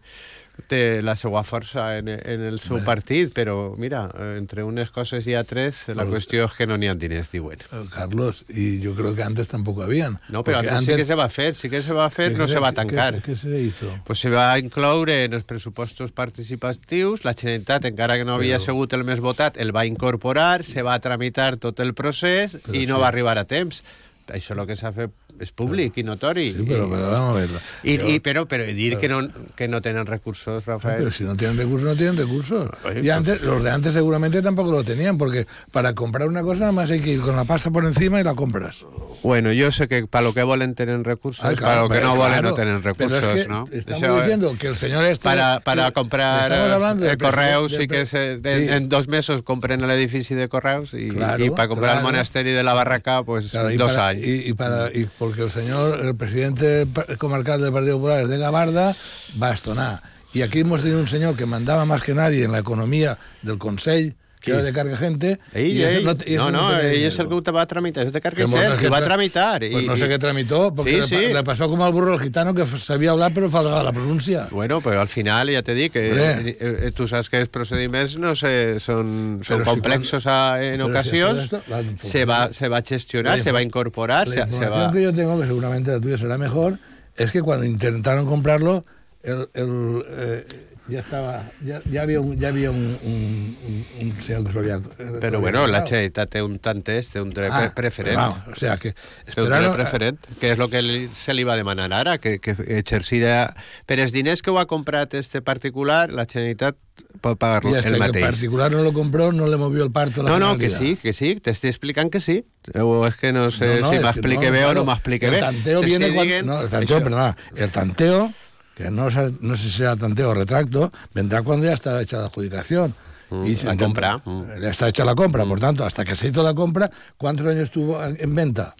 té 0.69 1.01
la 1.03 1.15
seva 1.19 1.43
força 1.47 1.85
en, 1.99 2.09
en 2.09 2.43
el 2.47 2.59
seu 2.63 2.79
partit, 2.85 3.31
però 3.35 3.73
mira, 3.79 4.05
entre 4.37 4.63
unes 4.67 4.91
coses 4.93 5.27
i 5.29 5.35
altres, 5.37 5.83
la 5.95 6.05
qüestió 6.09 6.47
és 6.47 6.55
que 6.57 6.67
no 6.69 6.77
n'hi 6.79 6.89
ha 6.91 6.95
diners, 6.99 7.31
diuen. 7.33 7.63
Carlos, 7.93 8.43
y 8.49 8.79
yo 8.79 8.95
creo 8.95 9.15
que 9.15 9.23
antes 9.23 9.47
tampoco 9.47 9.83
habían. 9.83 10.19
No, 10.29 10.43
però 10.43 10.59
antes, 10.59 10.73
antes, 10.73 10.95
sí 10.95 10.97
que 11.01 11.05
se 11.05 11.15
va 11.15 11.29
fer, 11.29 11.55
sí 11.55 11.69
que 11.69 11.81
se 11.81 11.93
va 11.93 12.09
fer, 12.09 12.31
no 12.37 12.47
se 12.47 12.59
va 12.59 12.73
tancar. 12.73 13.21
Què 13.25 13.35
se 13.35 13.59
hizo? 13.61 13.91
Pues 14.05 14.19
se 14.19 14.29
va 14.33 14.57
incloure 14.59 15.23
en 15.25 15.33
els 15.33 15.43
pressupostos 15.43 16.11
participatius, 16.11 17.25
la 17.25 17.33
Generalitat, 17.33 17.89
encara 17.91 18.17
que 18.17 18.25
no 18.25 18.37
havia 18.37 18.59
però... 18.59 18.65
sigut 18.71 18.93
el 18.93 19.05
més 19.07 19.21
votat, 19.23 19.57
el 19.57 19.75
va 19.75 19.85
incorporar, 19.89 20.63
se 20.67 20.85
va 20.85 20.99
tramitar 20.99 21.55
tot 21.57 21.79
el 21.83 21.93
procés 21.93 22.57
però 22.59 22.77
i 22.77 22.87
no 22.87 22.97
sí. 22.97 23.01
va 23.01 23.11
arribar 23.11 23.37
a 23.37 23.45
temps. 23.49 23.83
Això 24.31 24.53
és 24.53 24.59
el 24.59 24.67
que 24.69 24.79
s'ha 24.79 24.93
fet 24.95 25.11
és 25.39 25.51
públic 25.51 25.97
i 25.97 26.03
notori. 26.03 26.51
Sí, 26.51 26.65
pero, 26.67 26.89
pero 26.89 27.09
vamos 27.11 27.35
a 27.35 27.39
ver. 27.39 27.49
Y, 27.83 27.97
pero, 27.97 28.09
y, 28.09 28.19
pero, 28.19 28.47
pero 28.47 28.65
dir 28.65 28.97
que 28.97 29.07
no, 29.07 29.27
que 29.55 29.67
no 29.67 29.81
tienen 29.81 30.05
recursos, 30.05 30.65
Rafael. 30.65 30.97
Pero 30.97 31.11
si 31.11 31.23
no 31.23 31.35
tienen 31.35 31.57
recursos, 31.57 31.87
no 31.87 31.95
tienen 31.95 32.17
recursos. 32.17 32.69
Oye, 32.85 33.01
y 33.01 33.09
antes, 33.09 33.39
pues... 33.39 33.49
los 33.49 33.63
de 33.63 33.71
antes 33.71 33.93
seguramente 33.93 34.41
tampoco 34.41 34.71
lo 34.71 34.83
tenían, 34.83 35.17
porque 35.17 35.47
para 35.71 35.93
comprar 35.93 36.27
una 36.27 36.43
cosa 36.43 36.61
nada 36.61 36.71
más 36.71 36.91
hay 36.91 37.01
que 37.01 37.11
ir 37.11 37.21
con 37.21 37.35
la 37.35 37.45
pasta 37.45 37.71
por 37.71 37.85
encima 37.85 38.19
y 38.19 38.23
la 38.23 38.35
compras. 38.35 38.77
Bueno, 39.23 39.53
yo 39.53 39.71
sé 39.71 39.87
que 39.87 40.05
para 40.05 40.23
lo 40.23 40.33
que 40.33 40.43
volen 40.43 40.75
tienen 40.75 41.03
recursos, 41.03 41.45
ah, 41.45 41.53
claro, 41.55 41.61
para 41.63 41.81
lo 41.81 41.89
que 41.89 42.01
no 42.01 42.15
volen 42.15 42.41
no 42.43 42.53
tienen 42.53 42.83
recursos, 42.83 43.23
es 43.23 43.43
que 43.43 43.49
¿no? 43.49 43.67
Estamos 43.71 44.03
Eso, 44.03 44.17
diciendo 44.17 44.55
que 44.59 44.67
el 44.67 44.75
señor 44.75 45.05
este... 45.05 45.23
Para, 45.23 45.61
para 45.61 45.87
que, 45.87 45.93
comprar 45.93 46.51
el 46.51 47.17
correus 47.17 47.71
de, 47.71 47.77
sí 47.77 47.87
que 47.87 48.05
se, 48.05 48.37
de, 48.37 48.67
sí. 48.67 48.73
en 48.73 48.89
dos 48.89 49.07
meses 49.07 49.41
compren 49.41 49.81
el 49.81 49.91
edificio 49.91 50.35
de 50.35 50.49
correus 50.49 50.93
y, 50.93 51.09
claro, 51.09 51.43
y 51.43 51.49
para 51.51 51.69
comprar 51.69 51.91
claro. 51.91 52.07
el 52.07 52.13
monasterio 52.13 52.55
de 52.55 52.63
la 52.63 52.73
Barraca, 52.73 53.23
pues 53.23 53.51
claro, 53.51 53.69
dos 53.77 53.93
para, 53.93 54.07
años. 54.09 54.25
Y, 54.25 54.49
y, 54.49 54.53
para, 54.53 54.91
y 54.91 55.05
porque 55.23 55.43
el 55.43 55.51
señor, 55.51 56.01
el 56.05 56.17
presidente 56.17 56.85
comarcal 57.17 57.61
del 57.61 57.71
Partido 57.71 57.95
Popular 57.95 58.27
de 58.27 58.37
Gavarda, 58.37 58.93
va 59.41 59.51
a 59.51 59.53
estonar. 59.53 60.03
Y 60.33 60.41
aquí 60.41 60.59
hemos 60.59 60.81
tenido 60.81 60.99
un 60.99 61.07
señor 61.07 61.37
que 61.37 61.45
mandaba 61.45 61.85
más 61.85 62.01
que 62.01 62.13
nadie 62.13 62.43
en 62.43 62.51
la 62.51 62.59
economía 62.59 63.17
del 63.41 63.57
Consell, 63.57 64.15
que 64.43 64.51
era 64.51 64.61
de 64.61 64.73
carga 64.73 64.97
gente. 64.97 65.39
Ell, 65.53 65.71
y 65.71 65.83
ell, 65.83 66.03
no, 66.03 66.15
y 66.25 66.35
no, 66.35 66.51
no, 66.51 66.77
ell 66.77 67.05
és 67.07 67.17
el 67.19 67.29
que 67.31 67.51
va 67.55 67.63
tramitar, 67.65 68.03
és 68.03 68.11
de 68.11 68.19
carga 68.19 68.43
gent, 68.43 68.75
que 68.77 68.89
va 68.91 68.99
tramitar. 69.01 69.63
Pues 69.63 69.85
no 69.87 69.95
sé 69.95 70.09
qué 70.09 70.19
tramitó, 70.19 70.75
porque 70.75 71.01
sí, 71.03 71.15
sí. 71.15 71.33
le 71.33 71.43
pasó 71.43 71.69
como 71.69 71.85
al 71.85 71.93
burro 71.93 72.13
el 72.15 72.19
gitano 72.19 72.53
que 72.53 72.65
sabía 72.65 73.11
hablar 73.11 73.31
pero 73.33 73.49
faltaba 73.49 73.81
la 73.81 73.93
pronuncia. 73.93 74.49
Bueno, 74.51 74.81
pero 74.81 74.99
al 74.99 75.07
final 75.07 75.49
ya 75.49 75.63
te 75.63 75.73
dic, 75.73 75.93
que 75.93 76.11
eh, 76.11 76.57
eh, 76.59 76.91
tú 76.93 77.07
sabes 77.07 77.29
que 77.29 77.39
els 77.39 77.47
procediments 77.47 78.17
no 78.17 78.35
sé, 78.35 78.81
son, 78.81 79.39
son 79.47 79.63
complexos 79.63 80.23
si 80.23 80.29
a, 80.29 80.59
en 80.61 80.81
ocasions, 80.81 81.39
si 81.39 81.55
esto, 81.55 81.61
se, 82.01 82.25
va, 82.25 82.51
se 82.51 82.67
va 82.67 82.81
gestionar, 82.81 83.39
se 83.39 83.53
va 83.53 83.61
incorporar. 83.61 84.27
La 84.27 84.45
se, 84.45 84.57
se 84.57 84.65
va... 84.67 84.91
que 84.91 85.03
yo 85.03 85.13
tengo, 85.13 85.39
que 85.39 85.47
seguramente 85.47 85.91
la 85.91 86.01
tuya 86.01 86.17
será 86.17 86.37
mejor, 86.37 86.79
es 87.15 87.31
que 87.31 87.41
cuando 87.41 87.65
intentaron 87.65 88.25
comprarlo, 88.25 88.83
el, 89.23 89.47
el 89.53 90.03
eh, 90.09 90.45
ya 90.87 90.99
estaba, 90.99 91.49
ya, 91.63 91.81
ya 91.89 92.01
había 92.01 92.19
un, 92.19 92.37
ya 92.37 92.49
había 92.49 92.69
un, 92.69 92.97
un, 93.03 93.57
un, 93.67 93.85
un 94.01 94.21
señor 94.21 94.43
que 94.43 94.49
se 94.49 94.53
lo 94.53 94.59
había... 94.59 94.79
Però 95.21 95.39
bueno, 95.39 95.65
la 95.67 95.85
Generalitat 95.87 96.33
té 96.35 96.41
un 96.43 96.57
tant 96.59 96.83
té 96.83 96.99
un 97.21 97.31
dret 97.31 97.51
ah, 97.55 97.71
preferent. 97.75 98.17
Vamos, 98.19 98.47
o 98.51 98.55
sea 98.59 98.75
que... 98.77 98.93
un 99.37 99.47
dret 99.47 99.71
preferent, 99.77 100.19
que 100.41 100.51
és 100.51 100.59
el 100.59 100.69
que 100.69 100.81
li, 100.83 101.07
se 101.15 101.33
li 101.33 101.47
va 101.47 101.55
demanar 101.55 101.87
ara, 101.95 102.17
que, 102.19 102.39
que 102.43 102.57
exercida... 102.77 103.55
Per 103.87 103.99
els 104.03 104.11
diners 104.11 104.43
que 104.43 104.51
ho 104.51 104.59
ha 104.59 104.67
comprat 104.67 105.15
este 105.15 105.41
particular, 105.41 106.09
la 106.11 106.27
Generalitat 106.27 106.75
pot 107.23 107.39
pagar-lo 107.39 107.77
el 107.77 107.97
mateix. 107.97 108.19
Que 108.19 108.27
particular 108.27 108.71
no 108.71 108.83
lo 108.83 108.91
compró, 108.91 109.31
no 109.31 109.47
le 109.47 109.57
movió 109.57 109.83
el 109.83 109.91
parto 109.91 110.19
a 110.19 110.25
la 110.25 110.31
No, 110.31 110.39
no, 110.39 110.57
que 110.57 110.69
sí, 110.69 110.97
que 110.97 111.13
sí, 111.13 111.37
t'estic 111.39 111.71
explicant 111.71 112.11
que 112.11 112.19
sí. 112.19 112.43
O 112.75 113.05
és 113.07 113.15
que 113.15 113.31
no 113.31 113.49
sé 113.51 113.79
no, 113.79 113.87
no, 113.87 113.93
si 113.93 114.03
m'explique 114.03 114.51
no, 114.51 114.51
bé 114.51 114.63
claro, 114.67 114.71
o 114.71 114.83
no 114.83 114.89
m'explique 114.91 115.29
bé. 115.29 115.39
El 115.39 115.47
tanteo 115.47 115.81
viene 115.81 116.13
cuando... 116.13 116.43
No, 116.43 116.61
el 116.61 116.69
tanteo, 116.69 117.03
perdona, 117.03 117.37
el 117.55 117.71
tanteo 117.71 118.33
que 118.75 118.89
no, 118.89 119.09
no 119.09 119.57
sé 119.57 119.63
si 119.63 119.77
será 119.77 119.95
tanteo 119.95 120.31
o 120.31 120.33
retracto, 120.33 120.91
vendrá 121.13 121.41
cuando 121.41 121.65
ya 121.65 121.73
está 121.73 122.01
hecha 122.01 122.17
la 122.17 122.25
adjudicación. 122.25 122.93
Mm, 123.29 123.45
y 123.45 123.55
la 123.55 123.77
compra. 123.77 124.17
Mm. 124.23 124.61
Ya 124.61 124.69
está 124.69 124.89
hecha 124.89 125.05
la 125.05 125.15
compra, 125.15 125.45
mm. 125.45 125.49
por 125.49 125.59
tanto, 125.59 125.85
hasta 125.85 126.05
que 126.05 126.15
se 126.15 126.27
hizo 126.27 126.43
la 126.43 126.53
compra, 126.53 126.89
¿cuántos 127.17 127.47
años 127.47 127.63
estuvo 127.63 128.03
en 128.03 128.35
venta? 128.35 128.75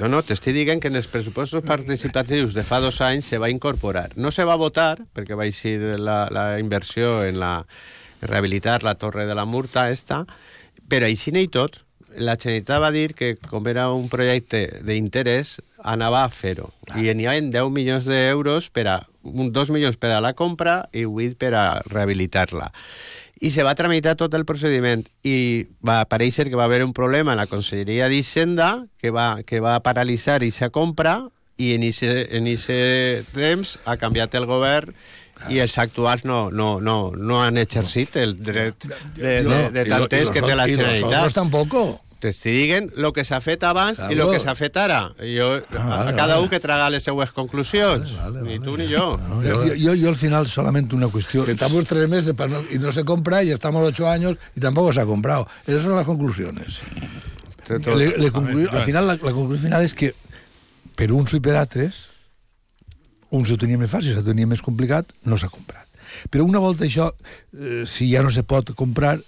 No, 0.00 0.08
no, 0.08 0.24
t'estic 0.26 0.56
dient 0.56 0.80
que 0.82 0.90
en 0.90 0.98
els 0.98 1.06
pressupostos 1.06 1.62
participatius 1.62 2.54
de 2.56 2.64
fa 2.66 2.80
dos 2.82 2.96
anys 3.04 3.28
se 3.30 3.38
va 3.38 3.46
incorporar. 3.52 4.08
No 4.18 4.32
se 4.34 4.42
va 4.42 4.56
votar, 4.58 5.04
perquè 5.14 5.38
va 5.38 5.46
ser 5.54 6.00
la, 6.02 6.26
la 6.34 6.58
inversió 6.58 7.22
en 7.22 7.38
la 7.38 7.52
rehabilitar 8.20 8.82
la 8.82 8.96
torre 8.96 9.26
de 9.26 9.36
la 9.38 9.44
Murta 9.46 9.86
esta, 9.94 10.24
però 10.90 11.06
així 11.06 11.30
i 11.38 11.46
tot, 11.46 11.84
la 12.16 12.36
Generalitat 12.36 12.82
va 12.82 12.90
dir 12.94 13.14
que 13.14 13.34
com 13.36 13.66
era 13.70 13.88
un 13.92 14.08
projecte 14.12 14.66
d'interès 14.86 15.58
anava 15.82 16.24
a 16.24 16.30
fer-ho. 16.30 16.70
I 16.94 17.10
n'hi 17.14 17.26
havia 17.26 17.50
10 17.58 17.74
milions 17.74 18.08
d'euros 18.08 18.70
per 18.70 18.86
a... 18.88 19.00
2 19.24 19.70
milions 19.72 19.96
per 19.96 20.12
a 20.12 20.20
la 20.20 20.34
compra 20.36 20.84
i 20.92 21.06
8 21.08 21.38
per 21.40 21.54
a 21.56 21.64
rehabilitar-la. 21.88 22.70
I 23.40 23.50
se 23.50 23.64
va 23.66 23.74
tramitar 23.74 24.14
tot 24.20 24.34
el 24.36 24.44
procediment 24.46 25.02
i 25.26 25.66
va 25.84 26.00
aparèixer 26.04 26.46
que 26.48 26.60
va 26.60 26.68
haver 26.68 26.84
un 26.84 26.92
problema 26.96 27.32
en 27.32 27.40
la 27.40 27.48
Conselleria 27.50 28.08
d'Hisenda 28.08 28.86
que 29.00 29.10
va, 29.10 29.42
que 29.42 29.60
va 29.64 29.80
paralitzar 29.82 30.38
aquesta 30.38 30.70
compra 30.70 31.18
i 31.56 31.74
en 31.74 31.84
aquest 31.86 33.34
temps 33.34 33.76
ha 33.84 33.96
canviat 33.98 34.34
el 34.38 34.46
govern 34.50 34.94
i 35.50 35.58
els 35.60 35.74
actuals 35.78 36.24
no, 36.24 36.48
no, 36.50 36.78
no, 36.80 37.12
no 37.16 37.40
han 37.42 37.58
exercit 37.58 38.16
el 38.16 38.36
dret 38.42 38.86
de, 38.86 38.96
de, 39.16 39.32
de, 39.42 39.60
de 39.74 39.84
tantes 39.90 40.30
que 40.30 40.42
té 40.42 40.54
la 40.54 40.66
Generalitat. 40.70 41.00
I 41.00 41.04
nosaltres 41.04 41.36
dient 42.32 42.88
el 42.96 43.10
que 43.12 43.24
s'ha 43.26 43.40
fet 43.44 43.64
abans 43.66 43.98
claro. 43.98 44.14
i 44.14 44.20
el 44.20 44.30
que 44.32 44.40
s'ha 44.40 44.54
fet 44.56 44.76
ara. 44.80 45.00
Jo, 45.20 45.50
ah, 45.58 45.84
vale, 45.84 46.10
a 46.10 46.16
cada 46.16 46.34
vale. 46.34 46.46
un 46.46 46.48
que 46.48 46.60
traga 46.60 46.88
les 46.90 47.04
seues 47.04 47.32
conclusions. 47.36 48.14
Vale, 48.16 48.40
vale, 48.40 48.58
ni 48.58 48.64
tu 48.64 48.76
ni 48.78 48.86
yo. 48.86 49.18
No, 49.18 49.42
yo, 49.42 49.74
yo, 49.74 49.94
yo, 49.94 50.08
al 50.08 50.16
final 50.16 50.46
solamente 50.46 50.94
una 50.94 51.08
cuestión. 51.08 51.44
Que 51.44 51.52
estamos 51.52 51.84
tres 51.84 52.08
meses 52.08 52.34
para 52.34 52.50
no, 52.50 52.64
y 52.70 52.78
no 52.78 52.92
se 52.92 53.04
compra 53.04 53.42
y 53.42 53.50
estamos 53.50 53.86
ocho 53.86 54.08
años 54.08 54.38
y 54.56 54.60
tampoco 54.60 54.92
se 54.92 55.00
ha 55.00 55.06
comprado. 55.06 55.48
Esas 55.66 55.82
son 55.82 55.96
las 55.96 56.06
conclusiones. 56.06 56.80
Le, 57.68 58.18
le 58.18 58.30
concluir, 58.30 58.68
al 58.70 58.82
final, 58.82 59.06
la, 59.06 59.14
la 59.14 59.32
conclusió 59.32 59.64
final 59.64 59.84
és 59.86 59.94
que 59.96 60.10
per 60.98 61.10
uns 61.16 61.32
i 61.32 61.40
per 61.40 61.54
altres, 61.56 62.04
uns 63.34 63.50
ho 63.50 63.56
tenia 63.60 63.80
més 63.80 63.90
fàcil, 63.90 64.18
ho 64.18 64.24
tenia 64.26 64.46
més 64.46 64.62
complicat, 64.62 65.14
no 65.24 65.38
s'ha 65.40 65.50
comprat. 65.52 65.88
Però 66.30 66.44
una 66.46 66.60
volta 66.62 66.84
això, 66.86 67.10
eh, 67.56 67.82
si 67.88 68.10
ja 68.12 68.22
no 68.22 68.30
se 68.30 68.44
pot 68.46 68.74
comprar, 68.76 69.18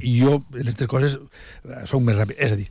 jo 0.00 0.40
en 0.54 0.64
aquestes 0.64 0.90
coses 0.90 1.18
eh, 1.18 1.84
soc 1.88 2.02
més 2.02 2.18
ràpid. 2.18 2.38
És 2.38 2.54
a 2.54 2.58
dir, 2.58 2.68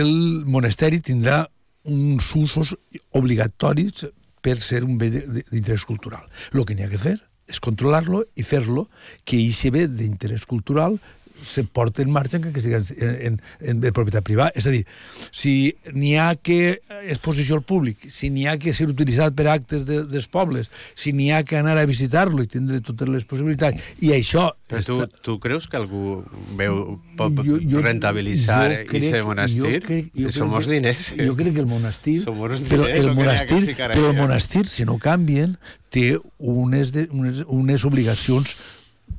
el 0.00 0.12
monasteri 0.46 1.00
tindrà 1.04 1.44
uns 1.90 2.28
usos 2.36 2.74
obligatoris 3.16 4.06
per 4.40 4.60
ser 4.64 4.84
un 4.84 4.98
bé 5.00 5.10
d'interès 5.12 5.84
cultural. 5.88 6.26
El 6.52 6.64
que 6.66 6.76
n'hi 6.76 6.86
ha 6.86 6.92
que 6.92 7.00
fer 7.00 7.16
és 7.50 7.58
controlar-lo 7.62 8.22
i 8.38 8.44
fer-lo 8.46 8.86
que 9.26 9.40
aquest 9.42 9.72
bé 9.74 9.86
d'interès 9.90 10.46
cultural 10.46 11.00
se 11.44 11.64
porta 11.64 12.02
en 12.02 12.10
marxa 12.12 12.40
que 12.40 12.62
sigui 12.62 12.78
en, 12.78 12.86
en, 13.00 13.38
en, 13.60 13.80
de 13.82 13.92
propietat 13.96 14.24
privada. 14.26 14.52
És 14.58 14.66
a 14.68 14.74
dir, 14.74 14.82
si 15.30 15.72
n'hi 15.92 16.14
ha 16.20 16.34
que 16.36 16.80
exposició 17.02 17.58
al 17.58 17.64
públic, 17.66 18.08
si 18.12 18.30
n'hi 18.32 18.46
ha 18.50 18.56
que 18.60 18.74
ser 18.76 18.88
utilitzat 18.90 19.36
per 19.36 19.48
actes 19.52 19.84
de, 19.88 20.02
dels 20.10 20.28
pobles, 20.30 20.70
si 20.94 21.14
n'hi 21.16 21.30
ha 21.34 21.42
que 21.46 21.58
anar 21.60 21.76
a 21.80 21.86
visitar-lo 21.88 22.44
i 22.44 22.50
tindre 22.50 22.80
totes 22.84 23.10
les 23.10 23.26
possibilitats, 23.28 23.92
i 24.04 24.14
això... 24.16 24.50
Però 24.70 24.82
tu, 24.86 24.98
està... 25.02 25.22
tu 25.26 25.36
creus 25.42 25.66
que 25.70 25.78
algú 25.80 26.20
veu, 26.58 27.00
pot 27.18 27.42
jo, 27.46 27.58
jo, 27.64 27.82
rentabilitzar 27.84 28.62
aquest 28.82 29.20
monestir? 29.26 29.76
Jo 29.80 29.86
crec, 29.86 30.10
jo 30.14 30.34
Som 30.40 30.54
els 30.56 30.70
diners. 30.70 31.10
Jo 31.18 31.34
crec 31.38 31.56
que 31.56 31.64
el 31.64 31.70
monestir... 31.70 32.18
Diners, 32.24 32.66
però 32.70 32.86
el 32.88 33.12
monestir, 33.18 33.62
però 33.76 34.10
el 34.12 34.18
monestir, 34.18 34.66
si 34.70 34.86
no 34.88 34.98
canvien, 35.02 35.56
té 35.90 36.14
unes, 36.38 36.92
de, 36.94 37.08
unes, 37.10 37.42
unes 37.48 37.84
obligacions 37.84 38.54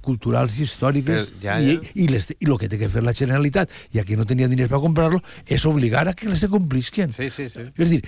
culturals 0.06 0.58
i 0.58 0.66
històriques 0.66 1.30
ja, 1.44 1.58
ja. 1.62 1.76
i, 1.76 1.78
i, 2.04 2.08
les, 2.12 2.28
i 2.38 2.48
el 2.48 2.58
que 2.62 2.70
té 2.72 2.80
que 2.82 2.90
fer 2.92 3.04
la 3.06 3.14
Generalitat, 3.18 3.72
ja 3.94 4.06
que 4.08 4.18
no 4.20 4.26
tenia 4.30 4.50
diners 4.52 4.72
per 4.72 4.82
comprar-lo, 4.84 5.22
és 5.46 5.66
obligar 5.70 6.08
a 6.10 6.16
que 6.18 6.30
les 6.30 6.44
complisquen. 6.52 7.14
Sí, 7.16 7.30
sí, 7.34 7.48
sí. 7.54 7.68
És 7.78 7.94
dir, 7.94 8.02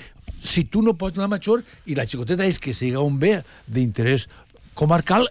si 0.43 0.65
tu 0.65 0.83
no 0.85 0.95
pots 0.99 1.19
anar 1.19 1.29
a 1.29 1.35
Major 1.35 1.63
i 1.85 1.97
la 1.97 2.07
xicoteta 2.09 2.47
és 2.49 2.59
que 2.59 2.75
siga 2.77 3.03
un 3.05 3.19
bé 3.21 3.37
d'interès 3.67 4.27
comarcal, 4.77 5.27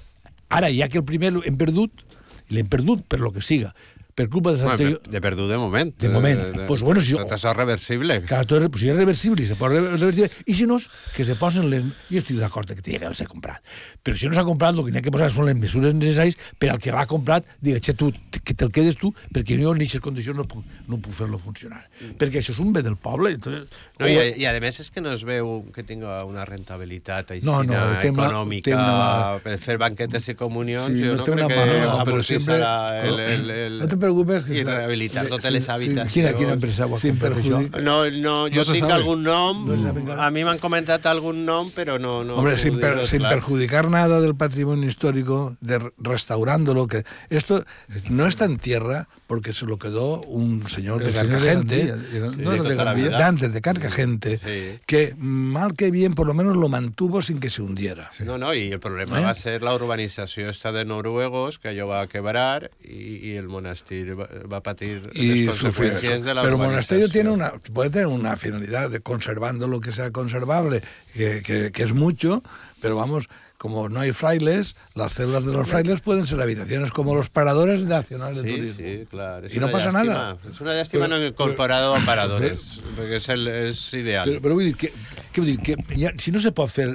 ara 0.53 0.70
ja 0.72 0.88
que 0.88 1.01
el 1.03 1.09
primer 1.09 1.35
hem 1.42 1.59
perdut, 1.59 2.05
l'hem 2.53 2.68
perdut 2.70 3.05
per 3.09 3.20
lo 3.20 3.33
que 3.35 3.42
siga, 3.44 3.72
per 4.14 4.29
culpa 4.29 4.53
de 4.53 4.61
Santa... 4.61 4.77
Bueno, 4.77 4.98
de 5.09 5.20
perdut 5.25 5.51
de 5.51 5.59
moment. 5.59 5.92
De 5.98 6.09
moment. 6.09 6.40
De, 6.40 6.53
de, 6.61 6.66
pues 6.68 6.83
bueno, 6.83 7.01
si... 7.01 7.14
Tot 7.16 7.33
això 7.37 7.53
és 7.53 7.57
reversible. 7.57 8.18
Clar, 8.29 8.44
tot, 8.48 8.66
pues 8.72 8.85
si 8.85 8.90
és 8.92 8.96
reversible, 8.98 9.46
se 9.48 9.57
pot 9.59 9.72
reversible. 9.72 10.29
I 10.46 10.57
si 10.59 10.66
no, 10.68 10.79
que 11.16 11.27
se 11.29 11.37
posen 11.40 11.68
les... 11.72 11.87
Jo 12.11 12.20
estic 12.20 12.40
d'acord 12.40 12.68
que 12.68 12.85
tenia 12.85 13.01
que 13.07 13.14
ser 13.16 13.29
comprat. 13.31 13.62
Però 14.05 14.18
si 14.18 14.29
no 14.29 14.37
s'ha 14.37 14.44
comprat, 14.48 14.77
el 14.77 14.87
que 14.87 14.94
n'hi 14.94 15.01
ha 15.01 15.05
que 15.05 15.14
posar 15.14 15.31
són 15.33 15.48
les 15.48 15.59
mesures 15.59 15.96
necessàries 15.96 16.37
per 16.61 16.72
al 16.75 16.83
que 16.83 16.92
l'ha 16.94 17.07
comprat, 17.11 17.48
digue, 17.62 17.81
che, 17.85 17.96
tu, 17.98 18.11
que 18.38 18.57
te'l 18.59 18.72
quedes 18.75 18.98
tu, 19.01 19.12
perquè 19.33 19.57
jo 19.61 19.72
en 19.72 19.81
aquestes 19.81 20.05
condicions 20.05 20.38
no 20.38 20.46
puc, 20.48 20.66
no 20.90 21.01
puc 21.03 21.16
fer-lo 21.16 21.40
funcionar. 21.40 21.81
Mm. 22.01 22.16
Perquè 22.20 22.42
això 22.42 22.55
és 22.57 22.61
un 22.62 22.72
bé 22.77 22.85
del 22.85 22.98
poble. 23.01 23.33
Entonces, 23.38 23.81
no, 24.01 24.11
i, 24.11 24.18
I 24.42 24.48
a 24.48 24.55
més 24.62 24.81
és 24.83 24.92
que 24.92 25.03
no 25.05 25.14
es 25.16 25.25
veu 25.27 25.62
que 25.75 25.87
tinga 25.88 26.20
una 26.29 26.44
rentabilitat 26.48 27.33
així 27.37 27.46
no, 27.46 27.62
no, 27.66 27.81
tema, 28.03 28.29
econòmica 28.29 28.70
tema... 28.70 29.40
per 29.44 29.57
fer 29.62 29.79
banquetes 29.81 30.29
i 30.33 30.37
comunions. 30.38 30.92
Sí, 30.92 31.07
jo 31.07 31.16
no, 31.16 31.22
no 31.22 31.29
crec 31.29 31.55
que... 31.55 31.81
No, 31.87 31.98
però 32.09 32.22
sempre... 32.27 32.61
El, 33.03 33.20
el, 33.22 33.51
el, 33.57 33.79
no 33.83 33.88
te 33.88 33.98
preocupes 34.12 34.44
que... 34.44 34.61
I 34.61 34.64
rehabilitar 34.64 35.27
totes 35.27 35.51
les. 35.53 35.64
Sí, 35.66 35.90
quina, 36.12 36.33
quina 36.37 36.55
empresa 36.55 36.87
ho 36.87 36.96
ha 36.96 37.01
comprat 37.01 37.38
això? 37.40 37.61
No, 37.81 37.96
no, 38.11 38.37
jo 38.53 38.62
no 38.62 38.77
tinc 38.77 38.87
sabe. 38.87 38.98
algun 39.01 39.25
nom, 39.25 39.64
no 39.68 40.16
a 40.20 40.29
mi 40.35 40.44
m'han 40.46 40.61
comentat 40.62 41.09
algun 41.11 41.44
nom, 41.48 41.72
però 41.75 41.98
no... 42.03 42.20
no 42.27 42.37
Hombre, 42.40 42.57
sin, 42.61 42.79
per, 42.83 42.94
sin 43.11 43.25
perjudicar 43.25 43.88
nada 43.90 44.20
del 44.20 44.37
patrimonio 44.37 44.88
histórico, 44.88 45.57
de 45.61 45.81
restaurándolo, 45.98 46.87
que 46.87 47.05
esto 47.31 47.64
no 48.11 48.27
está 48.27 48.44
en 48.44 48.59
tierra, 48.59 49.09
porque 49.33 49.55
se 49.55 49.64
lo 49.64 49.79
quedó 49.79 50.21
un 50.21 50.68
señor 50.68 51.03
de 51.03 51.11
Carcagente, 51.11 51.97
de, 51.97 53.25
antes 53.25 53.55
de 53.55 53.62
Carcagente, 53.62 54.37
sí. 54.37 54.79
que 54.85 55.14
mal 55.16 55.73
que 55.73 55.90
bien 55.90 56.14
por 56.14 56.27
lo 56.27 56.35
menos 56.35 56.55
lo 56.55 56.68
mantuvo 56.68 57.23
sin 57.23 57.40
que 57.40 57.49
se 57.49 57.62
hundiera. 57.62 58.11
Sí. 58.12 58.25
No, 58.25 58.37
no, 58.37 58.53
y 58.53 58.71
el 58.71 58.79
problema 58.79 59.21
¿Eh? 59.21 59.25
va 59.25 59.31
a 59.31 59.35
ser 59.35 59.62
la 59.62 59.75
urbanización 59.75 60.51
esta 60.51 60.71
de 60.71 60.85
noruegos, 60.85 61.59
que 61.59 61.68
allò 61.68 61.87
va 61.87 62.03
a 62.03 62.09
quebrar 62.09 62.73
y, 62.85 63.27
y 63.27 63.37
el 63.37 63.49
monasterio 63.49 64.18
va, 64.18 64.29
va 64.53 64.59
a 64.59 64.62
patir 64.62 65.09
y 65.14 65.47
las 65.47 65.62
consecuencias 65.62 66.25
de 66.25 66.35
la 66.35 66.42
Pero 66.42 66.57
el 66.57 66.62
monasterio 66.68 67.09
tiene 67.09 67.31
una, 67.31 67.53
puede 67.73 67.88
tener 67.88 68.09
una 68.09 68.37
finalidad 68.37 68.90
de 68.90 69.01
conservando 69.01 69.66
lo 69.66 69.81
que 69.81 69.92
sea 69.92 70.11
conservable, 70.11 70.83
que, 71.14 71.40
que, 71.42 71.73
que 71.73 71.83
es 71.85 71.95
mucho, 71.95 72.42
pero 72.83 72.97
vamos, 72.97 73.31
como 73.62 73.88
no 73.88 74.01
hay 74.01 74.11
frailes, 74.11 74.75
las 74.96 75.14
celdas 75.14 75.44
de 75.44 75.53
los 75.53 75.68
frailes 75.68 76.01
pueden 76.01 76.27
ser 76.27 76.40
habitaciones 76.40 76.90
como 76.90 77.14
los 77.14 77.31
paradores 77.31 77.83
nacionales 77.83 78.38
sí, 78.38 78.42
de 78.42 78.57
turismo. 78.57 78.77
Sí, 78.77 79.07
claro. 79.09 79.46
Es 79.46 79.55
y 79.55 79.61
no 79.61 79.70
pasa 79.70 79.92
lástima. 79.92 80.14
nada. 80.14 80.38
Es 80.51 80.61
una 80.61 80.75
lástima 80.75 81.05
pero, 81.07 81.20
no 81.20 81.25
incorporado 81.25 81.92
pero, 81.92 82.03
a 82.03 82.05
paradores, 82.05 82.81
pero, 82.81 82.96
porque 82.96 83.16
es, 83.18 83.29
el, 83.29 83.46
es 83.46 83.94
ideal. 83.94 84.27
Però, 84.27 84.40
però 84.42 84.57
vull 84.59 84.66
dir 84.66 84.75
que, 84.75 84.90
que, 85.31 85.44
vull 85.44 85.53
dir 85.53 85.61
que 85.62 85.77
si 86.18 86.35
no 86.35 86.42
se 86.42 86.51
pot 86.51 86.75
fer 86.75 86.88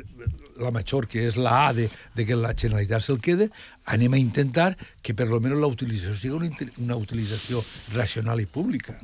la 0.60 0.74
major, 0.76 1.08
que 1.08 1.24
és 1.30 1.40
la 1.40 1.56
A 1.70 1.72
de, 1.78 1.88
de 2.20 2.28
que 2.28 2.36
la 2.36 2.52
Generalitat 2.52 3.06
se'l 3.06 3.24
quede, 3.24 3.48
anem 3.88 4.20
a 4.20 4.20
intentar 4.20 4.74
que 5.00 5.16
per 5.16 5.30
lo 5.32 5.40
menos 5.40 5.64
la 5.64 5.72
utilització 5.72 6.20
sigui 6.20 6.36
una, 6.36 6.72
una 6.84 7.00
utilització 7.00 7.64
racional 7.96 8.44
i 8.44 8.50
pública. 8.60 9.00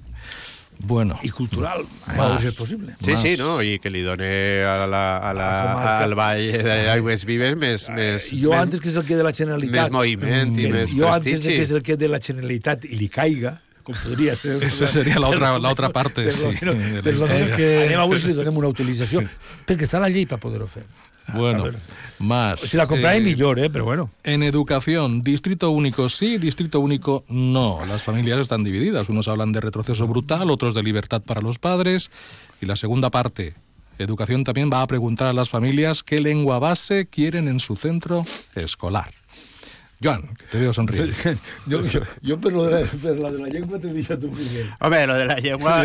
Bueno. 0.79 1.19
y 1.23 1.29
cultural, 1.29 1.85
a 2.05 2.39
si 2.39 2.47
es 2.47 2.55
posible. 2.55 2.95
Sí, 3.03 3.11
más. 3.11 3.21
sí, 3.21 3.35
no? 3.37 3.61
I 3.61 3.79
que 3.79 3.89
li 3.89 4.01
done 4.01 4.63
a 4.63 4.87
la, 4.87 5.17
a 5.17 5.33
la, 5.33 5.49
al 6.03 6.15
Vall 6.15 6.51
d'Aigües 6.63 7.25
Vives 7.25 7.55
més, 7.57 7.89
més... 7.89 8.29
Jo 8.31 8.51
més, 8.51 8.59
antes 8.59 8.81
que 8.83 8.89
és 8.91 8.97
el 8.99 9.05
que 9.07 9.19
de 9.19 9.23
la 9.23 9.33
Generalitat... 9.33 9.87
Més 9.87 9.93
moviment 9.95 10.57
i 10.57 10.71
més 10.71 10.95
Jo 10.95 11.11
antes 11.11 11.43
de 11.43 11.55
que 11.55 11.67
és 11.67 11.71
el 11.71 11.85
que 11.85 11.97
de 11.99 12.09
la 12.11 12.19
Generalitat 12.23 12.89
i 12.89 12.99
li 12.99 13.09
caiga, 13.11 13.55
com 13.83 13.95
podria 13.95 14.35
ser... 14.39 14.59
Esa 14.69 14.87
seria 14.87 15.21
l'altra 15.21 15.91
parte, 15.93 16.27
sí. 16.31 16.51
Però, 16.59 16.75
però, 17.03 17.25
però, 17.27 17.41
que... 17.55 17.71
Anem 17.87 17.99
a 17.99 18.05
veure 18.07 18.21
si 18.23 18.31
li 18.31 18.37
donem 18.37 18.61
una 18.63 18.71
utilització, 18.71 19.23
perquè 19.67 19.89
està 19.89 20.03
la 20.03 20.11
llei 20.11 20.27
per 20.29 20.39
poder-ho 20.43 20.67
fer. 20.69 20.85
Bueno, 21.33 21.65
más. 22.19 22.59
Si 22.59 22.77
la 22.77 22.87
compráis 22.87 23.21
eh, 23.21 23.35
mejor, 23.35 23.59
¿eh? 23.59 23.69
Pero 23.69 23.85
bueno. 23.85 24.09
En 24.23 24.43
educación, 24.43 25.23
distrito 25.23 25.69
único 25.71 26.09
sí, 26.09 26.37
distrito 26.37 26.79
único 26.79 27.23
no. 27.29 27.79
Las 27.85 28.03
familias 28.03 28.39
están 28.39 28.63
divididas. 28.63 29.09
Unos 29.09 29.27
hablan 29.27 29.51
de 29.51 29.61
retroceso 29.61 30.07
brutal, 30.07 30.49
otros 30.49 30.73
de 30.75 30.83
libertad 30.83 31.21
para 31.21 31.41
los 31.41 31.59
padres. 31.59 32.11
Y 32.61 32.65
la 32.65 32.75
segunda 32.75 33.09
parte, 33.09 33.53
educación 33.97 34.43
también 34.43 34.69
va 34.71 34.81
a 34.81 34.87
preguntar 34.87 35.27
a 35.27 35.33
las 35.33 35.49
familias 35.49 36.03
qué 36.03 36.19
lengua 36.19 36.59
base 36.59 37.07
quieren 37.07 37.47
en 37.47 37.59
su 37.59 37.75
centro 37.75 38.25
escolar. 38.55 39.22
Joan, 40.03 40.25
que 40.35 40.47
te 40.51 40.59
veo 40.59 40.73
sonreír. 40.75 41.13
jo, 41.71 41.81
jo, 41.87 42.01
jo 42.21 42.39
per, 42.43 42.51
lo 42.51 42.65
de 42.67 42.71
la, 42.75 42.81
per 43.03 43.13
la 43.17 43.31
de 43.31 43.39
la 43.39 43.51
llengua 43.53 43.79
t'he 43.79 43.93
deixat 43.93 44.19
tu 44.19 44.31
primer. 44.33 44.65
Home, 44.83 44.99
lo 45.07 45.15
de 45.19 45.27
la 45.29 45.37
llengua 45.39 45.77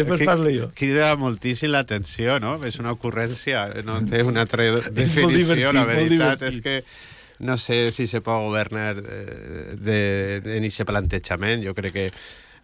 crida 0.74 1.12
moltíssim 1.20 1.70
l'atenció, 1.72 2.40
no? 2.42 2.56
És 2.66 2.80
una 2.82 2.96
ocurrència, 2.96 3.68
no 3.86 4.00
té 4.08 4.24
una 4.26 4.42
altra 4.46 4.66
definició, 4.90 5.70
la 5.76 5.86
veritat 5.86 6.42
és 6.50 6.58
que 6.64 6.82
no 7.38 7.56
sé 7.58 7.92
si 7.92 8.08
se 8.10 8.20
pot 8.20 8.42
governar 8.42 8.98
eh, 8.98 9.76
de, 9.78 10.40
de, 10.42 10.56
en 10.58 10.66
aquest 10.66 10.88
plantejament. 10.88 11.62
Jo 11.62 11.74
crec 11.76 11.94
que 11.94 12.06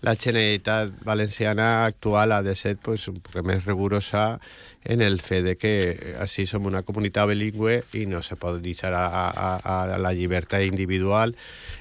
la 0.05 0.17
Generalitat 0.17 0.91
Valenciana 1.03 1.87
actual 1.87 2.33
ha 2.33 2.43
de 2.43 2.55
ser 2.55 2.77
pues, 2.77 3.09
més 3.43 3.65
rigurosa 3.65 4.39
en 4.85 5.01
el 5.01 5.17
fet 5.25 5.47
de 5.47 5.55
que 5.57 5.73
així 6.21 6.45
som 6.45 6.69
una 6.69 6.83
comunitat 6.85 7.31
bilingüe 7.31 7.79
i 7.97 8.05
no 8.05 8.21
se 8.21 8.37
pot 8.37 8.61
deixar 8.61 8.93
a, 8.93 9.07
a, 9.09 9.49
a 9.65 9.97
la 9.97 10.13
llibertat 10.13 10.67
individual 10.69 11.33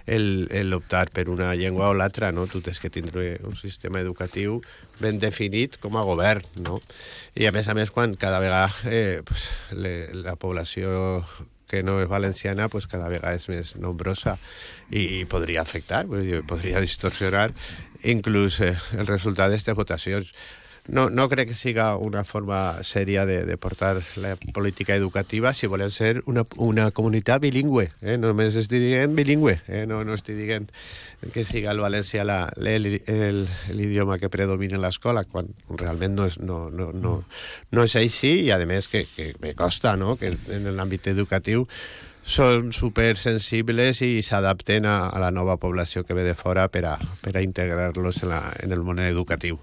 el, 0.08 0.48
el 0.56 0.72
optar 0.74 1.10
per 1.12 1.28
una 1.28 1.52
llengua 1.60 1.92
o 1.92 1.98
l'altra, 2.00 2.32
no? 2.32 2.48
Tu 2.48 2.64
tens 2.64 2.80
que 2.80 2.90
tindre 2.90 3.42
un 3.44 3.60
sistema 3.60 4.00
educatiu 4.00 4.62
ben 5.04 5.20
definit 5.20 5.76
com 5.84 6.00
a 6.00 6.08
govern, 6.08 6.48
no? 6.64 6.80
I 7.36 7.52
a 7.52 7.52
més 7.52 7.68
a 7.68 7.76
més, 7.76 7.92
quan 7.92 8.16
cada 8.16 8.40
vegada 8.40 8.72
eh, 8.88 9.20
pues, 9.28 9.50
le, 9.76 9.98
la 10.24 10.40
població 10.40 11.28
que 11.74 11.82
no 11.82 11.98
és 12.04 12.10
valenciana 12.10 12.68
pues 12.70 12.86
cada 12.86 13.08
vegada 13.10 13.34
és 13.34 13.48
més 13.50 13.72
nombrosa 13.82 14.36
i, 14.92 15.02
i 15.02 15.24
podria 15.26 15.64
afectar, 15.64 16.04
podria 16.46 16.84
distorsionar 16.84 17.48
inclús 18.04 18.60
eh, 18.62 18.76
el 18.98 19.08
resultat 19.08 19.50
d'aquestes 19.50 19.78
votacions 19.78 20.34
no, 20.88 21.10
no 21.10 21.30
crec 21.30 21.50
que 21.50 21.56
siga 21.56 21.96
una 21.96 22.24
forma 22.24 22.84
sèria 22.84 23.26
de, 23.26 23.46
de 23.46 23.58
portar 23.58 24.02
la 24.18 24.36
política 24.36 24.96
educativa 24.96 25.54
si 25.54 25.68
volem 25.68 25.92
ser 25.92 26.24
una, 26.28 26.44
una 26.58 26.92
comunitat 26.92 27.40
bilingüe. 27.42 27.88
Eh? 28.02 28.18
Només 28.20 28.58
estic 28.60 28.84
dient 28.84 29.16
bilingüe, 29.16 29.62
eh? 29.68 29.86
no, 29.88 30.04
no 30.04 30.18
estic 30.20 30.36
dient 30.36 30.68
que 31.32 31.46
siga 31.48 31.72
el 31.72 31.80
valencià 31.80 32.26
l'idioma 32.60 34.20
que 34.20 34.30
predomina 34.30 34.82
l'escola, 34.82 35.24
quan 35.24 35.54
realment 35.70 36.18
no 36.20 36.28
és, 36.28 36.40
no, 36.44 36.68
no, 36.70 36.92
no, 36.92 37.22
no 37.72 37.88
és 37.88 37.96
així 37.96 38.42
i, 38.44 38.52
a 38.52 38.60
més, 38.68 38.92
que, 38.92 39.06
que 39.16 39.34
me 39.40 39.56
costa 39.56 39.96
no? 39.96 40.18
que 40.20 40.36
en 40.52 40.68
l'àmbit 40.76 41.08
educatiu 41.16 41.64
són 42.24 42.72
super 42.72 43.18
sensibles 43.20 44.00
i 44.02 44.22
s'adapten 44.24 44.88
a, 44.88 45.10
a 45.12 45.20
la 45.20 45.30
nova 45.36 45.58
població 45.60 46.06
que 46.08 46.16
ve 46.16 46.24
de 46.24 46.36
fora 46.40 46.70
per 46.72 46.86
a, 46.88 46.96
per 47.22 47.36
a 47.36 47.44
integrar-los 47.44 48.24
en, 48.24 48.30
la, 48.32 48.42
en 48.64 48.72
el 48.72 48.84
món 48.84 49.00
educatiu. 49.04 49.60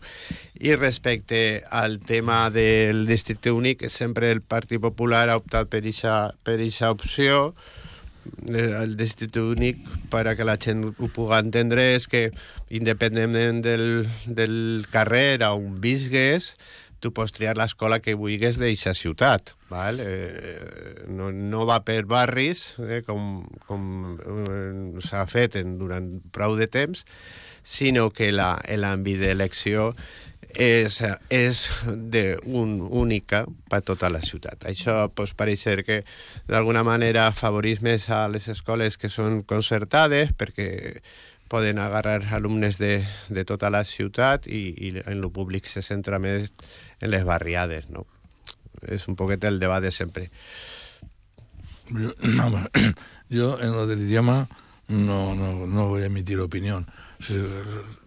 I 0.60 0.76
respecte 0.76 1.64
al 1.70 1.98
tema 2.04 2.50
del 2.52 3.06
districte 3.08 3.50
únic, 3.50 3.88
sempre 3.88 4.30
el 4.30 4.42
Partit 4.42 4.80
Popular 4.80 5.30
ha 5.30 5.38
optat 5.40 5.72
per 5.72 5.80
aquesta 5.80 6.90
opció, 6.92 7.54
el 8.52 8.96
districte 9.00 9.40
únic 9.40 9.80
per 10.12 10.26
a 10.28 10.36
que 10.36 10.44
la 10.44 10.58
gent 10.60 10.84
ho 10.90 11.08
pugui 11.08 11.38
entendre 11.38 11.94
és 11.94 12.06
que 12.06 12.28
independentment 12.68 13.62
del, 13.64 14.04
del 14.28 14.84
carrer 14.92 15.40
on 15.48 15.80
visgues 15.80 16.52
tu 17.00 17.12
pots 17.16 17.32
triar 17.32 17.56
l'escola 17.58 18.00
que 18.04 18.16
vulguis 18.18 18.60
d'aquesta 18.60 18.94
ciutat. 18.96 19.54
Val? 19.70 20.00
Eh, 20.04 21.06
no, 21.08 21.30
no 21.32 21.66
va 21.68 21.80
per 21.86 22.02
barris, 22.10 22.74
eh, 22.84 23.02
com, 23.06 23.44
com 23.66 23.84
eh, 24.20 25.04
s'ha 25.04 25.26
fet 25.30 25.60
en, 25.60 25.76
durant 25.80 26.10
prou 26.34 26.56
de 26.60 26.68
temps, 26.70 27.04
sinó 27.62 28.08
que 28.14 28.30
l'àmbit 28.32 29.20
d'elecció 29.20 29.94
és, 30.54 31.00
és 31.30 31.62
de 31.86 32.24
un, 32.44 32.80
única 32.80 33.44
per 33.70 33.82
tota 33.86 34.10
la 34.10 34.20
ciutat. 34.24 34.66
Això 34.66 35.08
pot 35.14 35.32
parecer 35.38 35.80
que 35.86 36.02
d'alguna 36.48 36.82
manera 36.86 37.28
afavorís 37.28 37.82
més 37.82 38.08
a 38.10 38.26
les 38.28 38.48
escoles 38.48 38.98
que 38.98 39.12
són 39.12 39.42
concertades 39.42 40.34
perquè 40.36 40.70
poden 41.50 41.80
agarrar 41.82 42.22
alumnes 42.30 42.78
de, 42.78 43.04
de 43.28 43.44
tota 43.44 43.70
la 43.74 43.82
ciutat 43.84 44.46
i, 44.46 44.70
i 44.70 44.92
en 45.02 45.18
lo 45.20 45.32
públic 45.34 45.66
se 45.66 45.82
centra 45.82 46.20
més 46.22 46.52
en 47.00 47.10
les 47.10 47.24
barriades, 47.24 47.90
¿no? 47.90 48.06
Es 48.86 49.08
un 49.08 49.16
poquito 49.16 49.48
el 49.48 49.60
debate 49.60 49.90
siempre. 49.90 50.30
Yo, 51.88 52.12
no, 52.22 52.68
yo 53.28 53.60
en 53.60 53.72
lo 53.72 53.86
del 53.86 54.02
idioma 54.02 54.48
no, 54.88 55.34
no, 55.34 55.66
no 55.66 55.88
voy 55.88 56.02
a 56.02 56.06
emitir 56.06 56.40
opinión. 56.40 56.86
Si, 57.20 57.34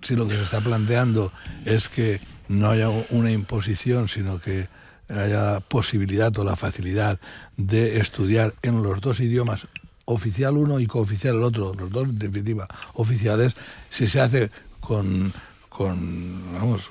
si, 0.01 0.15
lo 0.15 0.27
que 0.27 0.37
se 0.37 0.43
está 0.43 0.59
planteando 0.59 1.31
es 1.65 1.87
que 1.89 2.19
no 2.47 2.69
haya 2.69 2.89
una 2.89 3.31
imposición, 3.31 4.07
sino 4.07 4.39
que 4.39 4.67
haya 5.09 5.59
posibilidad 5.59 6.37
o 6.37 6.43
la 6.43 6.55
facilidad 6.55 7.19
de 7.57 7.99
estudiar 7.99 8.53
en 8.61 8.81
los 8.81 9.01
dos 9.01 9.19
idiomas, 9.19 9.67
oficial 10.05 10.57
uno 10.57 10.79
y 10.79 10.87
cooficial 10.87 11.35
el 11.35 11.43
otro, 11.43 11.73
los 11.73 11.89
dos 11.89 12.09
en 12.09 12.19
definitiva 12.19 12.67
oficiales, 12.93 13.53
si 13.89 14.07
se 14.07 14.19
hace 14.19 14.49
con, 14.79 15.31
con 15.69 16.53
vamos, 16.53 16.89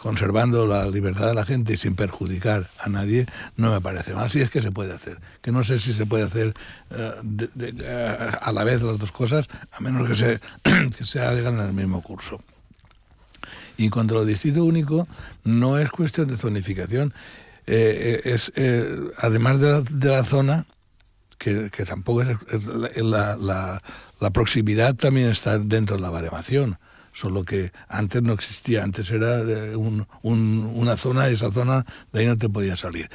conservando 0.00 0.66
la 0.66 0.86
libertad 0.86 1.26
de 1.26 1.34
la 1.34 1.44
gente 1.44 1.76
sin 1.76 1.96
perjudicar 1.96 2.70
a 2.78 2.88
nadie, 2.88 3.26
no 3.56 3.72
me 3.72 3.80
parece 3.80 4.14
mal. 4.14 4.30
Si 4.30 4.40
es 4.40 4.50
que 4.50 4.60
se 4.60 4.70
puede 4.70 4.92
hacer. 4.92 5.18
Que 5.40 5.52
no 5.52 5.64
sé 5.64 5.80
si 5.80 5.92
se 5.92 6.06
puede 6.06 6.24
hacer 6.24 6.54
de, 7.22 7.46
uh, 7.46 8.36
a 8.40 8.52
la 8.52 8.64
vez 8.64 8.82
las 8.82 8.98
dos 8.98 9.12
cosas, 9.12 9.48
a 9.72 9.80
menos 9.80 10.08
que 10.08 10.14
se, 10.14 10.40
que 10.96 11.04
se 11.04 11.20
hagan 11.20 11.58
en 11.60 11.66
el 11.66 11.72
mismo 11.72 12.02
curso. 12.02 12.40
Y 13.76 13.84
en 13.84 13.90
cuanto 13.90 14.18
al 14.18 14.26
distrito 14.26 14.64
único, 14.64 15.06
no 15.44 15.78
es 15.78 15.90
cuestión 15.90 16.28
de 16.28 16.36
zonificación. 16.36 17.12
Eh, 17.66 18.20
es, 18.24 18.52
eh, 18.54 18.96
además 19.18 19.60
de 19.60 19.72
la, 19.72 19.80
de 19.80 20.08
la, 20.08 20.24
zona, 20.24 20.66
que, 21.36 21.68
que 21.70 21.84
tampoco 21.84 22.22
es, 22.22 22.36
es 22.52 22.66
la, 23.02 23.36
la, 23.36 23.82
la, 24.20 24.30
proximidad 24.30 24.94
también 24.94 25.30
está 25.30 25.58
dentro 25.58 25.96
de 25.96 26.02
la 26.02 26.10
baremación 26.10 26.78
solo 27.16 27.44
que 27.44 27.72
antes 27.88 28.22
no 28.22 28.34
existía, 28.34 28.84
antes 28.84 29.10
era 29.10 29.38
un, 29.76 30.06
un, 30.22 30.70
una 30.74 30.98
zona, 30.98 31.28
esa 31.28 31.50
zona, 31.50 31.86
de 32.12 32.20
ahí 32.20 32.26
no 32.26 32.36
te 32.36 32.50
podía 32.50 32.76
salir. 32.76 33.08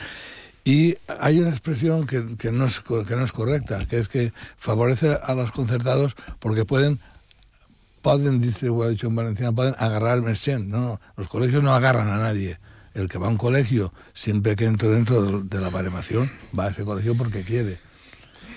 Y 0.64 0.98
hay 1.20 1.40
una 1.40 1.50
expresión 1.50 2.08
que, 2.08 2.36
que, 2.36 2.52
no 2.52 2.66
es, 2.66 2.80
que 2.80 3.16
no 3.16 3.24
es 3.24 3.32
correcta, 3.32 3.86
que 3.86 4.00
es 4.00 4.08
que 4.08 4.34
favorece 4.58 5.18
a 5.22 5.36
los 5.36 5.52
concertados 5.52 6.16
porque 6.40 6.66
pueden 6.66 7.00
pueden, 8.02 8.42
dice, 8.42 8.70
o 8.70 8.82
ha 8.82 8.90
dicho 8.90 9.08
en 9.08 9.56
pueden 9.56 9.76
agarrar 9.78 10.22
el. 10.24 10.70
No, 10.70 10.80
no, 10.80 11.02
los 11.16 11.28
colegios 11.28 11.62
no 11.62 11.76
agarran 11.76 12.10
a 12.10 12.18
nadie. 12.18 12.58
El 12.96 13.08
que 13.08 13.20
va 13.20 13.28
a 13.28 13.30
un 13.30 13.38
colegio, 13.38 13.94
siempre 14.14 14.56
que 14.56 14.66
entre 14.66 14.90
dentro 14.90 15.44
de 15.44 15.62
la 15.62 15.70
baremación, 15.70 16.30
va 16.58 16.66
a 16.66 16.70
ese 16.72 16.84
colegio 16.84 17.16
porque 17.16 17.44
quiere. 17.44 17.78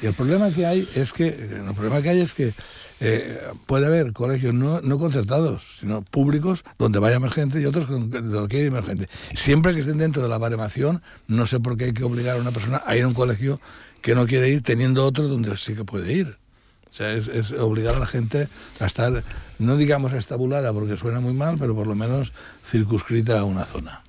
Y 0.02 0.06
el 0.06 0.14
problema 0.14 0.50
que 0.50 0.66
hay 0.66 0.88
es 0.94 1.12
que, 1.12 1.28
el 1.28 1.74
problema 1.74 2.02
que 2.02 2.08
hay 2.08 2.20
es 2.20 2.34
que 2.34 2.52
eh, 3.00 3.40
puede 3.66 3.86
haber 3.86 4.12
colegios 4.12 4.54
no, 4.54 4.80
no, 4.80 4.98
concertados, 4.98 5.78
sino 5.80 6.02
públicos, 6.02 6.64
donde 6.78 6.98
vaya 6.98 7.18
más 7.18 7.32
gente 7.32 7.60
y 7.60 7.66
otros 7.66 7.88
donde 7.88 8.48
quiere 8.48 8.66
ir 8.66 8.72
más 8.72 8.86
gente. 8.86 9.08
Siempre 9.34 9.74
que 9.74 9.80
estén 9.80 9.98
dentro 9.98 10.22
de 10.22 10.28
la 10.28 10.38
baremación, 10.38 11.02
no 11.26 11.46
sé 11.46 11.60
por 11.60 11.76
qué 11.76 11.86
hay 11.86 11.92
que 11.92 12.04
obligar 12.04 12.36
a 12.36 12.40
una 12.40 12.52
persona 12.52 12.82
a 12.86 12.96
ir 12.96 13.04
a 13.04 13.08
un 13.08 13.14
colegio 13.14 13.60
que 14.00 14.14
no 14.14 14.26
quiere 14.26 14.48
ir 14.48 14.62
teniendo 14.62 15.04
otro 15.04 15.26
donde 15.28 15.56
sí 15.56 15.74
que 15.74 15.84
puede 15.84 16.12
ir. 16.12 16.36
O 16.90 16.96
sea, 16.96 17.12
es, 17.12 17.50
obligar 17.52 17.96
a 17.96 17.98
la 17.98 18.06
gente 18.06 18.48
a 18.78 18.86
estar, 18.86 19.24
no 19.58 19.76
digamos 19.76 20.12
estabulada 20.12 20.72
porque 20.72 20.96
suena 20.96 21.18
muy 21.18 21.32
mal, 21.32 21.56
pero 21.58 21.74
por 21.74 21.88
lo 21.88 21.96
menos 21.96 22.32
circunscrita 22.64 23.40
a 23.40 23.44
una 23.44 23.64
zona. 23.64 24.04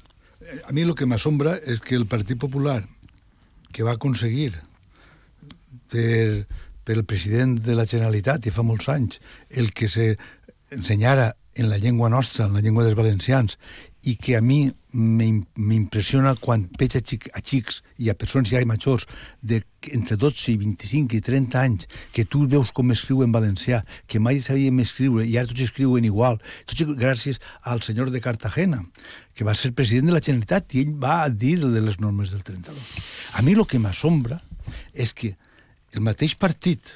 A 0.68 0.72
mí 0.72 0.86
lo 0.86 0.94
que 0.94 1.08
me 1.08 1.16
asombra 1.16 1.56
es 1.56 1.80
que 1.80 1.96
el 1.96 2.06
Partido 2.06 2.38
Popular, 2.38 2.86
que 3.72 3.82
va 3.82 3.94
a 3.94 3.98
conseguir 3.98 4.62
per, 5.90 6.46
per 6.86 6.96
el 7.00 7.06
president 7.10 7.58
de 7.66 7.76
la 7.78 7.88
Generalitat 7.90 8.46
i 8.46 8.54
fa 8.54 8.64
molts 8.64 8.90
anys 8.94 9.20
el 9.50 9.74
que 9.74 9.90
se 9.92 10.14
ensenyara 10.72 11.34
en 11.56 11.70
la 11.70 11.78
llengua 11.78 12.10
nostra, 12.10 12.46
en 12.46 12.54
la 12.54 12.62
llengua 12.62 12.84
dels 12.84 12.98
valencians, 13.00 13.56
i 14.04 14.18
que 14.20 14.36
a 14.36 14.42
mi 14.42 14.68
m'impressiona 14.96 16.36
quan 16.40 16.66
veig 16.80 16.98
a, 17.00 17.02
xic, 17.04 17.26
a 17.36 17.42
xics 17.42 17.82
i 18.00 18.10
a 18.12 18.16
persones 18.16 18.52
ja 18.52 18.62
majors 18.68 19.08
de 19.42 19.62
entre 19.92 20.16
12 20.20 20.52
i 20.54 20.58
25 20.62 21.18
i 21.18 21.22
30 21.24 21.60
anys 21.60 21.88
que 22.16 22.26
tu 22.28 22.44
veus 22.52 22.72
com 22.76 22.92
escriuen 22.94 23.34
valencià, 23.34 23.82
que 24.08 24.20
mai 24.20 24.40
sabíem 24.44 24.80
escriure 24.84 25.26
i 25.26 25.38
ara 25.40 25.50
tots 25.50 25.66
escriuen 25.66 26.06
igual, 26.08 26.40
tots 26.68 26.86
gràcies 27.00 27.42
al 27.64 27.82
senyor 27.88 28.12
de 28.12 28.22
Cartagena, 28.24 28.84
que 29.34 29.48
va 29.48 29.56
ser 29.56 29.74
president 29.76 30.12
de 30.12 30.16
la 30.16 30.24
Generalitat 30.24 30.76
i 30.76 30.86
ell 30.86 30.94
va 31.02 31.24
dir 31.30 31.58
de 31.64 31.82
les 31.82 32.00
normes 32.00 32.36
del 32.36 32.44
32. 32.44 32.78
A 33.34 33.44
mi 33.44 33.56
el 33.56 33.66
que 33.68 33.82
m'assombra 33.82 34.40
és 34.94 35.16
que 35.16 35.36
el 35.96 36.04
mateix 36.04 36.36
partit 36.36 36.96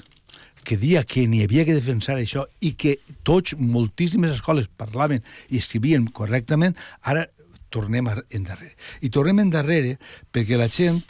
que 0.67 0.77
dia 0.77 1.03
que 1.07 1.25
n'hi 1.25 1.41
havia 1.45 1.65
que 1.65 1.73
defensar 1.77 2.19
això 2.19 2.45
i 2.61 2.75
que 2.77 2.99
tots, 3.25 3.55
moltíssimes 3.57 4.35
escoles 4.35 4.69
parlaven 4.69 5.23
i 5.49 5.57
escrivien 5.57 6.05
correctament, 6.13 6.75
ara 7.01 7.25
tornem 7.73 8.09
endarrere. 8.09 8.75
I 9.05 9.09
tornem 9.13 9.43
endarrere 9.45 9.97
perquè 10.33 10.57
la 10.57 10.69
gent, 10.73 11.01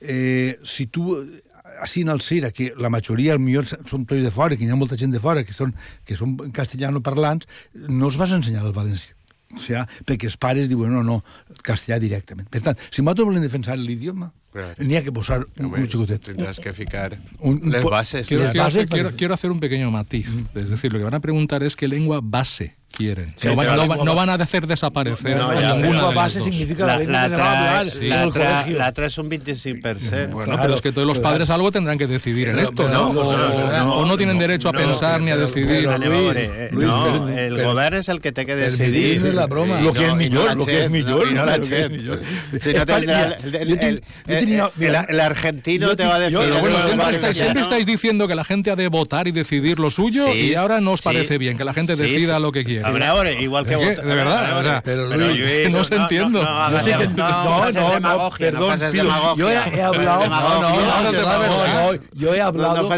eh, 0.00 0.58
si 0.64 0.88
tu 0.92 1.14
així 1.78 2.02
en 2.02 2.10
el 2.10 2.20
CIRA, 2.24 2.50
que 2.50 2.72
la 2.76 2.90
majoria 2.90 3.38
millor 3.38 3.68
són 3.68 4.04
tots 4.08 4.24
de 4.24 4.32
fora, 4.34 4.56
que 4.56 4.66
hi 4.66 4.72
ha 4.72 4.78
molta 4.78 4.98
gent 4.98 5.14
de 5.14 5.22
fora 5.22 5.44
que 5.46 5.54
són, 5.54 5.74
que 6.04 6.18
són 6.18 6.34
castellano 6.54 7.02
parlants, 7.04 7.46
no 7.74 8.10
es 8.10 8.18
vas 8.18 8.34
ensenyar 8.34 8.66
el 8.66 8.74
valencià. 8.74 9.17
O 9.54 9.60
sigui, 9.62 9.80
perquè 10.04 10.28
els 10.28 10.36
pares 10.36 10.68
diuen 10.68 10.92
no, 10.92 11.04
no, 11.06 11.22
castellà 11.64 11.96
directament. 12.02 12.48
Per 12.52 12.60
tant, 12.64 12.76
si 12.90 13.00
nosaltres 13.00 13.30
volem 13.30 13.44
defensar 13.44 13.78
l'idioma, 13.80 14.32
N'hi 14.80 14.96
ha 14.96 15.02
que 15.04 15.12
posar 15.12 15.42
un, 15.60 15.66
un 15.70 15.86
chicotet. 15.86 16.22
Tendrás 16.30 16.58
que 16.58 16.72
ficar 16.72 17.18
un, 17.38 17.60
las 17.70 17.84
bases. 17.84 18.26
Quiero, 18.26 18.44
quiero, 18.44 18.64
bases 18.64 18.78
hacer, 18.78 18.88
quiero, 18.88 19.10
quiero, 19.14 19.34
hacer 19.34 19.50
un 19.52 19.60
pequeño 19.60 19.90
matiz. 19.90 20.32
Mm. 20.32 20.58
Es 20.58 20.70
decir, 20.70 20.92
lo 20.92 20.98
que 20.98 21.04
van 21.04 21.14
a 21.14 21.20
preguntar 21.20 21.62
es 21.62 21.76
qué 21.76 21.86
lengua 21.86 22.20
base 22.22 22.77
quieren. 22.90 23.32
Sí, 23.36 23.48
no, 23.48 23.56
van, 23.56 23.76
no, 23.76 24.04
no, 24.04 24.14
van 24.14 24.30
a 24.30 24.34
hacer 24.34 24.66
desaparecer 24.66 25.36
no, 25.36 25.52
ninguna 25.52 26.08
de 26.08 26.14
base 26.14 26.40
significa 26.40 26.86
la, 26.86 26.98
la, 26.98 27.28
la, 27.28 27.84
sí. 27.88 28.08
la, 28.08 28.30
tra, 28.30 28.66
la 28.66 28.92
tra 28.92 29.06
es 29.06 29.18
un 29.18 29.30
25%. 29.30 30.30
Bueno, 30.30 30.44
claro, 30.44 30.62
pero 30.62 30.74
es 30.74 30.80
que 30.80 30.92
todos 30.92 31.06
los 31.06 31.20
padres 31.20 31.50
algo 31.50 31.70
tendrán 31.70 31.98
que 31.98 32.06
decidir 32.06 32.48
en 32.48 32.58
esto, 32.58 32.88
¿no? 32.88 33.10
O, 33.10 34.06
no, 34.06 34.16
tienen 34.16 34.38
derecho 34.38 34.68
a 34.68 34.72
pensar 34.72 35.20
ni 35.20 35.30
a 35.30 35.36
decidir. 35.36 35.88
no, 36.72 37.28
el 37.28 37.62
gobierno 37.62 37.98
es 37.98 38.08
el 38.08 38.20
que 38.20 38.32
te 38.32 38.46
que 38.46 38.56
decidir. 38.56 39.26
Es 39.26 39.34
la 39.34 39.46
broma. 39.46 39.80
Lo 39.80 39.92
que 39.92 40.06
es 40.06 40.14
millón, 40.14 40.58
lo 40.58 40.66
que 40.66 40.84
es 40.84 40.90
millón. 40.90 41.34
no 41.34 41.44
la 41.44 41.56
El 45.08 45.20
argentino 45.20 45.94
te 45.96 46.04
va 46.04 46.16
a 46.16 46.18
decir. 46.18 46.38
Pero 46.38 46.60
bueno, 46.60 46.76
siempre 47.32 47.62
estáis 47.62 47.86
diciendo 47.86 48.26
que 48.26 48.34
la 48.34 48.44
gente 48.44 48.70
ha 48.70 48.76
de 48.76 48.88
votar 48.88 49.28
y 49.28 49.32
decidir 49.32 49.78
lo 49.78 49.90
suyo 49.90 50.34
y 50.34 50.54
ahora 50.54 50.80
no 50.80 50.92
os 50.92 51.02
parece 51.02 51.38
bien 51.38 51.56
que 51.56 51.64
la 51.64 51.74
gente 51.74 51.96
decida 51.96 52.38
lo 52.38 52.52
que 52.52 52.64
quiere. 52.64 52.77
Ahora, 52.84 53.32
igual 53.32 53.66
que 53.66 53.76
vos. 53.76 53.86
De 53.86 54.02
verdad, 54.02 54.54
verdad. 54.56 54.82
Pero, 54.84 55.06
Luis, 55.06 55.40
pero 55.44 55.70
no, 55.70 55.78
no, 55.78 55.88
no 55.88 56.02
entiendo. 56.02 56.42
No, 56.42 56.70
no, 56.70 57.70
no, 57.72 58.00
no, 58.00 58.00
no, 58.00 58.30
perdón, 58.30 58.78
yo 59.36 59.50
he 59.50 59.56
hablado, 59.82 60.28
no, 60.28 60.60
no, 60.60 61.92
no, 61.92 62.02
yo 62.12 62.34
he 62.34 62.40
hablado, 62.40 62.88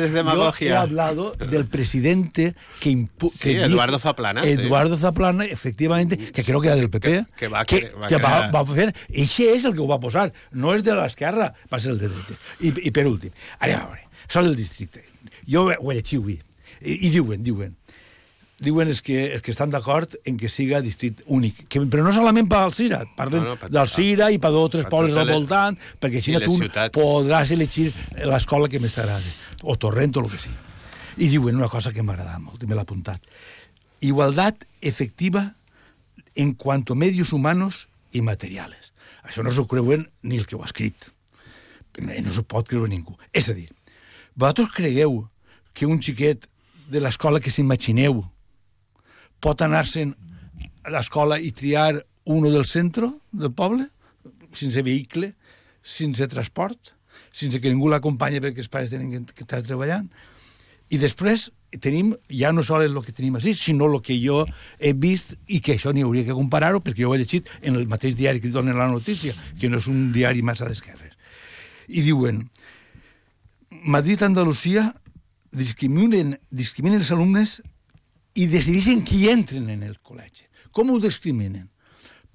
he 0.61 0.73
hablado 0.73 1.33
del 1.33 1.67
presidente 1.67 2.55
que, 2.81 3.07
Eduardo 3.45 3.99
Zaplana. 3.99 4.43
Eduardo 4.43 4.97
sí. 4.97 5.03
Zaplana, 5.03 5.45
efectivamente, 5.45 6.17
que 6.17 6.45
creo 6.45 6.61
que 6.61 6.69
era 6.69 6.77
del 6.77 6.91
PP, 6.91 7.09
que, 7.09 7.27
que 7.37 7.49
va, 7.49 7.65
que, 7.65 7.91
va, 7.91 8.09
que 8.09 8.17
va, 8.17 8.51
va 8.51 8.61
a 8.61 8.67
fer, 8.67 8.93
ese 9.11 9.51
és 9.55 9.65
el 9.65 9.75
que 9.75 9.83
ho 9.83 9.89
va 9.89 10.01
posar, 10.03 10.31
no 10.53 10.75
és 10.77 10.85
de 10.87 10.95
l'esquerra, 10.97 11.53
va 11.71 11.81
ser 11.81 11.95
el 11.95 12.01
de 12.03 12.11
dreta. 12.13 12.39
I, 12.61 12.75
i 12.89 12.95
per 12.95 13.07
últim, 13.11 13.35
ara, 13.59 13.81
a 13.81 13.91
veure, 13.91 14.07
sol 14.29 14.49
del 14.51 14.57
districte. 14.59 15.05
Jo 15.51 15.67
ho 15.71 15.93
he 15.93 15.99
llegit 15.99 16.21
avui, 16.21 16.39
i, 16.81 16.97
i 17.09 17.11
diuen, 17.13 17.43
diuen, 17.45 17.75
diuen 18.61 18.91
és 18.93 19.01
que, 19.01 19.17
és 19.37 19.43
que 19.43 19.53
estan 19.55 19.73
d'acord 19.73 20.15
en 20.29 20.37
que 20.41 20.49
siga 20.53 20.83
districte 20.85 21.25
únic. 21.33 21.63
Que, 21.73 21.81
però 21.91 22.05
no 22.05 22.13
solament 22.13 22.49
per 22.51 22.61
al 22.61 22.75
Cira, 22.77 23.01
parlen 23.17 23.43
no, 23.43 23.55
no, 23.55 23.61
per, 23.61 23.71
del 23.73 23.89
Cira 23.93 24.31
i 24.31 24.41
per 24.43 24.51
d'altres 24.53 24.89
pobles 24.93 25.17
al 25.17 25.33
voltant, 25.33 25.79
perquè 26.01 26.21
així 26.21 26.37
tu 26.45 26.59
ciutats. 26.59 26.93
podràs 26.97 27.55
elegir 27.57 27.89
l'escola 28.29 28.69
que 28.69 28.81
més 28.83 28.97
t'agrada. 28.97 29.33
o 29.63 29.77
Torrent 29.77 30.17
o 30.17 30.25
el 30.25 30.31
que 30.33 30.39
sigui. 30.41 30.57
I 31.21 31.29
diuen 31.29 31.57
una 31.57 31.69
cosa 31.69 31.93
que 31.93 32.05
m'agrada 32.05 32.39
molt, 32.41 32.63
me 32.65 32.77
l'ha 32.77 32.85
apuntat. 32.87 33.25
Igualtat 34.01 34.65
efectiva 34.81 35.55
en 36.35 36.55
cuanto 36.55 36.95
medios 36.95 37.33
humanos 37.33 37.89
i 38.13 38.23
materials. 38.23 38.93
Això 39.25 39.45
no 39.45 39.53
s'ho 39.53 39.67
creuen 39.69 40.09
ni 40.23 40.39
el 40.39 40.47
que 40.47 40.57
ho 40.57 40.63
ha 40.63 40.69
escrit. 40.71 41.11
No 42.01 42.33
s'ho 42.33 42.45
pot 42.49 42.69
creure 42.69 42.89
ningú. 42.89 43.17
És 43.33 43.51
a 43.51 43.57
dir, 43.57 43.69
vosaltres 44.35 44.73
cregueu 44.73 45.27
que 45.75 45.87
un 45.87 46.01
xiquet 46.01 46.47
de 46.91 47.01
l'escola 47.01 47.41
que 47.41 47.53
s'imagineu 47.53 48.25
pot 49.41 49.63
anar-se'n 49.65 50.15
a 50.85 50.93
l'escola 50.95 51.39
i 51.41 51.51
triar 51.53 52.01
uno 52.31 52.51
del 52.51 52.67
centre 52.69 53.09
del 53.33 53.53
poble, 53.53 53.89
sense 54.53 54.83
vehicle, 54.83 55.35
sense 55.83 56.27
transport, 56.29 56.95
sense 57.33 57.61
que 57.61 57.71
ningú 57.71 57.89
l'acompanya 57.89 58.43
perquè 58.43 58.65
els 58.65 58.71
pares 58.73 58.93
tenen 58.93 59.25
que 59.27 59.45
estar 59.45 59.63
treballant. 59.65 60.09
I 60.91 60.99
després 60.99 61.49
tenim 61.79 62.11
ja 62.35 62.51
no 62.53 62.65
sols 62.67 62.89
el 62.89 62.99
que 63.07 63.15
tenim 63.15 63.37
així, 63.39 63.55
sinó 63.55 63.87
el 63.87 64.01
que 64.03 64.17
jo 64.19 64.43
he 64.79 64.93
vist 64.93 65.37
i 65.47 65.61
que 65.63 65.77
això 65.77 65.93
n'hi 65.95 66.03
hauria 66.03 66.27
que 66.27 66.35
comparar-ho 66.35 66.81
perquè 66.83 67.05
jo 67.05 67.13
ho 67.13 67.15
he 67.15 67.21
llegit 67.23 67.51
en 67.63 67.79
el 67.79 67.87
mateix 67.89 68.17
diari 68.19 68.43
que 68.43 68.51
donen 68.51 68.79
la 68.79 68.89
notícia, 68.91 69.35
que 69.61 69.71
no 69.71 69.79
és 69.79 69.87
un 69.91 70.11
diari 70.13 70.43
massa 70.43 70.67
d'esquerres. 70.67 71.15
I 71.89 72.03
diuen, 72.07 72.43
Madrid-Andalusia 73.71 74.89
discriminen, 75.55 76.37
discriminen 76.51 77.03
els 77.05 77.13
alumnes 77.15 77.61
i 78.35 78.47
decideixen 78.51 79.05
qui 79.07 79.27
entren 79.31 79.69
en 79.73 79.83
el 79.87 79.99
col·legi. 80.03 80.47
Com 80.73 80.91
ho 80.91 80.99
discriminen? 81.03 81.69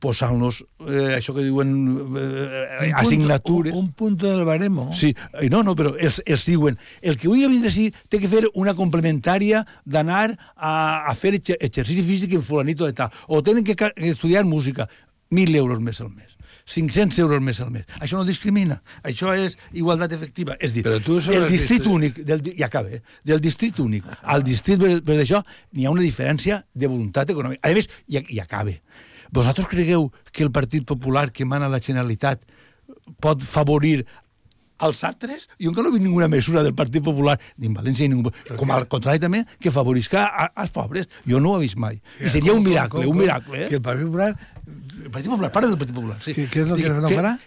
posant-los, 0.05 0.59
eh, 0.85 1.15
això 1.15 1.33
que 1.33 1.43
diuen 1.45 1.71
eh, 2.19 2.89
un 2.89 2.93
assignatures... 2.99 3.73
Un, 3.73 3.87
un 3.87 3.91
punt 3.97 4.17
del 4.21 4.43
baremo. 4.45 4.89
Sí, 4.93 5.13
no, 5.49 5.63
no, 5.65 5.75
però 5.77 5.95
els, 5.95 6.19
els 6.25 6.45
diuen, 6.45 6.77
el 7.01 7.17
que 7.17 7.31
vull 7.31 7.45
vindre 7.47 7.71
així 7.71 7.87
té 8.11 8.19
que 8.21 8.29
fer 8.31 8.43
una 8.53 8.75
complementària 8.77 9.63
d'anar 9.85 10.27
a, 10.55 10.75
a 11.09 11.15
fer 11.17 11.35
exercici 11.39 12.03
físic 12.05 12.35
en 12.37 12.45
fulanito 12.45 12.85
de 12.85 12.93
tal, 12.97 13.13
o 13.27 13.41
tenen 13.45 13.65
que 13.65 13.77
estudiar 14.11 14.45
música, 14.45 14.89
1.000 15.31 15.57
euros 15.63 15.81
més 15.81 16.01
al 16.03 16.11
mes. 16.11 16.34
500 16.65 17.19
euros 17.19 17.41
més 17.45 17.59
al 17.61 17.69
mes. 17.71 17.85
Això 18.01 18.17
no 18.17 18.25
discrimina. 18.25 18.79
Això 19.05 19.35
és 19.37 19.57
igualtat 19.77 20.15
efectiva. 20.17 20.57
És 20.59 20.73
dir, 20.73 20.83
Però 20.85 20.99
tu 21.03 21.19
el 21.19 21.47
districte 21.51 21.89
únic, 21.89 22.17
del, 22.25 22.41
i 22.55 22.65
acaba, 22.65 22.89
eh? 22.89 23.01
del 23.23 23.41
districte 23.41 23.83
únic 23.83 24.07
al 24.23 24.43
districte 24.43 24.99
per 25.05 25.17
d'això 25.19 25.43
n'hi 25.75 25.85
ha 25.85 25.93
una 25.93 26.01
diferència 26.01 26.63
de 26.73 26.89
voluntat 26.89 27.29
econòmica. 27.29 27.61
A 27.61 27.73
més, 27.77 27.89
i, 28.07 28.21
i 28.33 28.41
acaba. 28.41 28.73
Vosaltres 29.35 29.69
cregueu 29.69 30.09
que 30.31 30.43
el 30.43 30.51
Partit 30.51 30.85
Popular 30.85 31.29
que 31.31 31.45
mana 31.45 31.69
la 31.69 31.81
Generalitat 31.83 32.41
pot 33.21 33.41
favorir 33.43 34.05
als 34.77 35.03
altres, 35.07 35.47
jo 35.61 35.69
encara 35.71 35.87
no 35.87 35.93
he 35.93 35.97
vist 35.97 36.05
ninguna 36.05 36.27
mesura 36.27 36.63
del 36.63 36.75
Partit 36.75 37.03
Popular, 37.03 37.37
ni 37.57 37.69
en 37.69 37.77
València, 37.77 38.09
ni 38.09 38.15
ningú, 38.17 38.31
com 38.59 38.73
al 38.75 38.89
contrari 38.91 39.21
també, 39.23 39.45
que 39.61 39.71
favorisca 39.71 40.25
als 40.47 40.73
pobres. 40.75 41.07
Jo 41.27 41.39
no 41.39 41.53
ho 41.53 41.59
he 41.59 41.65
vist 41.65 41.79
mai. 41.79 42.01
I 42.19 42.31
seria 42.33 42.53
un 42.53 42.63
miracle, 42.65 43.05
un 43.07 43.17
miracle. 43.17 43.63
Eh? 43.63 43.69
Que 43.69 43.79
el 43.79 43.85
Partit 43.85 44.09
Popular 44.09 44.33
el 44.67 45.11
Partit 45.11 45.29
Popular, 45.29 45.51
parla 45.51 45.69
del 45.69 45.77
Partit 45.77 45.95
Popular. 45.95 46.17
Sí. 46.21 46.33
¿Qué, 46.33 46.47
¿Qué, 46.47 46.61
es 46.61 46.67
lo 46.67 46.75
que, 46.75 46.83
que 46.83 46.89
no 46.89 47.09
farà? 47.09 47.39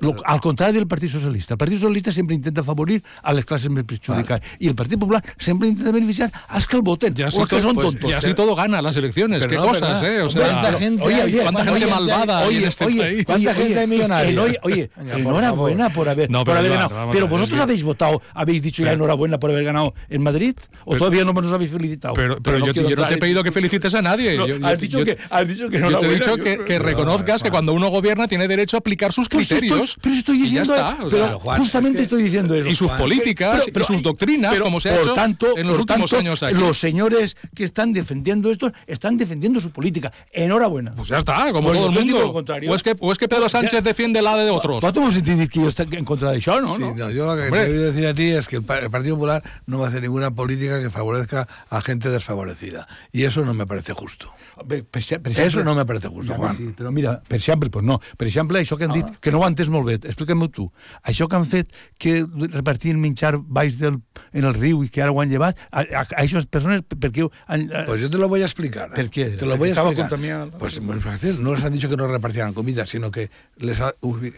Lo, 0.00 0.16
al 0.24 0.40
contrari 0.40 0.72
del 0.74 0.86
Partit 0.86 1.10
Socialista. 1.10 1.54
El 1.54 1.58
Partit 1.58 1.78
Socialista 1.78 2.12
sempre 2.12 2.34
intenta 2.34 2.62
favorir 2.64 3.02
a 3.22 3.32
les 3.32 3.44
classes 3.44 3.70
més 3.70 3.84
perjudicades. 3.84 4.40
Vale. 4.40 4.56
I 4.60 4.68
el 4.68 4.74
Partit 4.74 4.98
Popular 4.98 5.22
sempre 5.38 5.68
intenta 5.68 5.92
beneficiar 5.92 6.32
als 6.48 6.66
que 6.66 6.76
el 6.76 6.82
voten. 6.82 7.14
Ya 7.14 7.28
o 7.28 7.46
que 7.46 7.60
son 7.60 7.74
pues, 7.74 7.88
tontos. 7.88 8.10
Y 8.10 8.12
así 8.14 8.34
todo 8.34 8.54
gana 8.56 8.80
las 8.82 8.96
elecciones. 8.96 9.38
Pero 9.40 9.50
Qué 9.50 9.56
no, 9.56 9.66
cosas, 9.66 10.02
¿eh? 10.02 10.20
O 10.22 10.30
sea, 10.30 10.42
¿Cuánta 10.42 10.72
gente, 10.78 11.02
oye, 11.02 11.22
oye, 11.22 11.42
¿cuánta 11.42 11.64
gente 11.64 11.84
oye, 11.84 11.86
malvada 11.86 12.40
oye, 12.46 12.56
hay 12.56 12.62
en 12.62 12.68
este 12.68 12.84
oye, 12.84 12.98
país? 13.00 13.24
¿Cuánta 13.26 13.50
oye, 13.50 13.62
gente 13.62 13.86
millonaria? 13.86 14.42
Oye, 14.42 14.60
oye 14.62 14.90
enhorabuena 15.16 15.90
por 15.90 16.08
haber, 16.08 16.30
No, 16.30 16.44
por 16.44 16.56
haber 16.56 16.70
ganado. 16.72 16.94
vamos 16.94 17.14
Pero 17.14 17.28
vosotros 17.28 17.60
habéis 17.60 17.82
votado, 17.82 18.22
habéis 18.34 18.62
dicho 18.62 18.82
ya 18.82 18.92
enhorabuena 18.92 19.38
por 19.38 19.50
haber 19.50 19.64
ganado 19.64 19.94
en 20.08 20.22
Madrid, 20.22 20.54
o 20.84 20.92
Pero- 20.92 20.98
todavía 20.98 21.24
no 21.24 21.32
nos 21.32 21.52
habéis 21.52 21.70
felicitado. 21.70 22.14
Pero, 22.14 22.40
pero 22.42 22.58
yo, 22.58 22.66
no 22.96 23.06
te 23.06 23.14
he 23.14 23.18
pedido 23.18 23.42
que 23.44 23.52
felicites 23.52 23.94
a 23.94 24.02
nadie. 24.02 24.36
No, 24.36 24.46
Yo- 24.46 24.56
yo- 24.58 24.66
has, 24.66 24.80
dicho 24.80 24.98
yo- 25.00 25.04
que, 25.04 25.18
has 25.30 25.48
dicho 25.48 25.68
que 25.68 25.78
Yo 25.78 25.86
te 25.98 26.06
he 26.06 26.08
enhorabuena. 26.08 26.14
dicho 26.14 26.36
que, 26.38 26.64
que 26.64 26.78
reconozcas 26.78 27.42
que 27.42 27.50
cuando 27.50 27.72
uno 27.72 27.88
gobierna 27.88 28.26
tiene 28.26 28.48
derecho 28.48 28.76
a 28.76 28.80
aplicar 28.80 29.12
sus 29.12 29.28
Pues 29.28 29.48
criterios. 29.94 30.00
pero 30.02 30.14
estoy 30.16 30.36
y 30.36 30.38
ya 30.38 30.44
diciendo, 30.62 30.74
está. 30.74 30.96
pero 31.10 31.38
Juan, 31.40 31.60
justamente 31.60 31.98
es 31.98 32.00
que- 32.00 32.02
estoy 32.04 32.22
diciendo 32.22 32.54
eso. 32.54 32.68
y 32.68 32.74
sus 32.74 32.86
Juan. 32.88 32.98
políticas 32.98 33.50
Pero- 33.64 33.72
pero- 33.72 33.84
y 33.84 33.86
sus 33.86 34.02
doctrinas, 34.02 34.52
pero, 34.52 34.64
como 34.64 34.80
se 34.80 34.90
ha 34.90 34.92
por 34.94 35.02
hecho 35.02 35.14
tanto, 35.14 35.46
en 35.56 35.66
los 35.66 35.72
por 35.76 35.80
últimos 35.82 36.10
tanto, 36.10 36.16
años 36.26 36.42
aquí. 36.42 36.54
Los 36.54 36.78
señores 36.78 37.36
que 37.54 37.64
están 37.64 37.92
defendiendo 37.92 38.50
esto 38.50 38.72
están 38.86 39.16
defendiendo 39.16 39.60
su 39.60 39.70
política. 39.70 40.12
Enhorabuena. 40.32 40.92
Pues 40.92 41.08
ya 41.08 41.18
está, 41.18 41.52
como 41.52 41.68
Pues 41.68 41.78
todo 41.78 41.88
el 41.90 41.94
mundo. 41.94 42.20
lo 42.20 42.32
contrario. 42.32 42.70
O 42.72 42.74
es, 42.74 42.82
que, 42.82 42.94
o 42.98 43.12
es 43.12 43.18
que 43.18 43.28
Pedro 43.28 43.48
Sánchez 43.48 43.82
defiende 43.84 44.22
la 44.22 44.36
de 44.36 44.50
otros. 44.50 44.82
Hemos 44.84 45.16
entendido 45.16 45.48
que 45.48 45.60
yo 45.60 45.68
estoy 45.68 45.86
en 45.92 46.04
contra 46.04 46.32
de 46.32 46.38
eso, 46.38 46.60
¿no? 46.60 46.74
Sí, 46.74 46.80
¿no? 46.82 46.94
no, 46.94 47.10
yo 47.10 47.26
lo 47.26 47.34
que 47.36 47.42
Hombre. 47.44 47.64
te 47.66 47.68
voy 47.72 47.78
a 47.78 47.86
decir 47.86 48.06
a 48.06 48.14
ti 48.14 48.24
es 48.30 48.48
que 48.48 48.56
el, 48.56 48.62
pa- 48.64 48.78
el 48.78 48.90
Partido 48.90 49.14
Popular 49.16 49.42
no 49.66 49.78
va 49.78 49.86
a 49.86 49.88
hacer 49.88 50.02
ninguna 50.02 50.30
política 50.30 50.80
que 50.82 50.90
favorezca 50.90 51.48
a 51.70 51.80
gente 51.80 52.10
desfavorecida. 52.10 52.86
Y 53.12 53.24
eso 53.24 53.42
no 53.44 53.54
me 53.54 53.66
parece 53.66 53.92
justo. 53.92 54.30
Per, 54.68 54.84
per, 54.84 55.20
per 55.22 55.40
Eso 55.40 55.64
no 55.64 55.74
me 55.74 55.86
parece 55.86 56.08
justo, 56.08 56.34
Juan. 56.34 56.56
Sí, 56.56 56.64
però 56.76 56.90
mira, 56.92 57.22
per 57.26 57.36
exemple, 57.38 57.70
pues 57.70 57.82
no. 57.84 57.98
Per 58.16 58.28
exemple, 58.28 58.60
això 58.60 58.76
que 58.76 58.84
han 58.84 58.92
dit, 58.92 59.06
que 59.20 59.30
no 59.32 59.40
entès 59.46 59.68
molt 59.80 59.88
bé, 59.88 59.96
explica-m'ho 60.08 60.46
tu. 60.52 60.68
Això 61.02 61.26
que 61.26 61.36
han 61.40 61.46
fet, 61.48 61.72
que 61.98 62.20
repartien 62.52 63.00
menjar 63.00 63.38
baix 63.40 63.78
del, 63.80 63.98
en 64.32 64.44
el 64.44 64.54
riu 64.54 64.84
i 64.84 64.88
que 64.92 65.02
ara 65.02 65.10
ho 65.10 65.20
han 65.24 65.32
llevat, 65.32 65.58
a, 65.72 65.80
a, 65.80 66.04
a 66.04 66.06
aquestes 66.22 66.46
persones, 66.46 66.84
per 66.86 67.10
què 67.10 67.26
han... 67.48 67.66
a- 67.72 67.86
Pues 67.88 68.00
yo 68.04 68.10
te 68.12 68.18
lo 68.18 68.28
voy 68.28 68.42
a 68.42 68.46
explicar. 68.46 68.92
¿Per 68.92 69.08
qué? 69.10 69.30
Te 69.40 69.46
lo 69.46 69.56
voy 69.56 69.70
a 69.70 69.72
estaba 69.72 69.88
explicar. 69.90 70.10
contaminado. 70.10 70.50
Pues 70.58 70.78
fácil. 71.02 71.42
No 71.42 71.54
les 71.54 71.64
han 71.64 71.72
dicho 71.72 71.88
que 71.88 71.96
no 71.96 72.06
repartieran 72.06 72.52
comida, 72.54 72.86
sino 72.86 73.10
que 73.10 73.30
les 73.56 73.80
ha- 73.80 73.94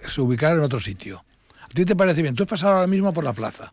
se 0.09 0.21
ubicaran 0.21 0.59
en 0.59 0.65
otro 0.65 0.81
sitio. 0.81 1.25
¿A 1.63 1.69
ti 1.75 1.85
te 1.85 1.97
parece 1.97 2.23
bien? 2.23 2.35
Tú 2.35 2.45
has 2.45 2.49
pasado 2.49 2.75
ahora 2.75 2.87
mismo 2.87 3.13
por 3.13 3.25
la 3.25 3.33
plaza. 3.33 3.73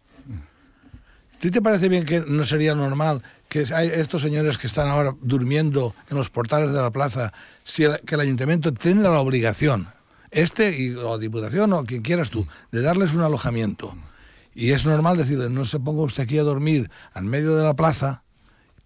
¿A 1.35 1.41
ti 1.41 1.51
te 1.51 1.61
parece 1.61 1.87
bien 1.87 2.03
que 2.03 2.19
no 2.19 2.43
sería 2.43 2.75
normal 2.75 3.21
que 3.47 3.63
hay 3.73 3.87
estos 3.87 4.21
señores 4.21 4.57
que 4.57 4.67
están 4.67 4.89
ahora 4.89 5.11
durmiendo 5.21 5.95
en 6.09 6.17
los 6.17 6.29
portales 6.29 6.71
de 6.71 6.81
la 6.81 6.91
plaza, 6.91 7.31
si 7.63 7.85
el, 7.85 7.99
que 8.01 8.15
el 8.15 8.21
ayuntamiento 8.21 8.73
tenga 8.73 9.09
la 9.09 9.19
obligación, 9.21 9.87
este 10.31 10.77
y, 10.79 10.95
o 10.95 11.17
Diputación 11.17 11.73
o 11.73 11.83
quien 11.83 12.01
quieras 12.01 12.29
tú, 12.29 12.47
de 12.71 12.81
darles 12.81 13.13
un 13.13 13.21
alojamiento? 13.21 13.95
Y 14.53 14.71
es 14.71 14.85
normal 14.85 15.17
decirles, 15.17 15.51
no 15.51 15.65
se 15.65 15.79
ponga 15.79 16.03
usted 16.03 16.23
aquí 16.23 16.37
a 16.37 16.43
dormir 16.43 16.89
en 17.15 17.27
medio 17.27 17.55
de 17.55 17.63
la 17.63 17.75
plaza, 17.75 18.23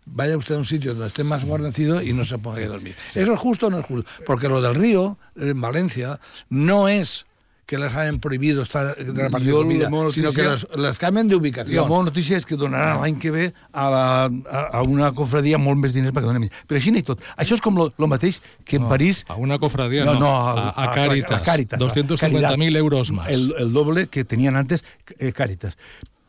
vaya 0.05 0.37
usted 0.37 0.55
a 0.55 0.59
un 0.59 0.65
sitio 0.65 0.91
donde 0.91 1.07
esté 1.07 1.23
más 1.23 1.45
guarnecido 1.45 2.01
y 2.01 2.13
no 2.13 2.25
se 2.25 2.37
ponga 2.37 2.61
a 2.61 2.67
dormir. 2.67 2.95
¿Eso 3.15 3.33
es 3.33 3.39
justo 3.39 3.67
o 3.67 3.69
no 3.69 3.79
es 3.79 3.85
justo? 3.85 4.09
Porque 4.25 4.49
lo 4.49 4.61
del 4.61 4.75
río, 4.75 5.17
en 5.35 5.59
Valencia, 5.59 6.19
no 6.49 6.87
es 6.87 7.25
que 7.65 7.77
les 7.77 7.95
hayan 7.95 8.19
prohibido 8.19 8.61
estar 8.63 8.95
repartiendo 8.97 9.61
comida, 9.61 9.83
la 9.85 9.89
meva 9.89 10.11
sino 10.11 10.33
que 10.33 10.43
les, 10.43 10.67
les 10.75 10.97
cambien 10.97 11.27
de 11.29 11.35
La 11.35 11.39
ubicación. 11.39 11.87
bona 11.87 12.05
notícia 12.11 12.35
és 12.35 12.45
que 12.45 12.57
donaran 12.59 12.99
l'any 13.01 13.15
que 13.17 13.31
ve 13.31 13.53
a, 13.71 13.89
la, 13.89 14.25
a, 14.51 14.59
a 14.79 14.81
una 14.83 15.13
confradia 15.15 15.57
molt 15.57 15.79
més 15.79 15.93
diners 15.95 16.11
perquè 16.13 16.27
donem. 16.27 16.49
Però 16.67 16.75
així 16.77 16.91
i 16.91 17.01
tot. 17.07 17.21
Això 17.37 17.55
és 17.55 17.61
com 17.63 17.77
lo, 17.79 17.87
lo 17.97 18.07
mateix 18.07 18.41
que 18.65 18.75
en 18.75 18.83
No, 18.83 18.89
París... 18.89 19.23
a 19.29 19.35
una 19.39 19.57
cofradía, 19.59 20.03
no, 20.03 20.13
no, 20.15 20.19
no, 20.19 20.35
a- 20.59 20.73
a 20.75 20.91
Cáritas. 20.91 21.39
a 21.39 21.41
Cáritas. 21.41 21.79
250.000 21.79 22.75
euros 22.77 23.11
más. 23.11 23.29
El, 23.29 23.55
el 23.57 23.71
doble 23.71 24.07
que 24.07 24.25
tenien 24.25 24.57
antes 24.57 24.83
eh, 25.19 25.31
Càritas 25.31 25.77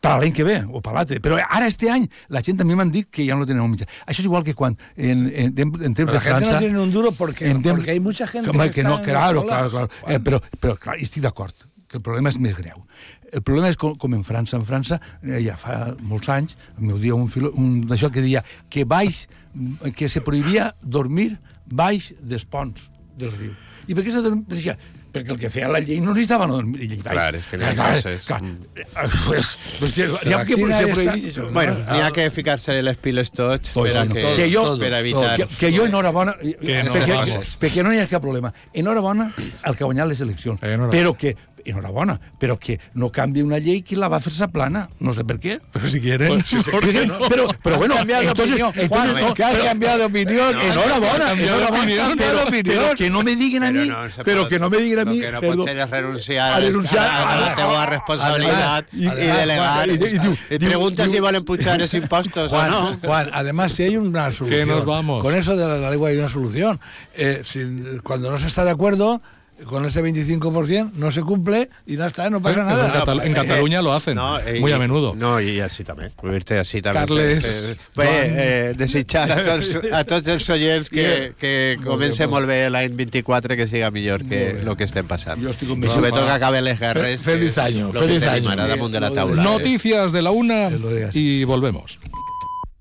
per 0.04 0.14
l'any 0.20 0.32
que 0.36 0.44
ve, 0.46 0.58
o 0.68 0.80
per 0.84 0.92
l'altre. 0.96 1.18
Però 1.24 1.38
ara, 1.40 1.66
este 1.72 1.88
any, 1.90 2.04
la 2.28 2.42
gent 2.44 2.60
també 2.60 2.76
m'han 2.78 2.92
dit 2.94 3.08
que 3.10 3.24
ja 3.26 3.36
no 3.40 3.46
tenen 3.48 3.64
un 3.64 3.72
mitjà. 3.72 3.88
Això 4.04 4.20
és 4.20 4.28
igual 4.28 4.44
que 4.46 4.54
quan, 4.54 4.76
en, 4.96 5.26
en, 5.32 5.52
en, 5.56 5.74
en 5.90 5.94
temps 5.96 6.12
la 6.12 6.18
de 6.20 6.24
França... 6.24 6.52
no 6.54 6.64
tiene 6.66 6.80
un 6.80 6.92
duro 6.92 7.12
porque, 7.16 7.48
en 7.48 7.62
temps- 7.62 7.78
porque 7.78 7.96
hay 7.96 8.00
mucha 8.00 8.26
gente 8.28 8.50
que, 8.50 8.58
que, 8.58 8.70
que 8.80 8.84
no, 8.84 9.00
claro, 9.02 9.44
claro, 9.46 9.70
claro. 9.70 9.88
Eh, 10.06 10.20
però, 10.20 10.40
però 10.60 10.76
clar, 10.78 10.98
estic 11.00 11.24
d'acord 11.24 11.54
que 11.88 11.98
el 12.00 12.02
problema 12.02 12.30
és 12.32 12.38
més 12.42 12.56
greu. 12.58 12.80
El 13.34 13.42
problema 13.42 13.68
és 13.70 13.76
com, 13.78 13.92
com 13.98 14.14
en 14.14 14.22
França. 14.26 14.56
En 14.58 14.64
França, 14.66 15.00
eh, 15.22 15.40
ja 15.44 15.54
fa 15.58 15.94
molts 16.02 16.28
anys, 16.32 16.56
m'ho 16.78 16.96
dia 17.02 17.14
un, 17.14 17.28
filo, 17.30 17.52
un 17.58 17.80
d'això 17.86 18.10
que 18.10 18.22
deia 18.24 18.42
que 18.70 18.84
baix, 18.84 19.24
que 19.94 20.08
se 20.10 20.22
prohibia 20.26 20.72
dormir 20.82 21.36
baix 21.70 22.12
dels 22.20 22.44
ponts 22.50 22.88
del 23.18 23.30
riu. 23.34 23.52
I 23.86 23.94
per 23.94 24.02
què 24.02 24.10
se 24.14 24.22
dormia? 24.24 24.74
Perquè 25.14 25.30
el 25.30 25.38
que 25.38 25.48
feia 25.52 25.68
la 25.70 25.78
llei 25.78 26.00
no 26.02 26.10
necessitava 26.10 26.48
no 26.50 26.56
baix. 26.64 27.04
Clar, 27.04 27.28
és 27.38 27.46
que 27.46 27.58
n'hi 27.60 27.68
ha 27.68 27.74
coses. 27.78 28.26
Pues, 29.28 29.50
pues 29.78 29.92
que, 29.94 30.08
ja 30.26 30.40
aquí 30.40 30.54
que 30.56 30.66
se 30.66 30.72
està- 30.72 30.94
prohibís 30.94 31.26
això. 31.30 31.46
Bueno, 31.54 31.76
no? 31.78 31.94
n'hi 31.94 32.02
ha 32.02 32.10
que 32.10 32.26
ficar-se 32.34 32.76
les 32.82 32.98
piles 32.98 33.30
tots 33.30 33.70
Pues 33.74 33.92
per 33.94 34.02
a 34.02 34.06
que, 34.08 34.22
tots, 34.22 34.36
que 34.40 34.50
jo- 34.52 34.78
per 34.80 34.92
evitar... 34.98 35.36
que, 35.36 35.46
que 35.60 35.72
jo 35.76 35.86
enhorabona 35.86 36.34
Que 36.42 36.82
no, 36.82 36.92
perquè, 36.94 37.40
perquè 37.62 37.84
no 37.86 37.94
hi 37.94 38.02
ha 38.02 38.08
cap 38.10 38.22
problema 38.24 38.52
enhorabona 38.72 39.30
al 39.62 39.76
que 39.76 39.84
ha 39.84 39.86
guanyat 39.86 40.10
les 40.10 40.20
eleccions 40.26 40.60
però 40.90 41.14
que 41.16 41.36
enhorabona, 41.64 42.20
però 42.38 42.58
que 42.58 42.78
no 42.94 43.10
canvi 43.10 43.42
una 43.42 43.58
llei 43.58 43.82
que 43.82 43.96
la 43.96 44.08
va 44.08 44.20
fer-se 44.20 44.48
plana, 44.48 44.88
no 45.00 45.14
sé 45.14 45.24
per 45.24 45.38
què. 45.40 45.60
Pero 45.72 45.88
si 45.88 46.00
quieren. 46.00 46.42
¿por 46.70 46.84
qué 46.84 47.06
no? 47.06 47.18
Pero, 47.28 47.48
pero 47.62 47.76
bueno, 47.78 47.94
entonces, 47.98 48.30
opinión, 48.30 48.72
entonces, 48.76 48.88
Juan, 48.88 49.14
no, 49.28 49.34
que 49.34 49.44
has 49.44 49.52
pero- 49.52 49.64
cambiado 49.64 49.98
de 49.98 50.04
opinión. 50.04 50.54
Pero, 52.18 52.44
pero 52.64 52.94
que 52.96 53.10
no 53.10 53.22
me 53.22 53.36
diguen 53.36 53.64
a 53.64 53.70
però 54.24 54.42
pot- 54.44 54.48
que 54.48 54.58
no 54.58 54.70
me 54.70 54.78
diguen 54.78 54.98
a 54.98 55.04
mi, 55.04 55.20
que 55.20 55.30
no 55.32 55.66
és 55.66 55.90
renunciar 55.90 56.54
a 56.54 56.60
renunciar 56.60 57.06
a, 57.08 57.32
a 57.32 57.40
la 57.40 57.46
a- 57.52 57.54
teua 57.54 57.82
a- 57.82 57.86
responsabilitat 57.86 58.86
i- 58.92 59.04
i, 59.04 59.06
i- 59.06 59.10
delegar. 59.10 59.88
diu- 59.88 60.36
pregunta 60.58 61.08
si 61.08 61.20
volen 61.20 61.44
pujar 61.44 61.80
els 61.80 61.94
impostos 62.02 62.52
o 62.52 62.66
no. 62.68 62.98
Juan, 63.02 63.30
además, 63.32 63.72
si 63.72 63.84
hay 63.84 63.96
una 63.96 64.32
solución. 64.32 64.68
nos 64.68 64.84
vamos. 64.84 65.22
Con 65.22 65.34
eso 65.34 65.56
de 65.56 65.66
la, 65.66 65.76
la 65.78 65.90
lengua 65.90 66.08
hay 66.10 66.18
una 66.18 66.28
solución. 66.28 66.80
Eh, 67.14 67.40
si- 67.44 67.64
cuando 68.02 68.30
no 68.30 68.38
se 68.38 68.46
está 68.46 68.64
de 68.64 68.70
acuerdo, 68.70 69.20
con 69.66 69.84
ese 69.86 70.02
25% 70.02 70.92
no 70.94 71.10
se 71.10 71.22
cumple 71.22 71.68
y 71.86 71.96
ya 71.96 72.06
está, 72.06 72.28
no 72.30 72.40
pasa 72.42 72.60
En, 72.60 72.66
nada. 72.66 72.92
Catal- 72.92 73.20
en 73.24 73.32
Cataluña 73.34 73.80
lo 73.82 73.92
hacen 73.92 74.18
eh, 74.46 74.60
muy 74.60 74.70
i- 74.70 74.74
a 74.74 74.78
menudo. 74.78 75.14
No, 75.16 75.40
i 75.40 75.60
així 75.60 75.84
també. 75.84 76.10
Vull 76.20 76.32
dir-te 76.32 76.58
així 76.58 76.82
també. 76.82 77.00
Carles, 77.00 77.44
Eh, 77.44 77.76
Joan. 77.94 78.08
eh, 78.10 78.74
desitjar 78.76 79.30
a 79.30 79.44
tots, 79.44 79.78
a 79.92 80.04
tots 80.04 80.28
els 80.28 80.48
oients 80.50 80.90
que, 80.90 81.32
que 81.38 81.78
Molt 81.84 82.00
bé, 82.02 82.26
molt 82.26 82.46
bé 82.46 82.58
l'any 82.70 82.94
24, 82.96 83.56
que 83.56 83.66
siga 83.66 83.90
millor 83.90 84.24
que 84.24 84.60
el 84.60 84.76
que 84.76 84.84
estem 84.84 85.06
passant. 85.06 85.40
Jo 85.42 85.50
estic 85.50 85.68
I 85.68 85.72
convençut. 85.72 85.94
sobretot 85.96 86.24
que 86.26 86.30
acaben 86.32 86.64
les 86.64 86.78
guerres. 86.80 87.22
Fe- 87.22 87.32
feliz 87.38 87.52
que 87.54 87.60
año, 87.60 87.92
feliz 87.92 88.20
que 88.22 88.28
año. 88.28 88.54
damunt 88.56 88.92
de 88.92 89.00
la 89.00 89.10
taula. 89.12 89.42
Noticias 89.42 90.12
de 90.12 90.22
la 90.22 90.30
una 90.30 90.70
y 91.12 91.44
volvemos. 91.44 91.98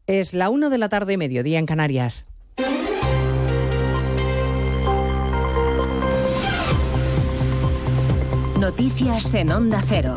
Es 0.07 0.33
la 0.33 0.49
1 0.49 0.69
de 0.69 0.77
la 0.77 0.89
tarde, 0.89 1.15
mediodía 1.17 1.59
en 1.59 1.65
Canarias. 1.65 2.25
Noticias 8.63 9.33
en 9.33 9.51
Onda 9.51 9.83
Cero. 9.85 10.15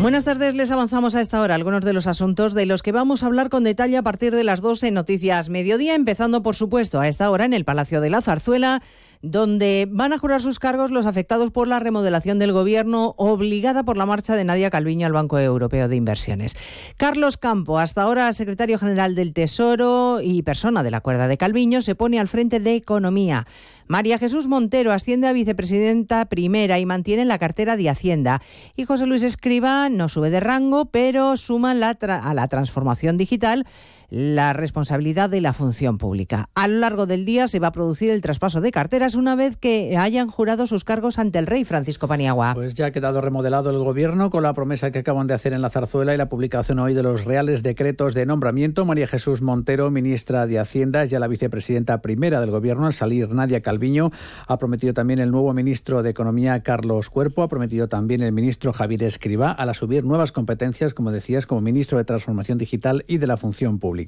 Buenas 0.00 0.24
tardes, 0.24 0.56
les 0.56 0.72
avanzamos 0.72 1.14
a 1.14 1.20
esta 1.20 1.40
hora 1.40 1.54
algunos 1.54 1.84
de 1.84 1.92
los 1.92 2.08
asuntos 2.08 2.54
de 2.54 2.66
los 2.66 2.82
que 2.82 2.90
vamos 2.90 3.22
a 3.22 3.26
hablar 3.26 3.50
con 3.50 3.62
detalle 3.62 3.96
a 3.96 4.02
partir 4.02 4.34
de 4.34 4.42
las 4.42 4.60
12 4.60 4.88
en 4.88 4.94
Noticias 4.94 5.48
Mediodía, 5.48 5.94
empezando 5.94 6.42
por 6.42 6.56
supuesto 6.56 6.98
a 6.98 7.06
esta 7.06 7.30
hora 7.30 7.44
en 7.44 7.52
el 7.52 7.64
Palacio 7.64 8.00
de 8.00 8.10
la 8.10 8.20
Zarzuela, 8.20 8.82
donde 9.22 9.86
van 9.88 10.12
a 10.12 10.18
jurar 10.18 10.42
sus 10.42 10.58
cargos 10.58 10.90
los 10.90 11.06
afectados 11.06 11.52
por 11.52 11.68
la 11.68 11.78
remodelación 11.78 12.40
del 12.40 12.52
gobierno 12.52 13.14
obligada 13.16 13.84
por 13.84 13.96
la 13.96 14.04
marcha 14.04 14.34
de 14.34 14.44
Nadia 14.44 14.70
Calviño 14.70 15.06
al 15.06 15.12
Banco 15.12 15.38
Europeo 15.38 15.86
de 15.86 15.94
Inversiones. 15.94 16.56
Carlos 16.96 17.36
Campo, 17.36 17.78
hasta 17.78 18.02
ahora 18.02 18.32
secretario 18.32 18.80
general 18.80 19.14
del 19.14 19.32
Tesoro 19.32 20.18
y 20.20 20.42
persona 20.42 20.82
de 20.82 20.90
la 20.90 21.00
cuerda 21.00 21.28
de 21.28 21.38
Calviño, 21.38 21.80
se 21.80 21.94
pone 21.94 22.18
al 22.18 22.26
frente 22.26 22.58
de 22.58 22.74
Economía. 22.74 23.46
María 23.86 24.18
Jesús 24.18 24.48
Montero 24.48 24.92
asciende 24.92 25.28
a 25.28 25.32
vicepresidenta 25.32 26.24
primera 26.26 26.78
y 26.78 26.86
mantiene 26.86 27.24
la 27.24 27.38
cartera 27.38 27.76
de 27.76 27.90
Hacienda. 27.90 28.40
Y 28.76 28.84
José 28.84 29.06
Luis 29.06 29.22
Escriba 29.22 29.88
no 29.90 30.08
sube 30.08 30.30
de 30.30 30.40
rango, 30.40 30.86
pero 30.86 31.36
suma 31.36 31.74
la 31.74 31.90
a 31.90 32.34
la 32.34 32.48
transformación 32.48 33.18
digital 33.18 33.66
la 34.14 34.52
responsabilidad 34.52 35.28
de 35.28 35.40
la 35.40 35.52
función 35.52 35.98
pública. 35.98 36.48
A 36.54 36.68
lo 36.68 36.78
largo 36.78 37.06
del 37.06 37.24
día 37.24 37.48
se 37.48 37.58
va 37.58 37.68
a 37.68 37.72
producir 37.72 38.10
el 38.10 38.22
traspaso 38.22 38.60
de 38.60 38.70
carteras 38.70 39.16
una 39.16 39.34
vez 39.34 39.56
que 39.56 39.96
hayan 39.96 40.28
jurado 40.28 40.68
sus 40.68 40.84
cargos 40.84 41.18
ante 41.18 41.40
el 41.40 41.48
rey 41.48 41.64
Francisco 41.64 42.06
Paniagua. 42.06 42.54
Pues 42.54 42.74
ya 42.74 42.86
ha 42.86 42.90
quedado 42.92 43.20
remodelado 43.20 43.70
el 43.70 43.78
gobierno 43.78 44.30
con 44.30 44.44
la 44.44 44.54
promesa 44.54 44.92
que 44.92 45.00
acaban 45.00 45.26
de 45.26 45.34
hacer 45.34 45.52
en 45.52 45.62
la 45.62 45.70
zarzuela 45.70 46.14
y 46.14 46.16
la 46.16 46.28
publicación 46.28 46.78
hoy 46.78 46.94
de 46.94 47.02
los 47.02 47.24
reales 47.24 47.64
decretos 47.64 48.14
de 48.14 48.24
nombramiento. 48.24 48.84
María 48.84 49.08
Jesús 49.08 49.42
Montero, 49.42 49.90
ministra 49.90 50.46
de 50.46 50.60
Hacienda, 50.60 51.04
ya 51.06 51.18
la 51.18 51.26
vicepresidenta 51.26 52.00
primera 52.00 52.40
del 52.40 52.52
gobierno 52.52 52.86
al 52.86 52.92
salir 52.92 53.30
Nadia 53.30 53.62
Calviño. 53.62 54.12
Ha 54.46 54.58
prometido 54.58 54.94
también 54.94 55.18
el 55.18 55.32
nuevo 55.32 55.52
ministro 55.54 56.04
de 56.04 56.10
Economía, 56.10 56.62
Carlos 56.62 57.10
Cuerpo. 57.10 57.42
Ha 57.42 57.48
prometido 57.48 57.88
también 57.88 58.22
el 58.22 58.30
ministro 58.30 58.72
Javier 58.72 59.02
Escribá 59.02 59.50
al 59.50 59.70
asumir 59.70 60.04
nuevas 60.04 60.30
competencias, 60.30 60.94
como 60.94 61.10
decías, 61.10 61.46
como 61.46 61.60
ministro 61.60 61.98
de 61.98 62.04
Transformación 62.04 62.58
Digital 62.58 63.04
y 63.08 63.18
de 63.18 63.26
la 63.26 63.36
Función 63.36 63.80
Pública. 63.80 64.03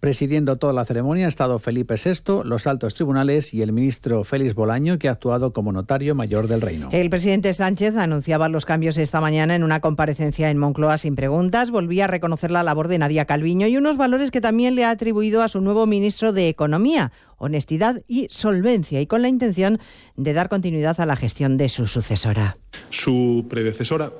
Presidiendo 0.00 0.56
toda 0.56 0.72
la 0.72 0.84
ceremonia 0.84 1.26
ha 1.26 1.28
estado 1.28 1.58
Felipe 1.58 1.94
VI, 2.02 2.42
los 2.44 2.66
altos 2.66 2.94
tribunales 2.94 3.52
y 3.54 3.62
el 3.62 3.72
ministro 3.72 4.24
Félix 4.24 4.54
Bolaño, 4.54 4.98
que 4.98 5.08
ha 5.08 5.12
actuado 5.12 5.52
como 5.52 5.72
notario 5.72 6.14
mayor 6.14 6.48
del 6.48 6.60
reino. 6.60 6.88
El 6.92 7.10
presidente 7.10 7.52
Sánchez 7.52 7.96
anunciaba 7.96 8.48
los 8.48 8.64
cambios 8.64 8.98
esta 8.98 9.20
mañana 9.20 9.54
en 9.54 9.62
una 9.62 9.80
comparecencia 9.80 10.50
en 10.50 10.58
Moncloa 10.58 10.98
sin 10.98 11.16
preguntas. 11.16 11.70
Volvía 11.70 12.04
a 12.04 12.08
reconocer 12.08 12.50
la 12.50 12.62
labor 12.62 12.88
de 12.88 12.98
Nadia 12.98 13.24
Calviño 13.24 13.66
y 13.66 13.76
unos 13.76 13.96
valores 13.96 14.30
que 14.30 14.40
también 14.40 14.74
le 14.74 14.84
ha 14.84 14.90
atribuido 14.90 15.42
a 15.42 15.48
su 15.48 15.60
nuevo 15.60 15.86
ministro 15.86 16.32
de 16.32 16.48
Economía, 16.48 17.12
honestidad 17.38 18.02
y 18.06 18.28
solvencia, 18.30 19.00
y 19.00 19.06
con 19.06 19.22
la 19.22 19.28
intención 19.28 19.78
de 20.16 20.32
dar 20.32 20.48
continuidad 20.48 21.00
a 21.00 21.06
la 21.06 21.16
gestión 21.16 21.56
de 21.56 21.68
su 21.68 21.86
sucesora. 21.86 22.58
Su 22.90 23.46
predecesora 23.48 24.12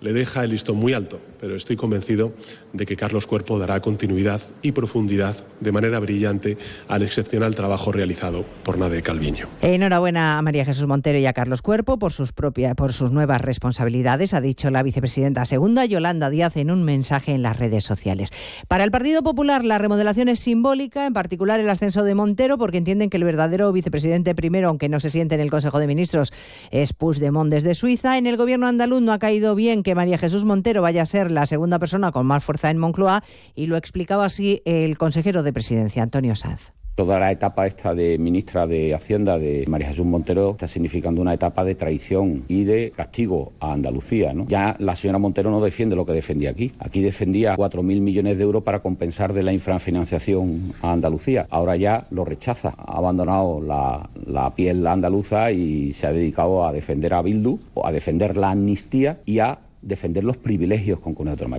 le 0.00 0.12
deja 0.12 0.44
el 0.44 0.50
listón 0.50 0.76
muy 0.76 0.92
alto, 0.92 1.20
pero 1.40 1.56
estoy 1.56 1.76
convencido 1.76 2.32
de 2.72 2.86
que 2.86 2.96
Carlos 2.96 3.26
Cuerpo 3.26 3.58
dará 3.58 3.80
continuidad 3.80 4.40
y 4.62 4.72
profundidad 4.72 5.36
de 5.60 5.72
manera 5.72 5.98
brillante 5.98 6.56
al 6.88 7.02
excepcional 7.02 7.54
trabajo 7.54 7.92
realizado 7.92 8.44
por 8.62 8.78
Nade 8.78 9.02
Calviño. 9.02 9.48
Enhorabuena 9.62 10.38
a 10.38 10.42
María 10.42 10.64
Jesús 10.64 10.86
Montero 10.86 11.18
y 11.18 11.26
a 11.26 11.32
Carlos 11.32 11.62
Cuerpo 11.62 11.98
por 11.98 12.12
sus, 12.12 12.32
propias, 12.32 12.74
por 12.74 12.92
sus 12.92 13.10
nuevas 13.10 13.40
responsabilidades, 13.40 14.34
ha 14.34 14.40
dicho 14.40 14.70
la 14.70 14.82
vicepresidenta 14.82 15.44
segunda, 15.46 15.84
Yolanda 15.84 16.30
Díaz, 16.30 16.56
en 16.56 16.70
un 16.70 16.84
mensaje 16.84 17.32
en 17.32 17.42
las 17.42 17.58
redes 17.58 17.84
sociales. 17.84 18.30
Para 18.68 18.84
el 18.84 18.90
Partido 18.90 19.22
Popular, 19.22 19.64
la 19.64 19.78
remodelación 19.78 20.28
es 20.28 20.40
simbólica, 20.40 21.06
en 21.06 21.14
particular 21.14 21.60
el 21.60 21.68
ascenso 21.68 22.04
de 22.04 22.14
Montero, 22.14 22.58
porque 22.58 22.78
entienden 22.78 23.10
que 23.10 23.16
el 23.16 23.24
verdadero 23.24 23.72
vicepresidente 23.72 24.34
primero, 24.34 24.68
aunque 24.68 24.88
no 24.88 25.00
se 25.00 25.10
siente 25.10 25.34
en 25.34 25.40
el 25.40 25.50
Consejo 25.50 25.78
de 25.78 25.86
Ministros, 25.86 26.32
es 26.70 26.92
Puigdemont 26.92 27.50
desde 27.50 27.74
Suiza. 27.74 28.18
En 28.18 28.26
el 28.26 28.36
gobierno 28.36 28.66
andaluz 28.66 29.02
no 29.02 29.12
ha 29.12 29.18
caído 29.18 29.54
bien 29.54 29.82
que 29.88 29.94
María 29.94 30.18
Jesús 30.18 30.44
Montero 30.44 30.82
vaya 30.82 31.00
a 31.00 31.06
ser 31.06 31.30
la 31.30 31.46
segunda 31.46 31.78
persona 31.78 32.12
con 32.12 32.26
más 32.26 32.44
fuerza 32.44 32.70
en 32.70 32.76
Moncloa, 32.76 33.24
y 33.54 33.68
lo 33.68 33.78
explicaba 33.78 34.26
así 34.26 34.60
el 34.66 34.98
consejero 34.98 35.42
de 35.42 35.54
presidencia, 35.54 36.02
Antonio 36.02 36.36
Sanz. 36.36 36.72
Toda 36.94 37.18
la 37.18 37.30
etapa 37.30 37.66
esta 37.66 37.94
de 37.94 38.18
ministra 38.18 38.66
de 38.66 38.92
Hacienda 38.92 39.38
de 39.38 39.64
María 39.66 39.86
Jesús 39.86 40.04
Montero 40.04 40.50
está 40.50 40.68
significando 40.68 41.22
una 41.22 41.32
etapa 41.32 41.64
de 41.64 41.74
traición 41.74 42.44
y 42.48 42.64
de 42.64 42.90
castigo 42.90 43.52
a 43.60 43.72
Andalucía. 43.72 44.34
¿no? 44.34 44.46
Ya 44.48 44.76
la 44.78 44.94
señora 44.94 45.18
Montero 45.18 45.50
no 45.50 45.62
defiende 45.62 45.96
lo 45.96 46.04
que 46.04 46.12
defendía 46.12 46.50
aquí. 46.50 46.72
Aquí 46.80 47.00
defendía 47.00 47.56
4.000 47.56 48.00
millones 48.00 48.36
de 48.36 48.42
euros 48.42 48.64
para 48.64 48.80
compensar 48.80 49.32
de 49.32 49.44
la 49.44 49.52
infrafinanciación 49.52 50.72
a 50.82 50.92
Andalucía. 50.92 51.46
Ahora 51.50 51.76
ya 51.76 52.08
lo 52.10 52.24
rechaza. 52.26 52.74
Ha 52.76 52.98
abandonado 52.98 53.60
la, 53.62 54.52
piel 54.56 54.84
andaluza 54.86 55.52
y 55.52 55.92
se 55.92 56.08
ha 56.08 56.12
dedicado 56.12 56.66
a 56.66 56.72
defender 56.72 57.14
a 57.14 57.22
Bildu, 57.22 57.60
a 57.84 57.92
defender 57.92 58.36
la 58.36 58.50
amnistía 58.50 59.20
y 59.24 59.38
a 59.38 59.60
defender 59.82 60.24
los 60.24 60.36
privilegios 60.38 61.00
con 61.00 61.28
autónoma. 61.28 61.58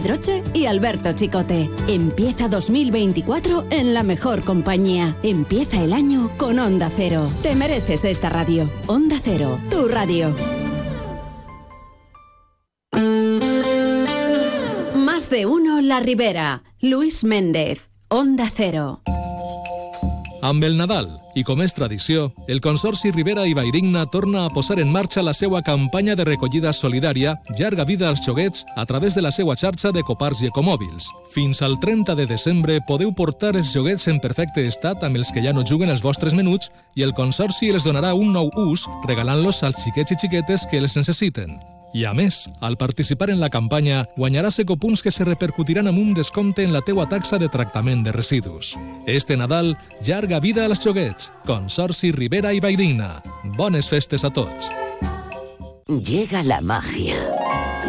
Pedroche 0.00 0.42
y 0.54 0.64
Alberto 0.64 1.12
Chicote. 1.12 1.68
Empieza 1.86 2.48
2024 2.48 3.66
en 3.68 3.92
la 3.92 4.02
mejor 4.02 4.42
compañía. 4.44 5.14
Empieza 5.22 5.84
el 5.84 5.92
año 5.92 6.30
con 6.38 6.58
Onda 6.58 6.90
Cero. 6.96 7.30
Te 7.42 7.54
mereces 7.54 8.06
esta 8.06 8.30
radio. 8.30 8.70
Onda 8.86 9.16
Cero, 9.22 9.60
tu 9.70 9.88
radio. 9.88 10.34
Más 14.94 15.28
de 15.28 15.44
uno 15.44 15.82
La 15.82 16.00
Ribera. 16.00 16.62
Luis 16.80 17.22
Méndez. 17.22 17.90
Onda 18.08 18.50
Cero. 18.50 19.02
Amb 20.42 20.64
el 20.64 20.78
Nadal, 20.78 21.10
i 21.36 21.42
com 21.44 21.60
és 21.60 21.74
tradició, 21.76 22.30
el 22.48 22.62
Consorci 22.64 23.10
Rivera 23.12 23.42
i 23.44 23.52
Valldigna 23.52 24.06
torna 24.08 24.46
a 24.46 24.50
posar 24.50 24.78
en 24.80 24.88
marxa 24.88 25.20
la 25.20 25.34
seva 25.36 25.60
campanya 25.60 26.14
de 26.16 26.24
recollida 26.24 26.72
solidària 26.72 27.34
Llarga 27.58 27.84
vida 27.84 28.08
als 28.08 28.22
xoguets 28.24 28.64
a 28.74 28.86
través 28.88 29.14
de 29.14 29.20
la 29.20 29.32
seva 29.36 29.52
xarxa 29.54 29.92
de 29.92 30.02
copars 30.02 30.40
i 30.40 30.48
ecomòbils. 30.48 31.10
Fins 31.34 31.60
al 31.60 31.76
30 31.80 32.16
de 32.16 32.24
desembre 32.26 32.78
podeu 32.88 33.12
portar 33.12 33.52
els 33.52 33.74
joguets 33.74 34.08
en 34.08 34.20
perfecte 34.20 34.64
estat 34.66 35.04
amb 35.04 35.20
els 35.20 35.28
que 35.28 35.44
ja 35.44 35.52
no 35.52 35.66
juguen 35.68 35.92
els 35.92 36.00
vostres 36.00 36.32
menuts 36.32 36.72
i 36.96 37.04
el 37.04 37.12
Consorci 37.12 37.68
els 37.68 37.84
donarà 37.84 38.14
un 38.16 38.32
nou 38.32 38.48
ús 38.64 38.88
regalant-los 39.04 39.60
als 39.62 39.84
xiquets 39.84 40.16
i 40.16 40.20
xiquetes 40.24 40.64
que 40.70 40.80
els 40.80 40.96
necessiten. 40.96 41.60
I 41.92 42.04
a 42.04 42.12
més, 42.14 42.48
al 42.60 42.76
participar 42.78 43.30
en 43.30 43.40
la 43.40 43.50
campanya, 43.50 44.04
guanyaràs 44.16 44.60
ecopunts 44.62 45.02
que 45.02 45.10
se 45.10 45.26
repercutiran 45.26 45.90
amb 45.90 45.98
un 45.98 46.12
descompte 46.14 46.62
en 46.62 46.72
la 46.72 46.84
teua 46.86 47.08
taxa 47.10 47.38
de 47.38 47.48
tractament 47.48 48.04
de 48.06 48.12
residus. 48.12 48.76
Este 49.06 49.36
Nadal, 49.36 49.76
llarga 50.06 50.40
vida 50.40 50.64
als 50.66 50.84
xoguets. 50.84 51.32
Consorci 51.46 52.12
Rivera 52.12 52.54
i 52.54 52.60
Valldigna. 52.60 53.20
Bones 53.56 53.90
festes 53.90 54.24
a 54.24 54.30
tots. 54.30 54.70
Llega 55.90 56.44
la 56.44 56.60
magia. 56.60 57.16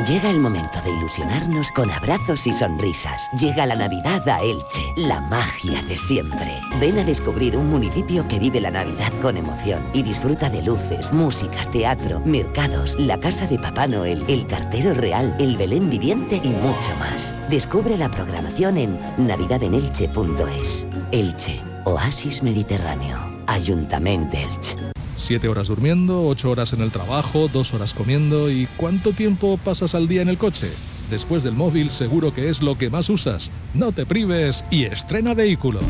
Llega 0.07 0.31
el 0.31 0.39
momento 0.39 0.81
de 0.81 0.89
ilusionarnos 0.89 1.69
con 1.69 1.91
abrazos 1.91 2.47
y 2.47 2.53
sonrisas. 2.53 3.29
Llega 3.39 3.67
la 3.67 3.75
Navidad 3.75 4.27
a 4.27 4.39
Elche, 4.41 4.81
la 4.97 5.21
magia 5.21 5.83
de 5.83 5.95
siempre. 5.95 6.59
Ven 6.79 6.97
a 6.97 7.03
descubrir 7.03 7.55
un 7.55 7.69
municipio 7.69 8.27
que 8.27 8.39
vive 8.39 8.59
la 8.59 8.71
Navidad 8.71 9.13
con 9.21 9.37
emoción 9.37 9.83
y 9.93 10.01
disfruta 10.01 10.49
de 10.49 10.63
luces, 10.63 11.13
música, 11.13 11.69
teatro, 11.71 12.21
mercados, 12.21 12.95
la 12.97 13.19
casa 13.19 13.45
de 13.45 13.59
Papá 13.59 13.85
Noel, 13.85 14.25
el 14.27 14.47
cartero 14.47 14.95
real, 14.95 15.35
el 15.37 15.55
Belén 15.55 15.87
viviente 15.91 16.41
y 16.43 16.49
mucho 16.49 16.95
más. 16.99 17.35
Descubre 17.51 17.99
la 17.99 18.09
programación 18.09 18.79
en 18.79 18.99
navidadenelche.es. 19.19 20.87
Elche, 21.11 21.61
Oasis 21.83 22.41
Mediterráneo, 22.41 23.19
Ayuntamiento 23.45 24.37
Elche. 24.37 24.90
Siete 25.22 25.47
horas 25.47 25.67
durmiendo, 25.67 26.26
ocho 26.26 26.49
horas 26.49 26.74
en 26.74 26.82
el 26.82 26.91
trabajo, 26.91 27.47
dos 27.47 27.76
horas 27.76 27.93
comiendo 27.93 28.49
y 28.49 28.67
¿cuánto 28.76 29.11
tiempo 29.11 29.59
pasas 29.63 29.93
al 29.93 30.07
día 30.07 30.24
en 30.24 30.30
el 30.30 30.39
coche? 30.39 30.67
Después 31.12 31.43
del 31.43 31.55
móvil 31.55 31.91
seguro 31.91 32.34
que 32.34 32.47
es 32.47 32.62
lo 32.62 32.78
que 32.78 32.89
más 32.89 33.09
usas. 33.09 33.51
No 33.74 33.91
te 33.91 34.05
prives 34.05 34.64
y 34.72 34.86
estrena 34.86 35.34
vehículo. 35.34 35.82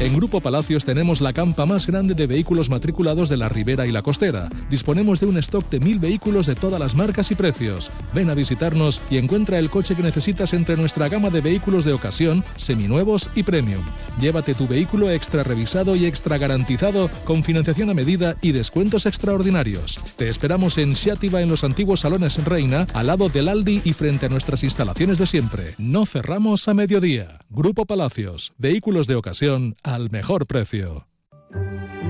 En 0.00 0.14
Grupo 0.16 0.40
Palacios 0.40 0.84
tenemos 0.84 1.20
la 1.20 1.32
campa 1.32 1.66
más 1.66 1.86
grande 1.86 2.14
de 2.14 2.26
vehículos 2.26 2.70
matriculados 2.70 3.28
de 3.28 3.36
la 3.36 3.48
Ribera 3.48 3.86
y 3.86 3.92
la 3.92 4.00
Costera. 4.02 4.48
Disponemos 4.70 5.20
de 5.20 5.26
un 5.26 5.38
stock 5.38 5.68
de 5.70 5.80
mil 5.80 5.98
vehículos 5.98 6.46
de 6.46 6.54
todas 6.54 6.80
las 6.80 6.94
marcas 6.94 7.30
y 7.30 7.34
precios. 7.34 7.90
Ven 8.14 8.30
a 8.30 8.34
visitarnos 8.34 9.00
y 9.10 9.16
encuentra 9.18 9.58
el 9.58 9.70
coche 9.70 9.94
que 9.94 10.02
necesitas 10.02 10.52
entre 10.52 10.76
nuestra 10.76 11.08
gama 11.08 11.30
de 11.30 11.40
vehículos 11.40 11.84
de 11.84 11.92
ocasión, 11.92 12.44
seminuevos 12.56 13.30
y 13.34 13.42
premium. 13.42 13.82
Llévate 14.20 14.54
tu 14.54 14.66
vehículo 14.66 15.10
extra 15.10 15.42
revisado 15.42 15.96
y 15.96 16.06
extra 16.06 16.38
garantizado 16.38 17.10
con 17.24 17.42
financiación 17.42 17.90
a 17.90 17.94
medida 17.94 18.36
y 18.40 18.52
descuentos 18.52 19.06
extraordinarios. 19.06 19.98
Te 20.16 20.28
esperamos 20.28 20.78
en 20.78 20.94
Xiativa 20.94 21.42
en 21.42 21.48
los 21.48 21.64
antiguos 21.64 22.00
salones 22.00 22.42
Reina, 22.44 22.86
al 22.94 23.08
lado 23.08 23.28
del 23.28 23.48
Aldi 23.48 23.82
y 23.84 23.92
frente 23.92 24.26
a 24.26 24.28
nuestra 24.30 24.49
instalaciones 24.62 25.18
de 25.18 25.26
siempre. 25.26 25.74
No 25.78 26.06
cerramos 26.06 26.68
a 26.68 26.74
mediodía. 26.74 27.38
Grupo 27.48 27.86
Palacios, 27.86 28.52
vehículos 28.58 29.06
de 29.06 29.16
ocasión 29.16 29.76
al 29.82 30.10
mejor 30.10 30.46
precio. 30.46 31.06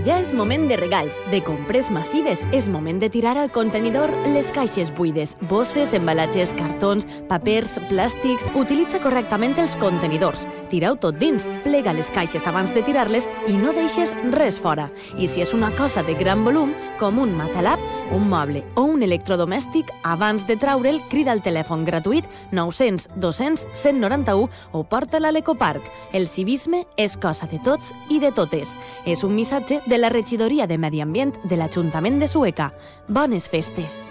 Ja 0.01 0.15
és 0.17 0.31
moment 0.33 0.63
de 0.65 0.79
regals, 0.81 1.19
de 1.29 1.43
compres 1.45 1.91
massives. 1.93 2.41
És 2.57 2.71
moment 2.73 2.97
de 3.03 3.11
tirar 3.13 3.35
al 3.37 3.51
contenidor 3.53 4.09
les 4.33 4.49
caixes 4.51 4.89
buides, 4.97 5.35
bosses, 5.51 5.93
embalatges, 5.93 6.55
cartons, 6.57 7.05
papers, 7.29 7.77
plàstics... 7.91 8.49
Utilitza 8.57 9.03
correctament 9.05 9.59
els 9.61 9.77
contenidors. 9.77 10.47
Tira-ho 10.73 10.97
dins, 11.13 11.51
plega 11.67 11.93
les 11.93 12.09
caixes 12.11 12.47
abans 12.49 12.73
de 12.73 12.81
tirar-les 12.83 13.29
i 13.47 13.59
no 13.61 13.75
deixes 13.77 14.17
res 14.33 14.59
fora. 14.59 14.89
I 15.19 15.29
si 15.29 15.45
és 15.45 15.53
una 15.53 15.71
cosa 15.77 16.03
de 16.03 16.15
gran 16.15 16.45
volum, 16.45 16.73
com 16.99 17.19
un 17.21 17.37
matalap, 17.37 17.81
un 18.11 18.29
moble 18.29 18.65
o 18.75 18.83
un 18.83 19.03
electrodomèstic, 19.03 19.91
abans 20.03 20.47
de 20.47 20.57
traure'l, 20.57 21.01
crida 21.09 21.33
al 21.33 21.43
telèfon 21.43 21.85
gratuït 21.87 22.27
900 22.53 23.09
200 23.17 23.67
191 23.73 24.49
o 24.73 24.85
porta-la 24.85 25.31
a. 25.31 25.83
El 26.13 26.29
civisme 26.29 26.87
és 26.97 27.17
cosa 27.17 27.47
de 27.47 27.59
tots 27.65 27.93
i 28.09 28.19
de 28.19 28.33
totes. 28.33 28.77
És 29.07 29.25
un 29.25 29.35
missatge 29.35 29.81
de 29.87 29.99
la 29.99 30.09
Regidoria 30.09 30.67
de 30.67 30.79
Medi 30.79 31.01
Ambient 31.01 31.35
de 31.45 31.57
l'Ajuntament 31.57 32.19
de 32.21 32.29
Sueca. 32.29 32.73
Bones 33.09 33.49
festes. 33.49 34.09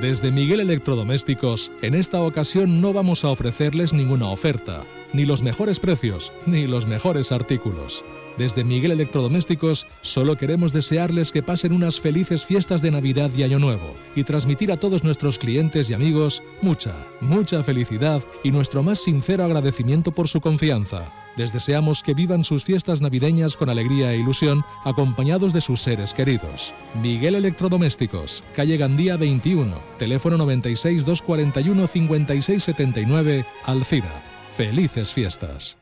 Desde 0.00 0.32
Miguel 0.32 0.60
Electrodomésticos, 0.60 1.70
en 1.80 1.94
esta 1.94 2.22
ocasión 2.22 2.80
no 2.80 2.92
vamos 2.92 3.24
a 3.24 3.28
ofrecerles 3.28 3.92
ninguna 3.92 4.28
oferta, 4.30 4.82
ni 5.12 5.24
los 5.24 5.42
mejores 5.42 5.78
precios, 5.78 6.32
ni 6.44 6.66
los 6.66 6.86
mejores 6.86 7.30
artículos. 7.30 8.04
Desde 8.38 8.64
Miguel 8.64 8.92
Electrodomésticos 8.92 9.86
solo 10.00 10.36
queremos 10.36 10.72
desearles 10.72 11.32
que 11.32 11.42
pasen 11.42 11.72
unas 11.72 12.00
felices 12.00 12.44
fiestas 12.44 12.80
de 12.80 12.90
Navidad 12.90 13.30
y 13.36 13.42
Año 13.42 13.58
Nuevo 13.58 13.94
y 14.16 14.24
transmitir 14.24 14.72
a 14.72 14.78
todos 14.78 15.04
nuestros 15.04 15.38
clientes 15.38 15.90
y 15.90 15.94
amigos 15.94 16.42
mucha, 16.62 16.94
mucha 17.20 17.62
felicidad 17.62 18.22
y 18.42 18.50
nuestro 18.50 18.82
más 18.82 19.00
sincero 19.00 19.44
agradecimiento 19.44 20.12
por 20.12 20.28
su 20.28 20.40
confianza. 20.40 21.12
les 21.36 21.52
deseamos 21.52 22.02
que 22.02 22.14
vivan 22.14 22.44
sus 22.44 22.64
fiestas 22.64 23.00
navideñas 23.00 23.56
con 23.56 23.70
alegría 23.70 24.12
e 24.12 24.18
ilusión, 24.18 24.64
acompañados 24.84 25.52
de 25.52 25.62
sus 25.62 25.80
seres 25.80 26.12
queridos. 26.12 26.74
Miguel 27.02 27.34
Electrodomésticos, 27.36 28.44
calle 28.54 28.76
Gandía 28.76 29.16
21, 29.16 29.74
teléfono 29.98 30.36
96 30.36 31.06
241 31.06 31.86
5679, 31.86 33.46
Alcira. 33.64 34.22
Felices 34.54 35.14
fiestas. 35.14 35.78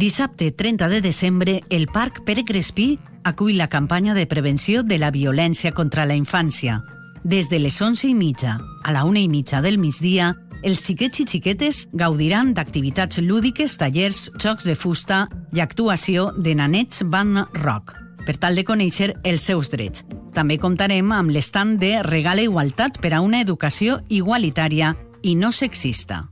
Dissabte 0.00 0.50
30 0.50 0.88
de 0.88 1.02
desembre, 1.02 1.62
el 1.68 1.86
Parc 1.86 2.24
Pere 2.24 2.46
Crespí 2.46 2.98
acull 3.22 3.58
la 3.58 3.68
campanya 3.68 4.14
de 4.14 4.24
prevenció 4.26 4.82
de 4.82 4.96
la 4.96 5.10
violència 5.10 5.74
contra 5.76 6.06
la 6.08 6.16
infància. 6.16 6.78
Des 7.22 7.50
de 7.50 7.58
les 7.60 7.76
11 7.82 8.08
i 8.08 8.14
mitja 8.14 8.54
a 8.56 8.94
la 8.96 9.04
1 9.04 9.20
i 9.20 9.28
mitja 9.28 9.60
del 9.60 9.76
migdia, 9.76 10.30
els 10.64 10.80
xiquets 10.86 11.20
i 11.20 11.26
xiquetes 11.28 11.82
gaudiran 11.92 12.54
d'activitats 12.56 13.20
lúdiques, 13.20 13.76
tallers, 13.76 14.30
jocs 14.40 14.64
de 14.64 14.72
fusta 14.72 15.26
i 15.52 15.60
actuació 15.60 16.30
de 16.32 16.56
nanets 16.56 17.04
Van 17.04 17.44
Rock, 17.60 17.92
per 18.24 18.38
tal 18.40 18.56
de 18.56 18.64
conèixer 18.64 19.18
els 19.20 19.44
seus 19.44 19.68
drets. 19.68 20.06
També 20.32 20.56
comptarem 20.56 21.12
amb 21.12 21.28
l'estant 21.28 21.76
de 21.76 21.98
Regala 22.08 22.40
Igualtat 22.40 23.02
per 23.04 23.12
a 23.12 23.20
una 23.20 23.44
educació 23.44 24.00
igualitària 24.08 24.96
i 25.20 25.36
no 25.36 25.52
sexista. 25.52 26.29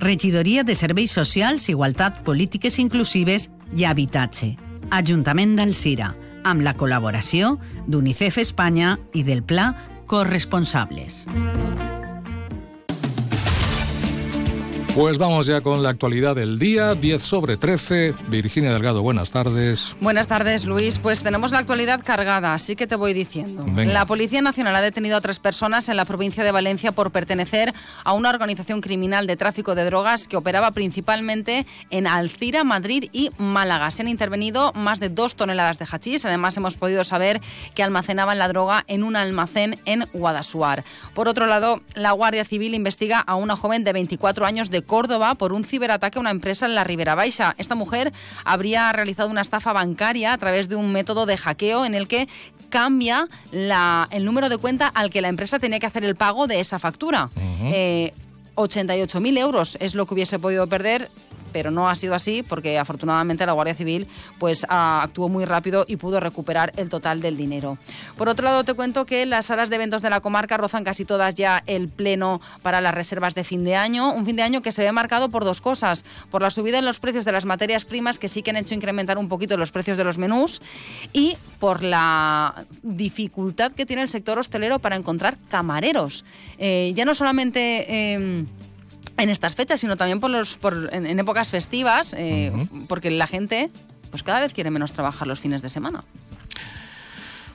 Regidoria 0.00 0.64
de 0.64 0.74
Serveis 0.74 1.12
Socials, 1.12 1.68
Igualtat, 1.68 2.22
Polítiques 2.24 2.78
Inclusives 2.78 3.50
i 3.76 3.84
Habitatge. 3.84 4.54
Ajuntament 4.90 5.52
d'Alcira, 5.58 6.14
amb 6.42 6.64
la 6.64 6.72
col·laboració 6.72 7.58
d'UNICEF 7.86 8.40
Espanya 8.40 8.96
i 9.12 9.26
del 9.28 9.44
Pla 9.44 9.74
Corresponsables. 10.08 11.26
Pues 14.94 15.18
vamos 15.18 15.46
ya 15.46 15.60
con 15.60 15.84
la 15.84 15.90
actualidad 15.90 16.34
del 16.34 16.58
día, 16.58 16.96
10 16.96 17.22
sobre 17.22 17.56
13. 17.56 18.12
Virginia 18.26 18.72
Delgado, 18.72 19.02
buenas 19.02 19.30
tardes. 19.30 19.94
Buenas 20.00 20.26
tardes, 20.26 20.64
Luis. 20.64 20.98
Pues 20.98 21.22
tenemos 21.22 21.52
la 21.52 21.58
actualidad 21.58 22.02
cargada, 22.04 22.54
así 22.54 22.74
que 22.74 22.88
te 22.88 22.96
voy 22.96 23.12
diciendo. 23.12 23.64
Venga. 23.68 23.92
La 23.92 24.04
Policía 24.04 24.42
Nacional 24.42 24.74
ha 24.74 24.80
detenido 24.80 25.16
a 25.16 25.20
tres 25.20 25.38
personas 25.38 25.88
en 25.88 25.96
la 25.96 26.04
provincia 26.06 26.42
de 26.42 26.50
Valencia 26.50 26.90
por 26.90 27.12
pertenecer 27.12 27.72
a 28.02 28.12
una 28.14 28.30
organización 28.30 28.80
criminal 28.80 29.28
de 29.28 29.36
tráfico 29.36 29.76
de 29.76 29.84
drogas 29.84 30.26
que 30.26 30.36
operaba 30.36 30.72
principalmente 30.72 31.66
en 31.90 32.08
Alcira, 32.08 32.64
Madrid 32.64 33.08
y 33.12 33.30
Málaga. 33.38 33.92
Se 33.92 34.02
han 34.02 34.08
intervenido 34.08 34.72
más 34.72 34.98
de 34.98 35.08
dos 35.08 35.36
toneladas 35.36 35.78
de 35.78 35.86
hachís. 35.90 36.24
Además, 36.24 36.56
hemos 36.56 36.76
podido 36.76 37.04
saber 37.04 37.40
que 37.76 37.84
almacenaban 37.84 38.40
la 38.40 38.48
droga 38.48 38.84
en 38.88 39.04
un 39.04 39.14
almacén 39.14 39.78
en 39.84 40.08
Guadasuar. 40.12 40.82
Por 41.14 41.28
otro 41.28 41.46
lado, 41.46 41.80
la 41.94 42.10
Guardia 42.10 42.44
Civil 42.44 42.74
investiga 42.74 43.20
a 43.20 43.36
una 43.36 43.54
joven 43.54 43.84
de 43.84 43.92
24 43.92 44.44
años 44.44 44.68
de 44.68 44.79
Córdoba 44.82 45.34
por 45.34 45.52
un 45.52 45.64
ciberataque 45.64 46.18
a 46.18 46.20
una 46.20 46.30
empresa 46.30 46.66
en 46.66 46.74
la 46.74 46.84
Ribera 46.84 47.14
Baixa. 47.14 47.54
Esta 47.58 47.74
mujer 47.74 48.12
habría 48.44 48.90
realizado 48.92 49.28
una 49.30 49.40
estafa 49.40 49.72
bancaria 49.72 50.32
a 50.32 50.38
través 50.38 50.68
de 50.68 50.76
un 50.76 50.92
método 50.92 51.26
de 51.26 51.36
hackeo 51.36 51.84
en 51.84 51.94
el 51.94 52.08
que 52.08 52.28
cambia 52.68 53.28
la- 53.50 54.08
el 54.12 54.24
número 54.24 54.48
de 54.48 54.56
cuenta 54.58 54.86
al 54.88 55.10
que 55.10 55.20
la 55.20 55.28
empresa 55.28 55.58
tenía 55.58 55.80
que 55.80 55.86
hacer 55.86 56.04
el 56.04 56.14
pago 56.16 56.46
de 56.46 56.60
esa 56.60 56.78
factura. 56.78 57.30
Eh, 57.62 58.12
88.000 58.56 59.38
euros 59.38 59.76
es 59.80 59.94
lo 59.94 60.06
que 60.06 60.14
hubiese 60.14 60.38
podido 60.38 60.66
perder 60.66 61.10
pero 61.52 61.70
no 61.70 61.88
ha 61.88 61.96
sido 61.96 62.14
así 62.14 62.42
porque 62.42 62.78
afortunadamente 62.78 63.46
la 63.46 63.52
Guardia 63.52 63.74
Civil 63.74 64.06
pues 64.38 64.66
ah, 64.68 65.00
actuó 65.02 65.28
muy 65.28 65.44
rápido 65.44 65.84
y 65.88 65.96
pudo 65.96 66.20
recuperar 66.20 66.72
el 66.76 66.88
total 66.88 67.20
del 67.20 67.36
dinero. 67.36 67.78
Por 68.16 68.28
otro 68.28 68.44
lado 68.44 68.64
te 68.64 68.74
cuento 68.74 69.06
que 69.06 69.26
las 69.26 69.46
salas 69.46 69.70
de 69.70 69.76
eventos 69.76 70.02
de 70.02 70.10
la 70.10 70.20
comarca 70.20 70.56
rozan 70.56 70.84
casi 70.84 71.04
todas 71.04 71.34
ya 71.34 71.62
el 71.66 71.88
pleno 71.88 72.40
para 72.62 72.80
las 72.80 72.94
reservas 72.94 73.34
de 73.34 73.44
fin 73.44 73.64
de 73.64 73.76
año, 73.76 74.12
un 74.12 74.24
fin 74.24 74.36
de 74.36 74.42
año 74.42 74.62
que 74.62 74.72
se 74.72 74.82
ve 74.82 74.92
marcado 74.92 75.28
por 75.28 75.44
dos 75.44 75.60
cosas, 75.60 76.04
por 76.30 76.42
la 76.42 76.50
subida 76.50 76.78
en 76.78 76.84
los 76.84 77.00
precios 77.00 77.24
de 77.24 77.32
las 77.32 77.44
materias 77.44 77.84
primas 77.84 78.18
que 78.18 78.28
sí 78.28 78.42
que 78.42 78.50
han 78.50 78.56
hecho 78.56 78.74
incrementar 78.74 79.18
un 79.18 79.28
poquito 79.28 79.56
los 79.56 79.72
precios 79.72 79.98
de 79.98 80.04
los 80.04 80.18
menús 80.18 80.60
y 81.12 81.36
por 81.58 81.82
la 81.82 82.64
dificultad 82.82 83.72
que 83.72 83.86
tiene 83.86 84.02
el 84.02 84.08
sector 84.08 84.38
hostelero 84.38 84.78
para 84.78 84.96
encontrar 84.96 85.36
camareros. 85.48 86.24
Eh, 86.58 86.92
ya 86.94 87.04
no 87.04 87.14
solamente... 87.14 88.12
em, 88.14 88.46
en 89.22 89.30
estas 89.30 89.54
fechas, 89.54 89.80
sino 89.80 89.96
también 89.96 90.20
por 90.20 90.30
los, 90.30 90.56
por, 90.56 90.90
en, 90.92 91.06
en 91.06 91.18
épocas 91.18 91.50
festivas, 91.50 92.14
eh, 92.16 92.52
porque 92.88 93.10
la 93.10 93.26
gente 93.26 93.70
pues 94.10 94.22
cada 94.22 94.40
vez 94.40 94.52
quiere 94.52 94.70
menos 94.70 94.92
trabajar 94.92 95.26
los 95.26 95.40
fines 95.40 95.62
de 95.62 95.70
semana. 95.70 96.04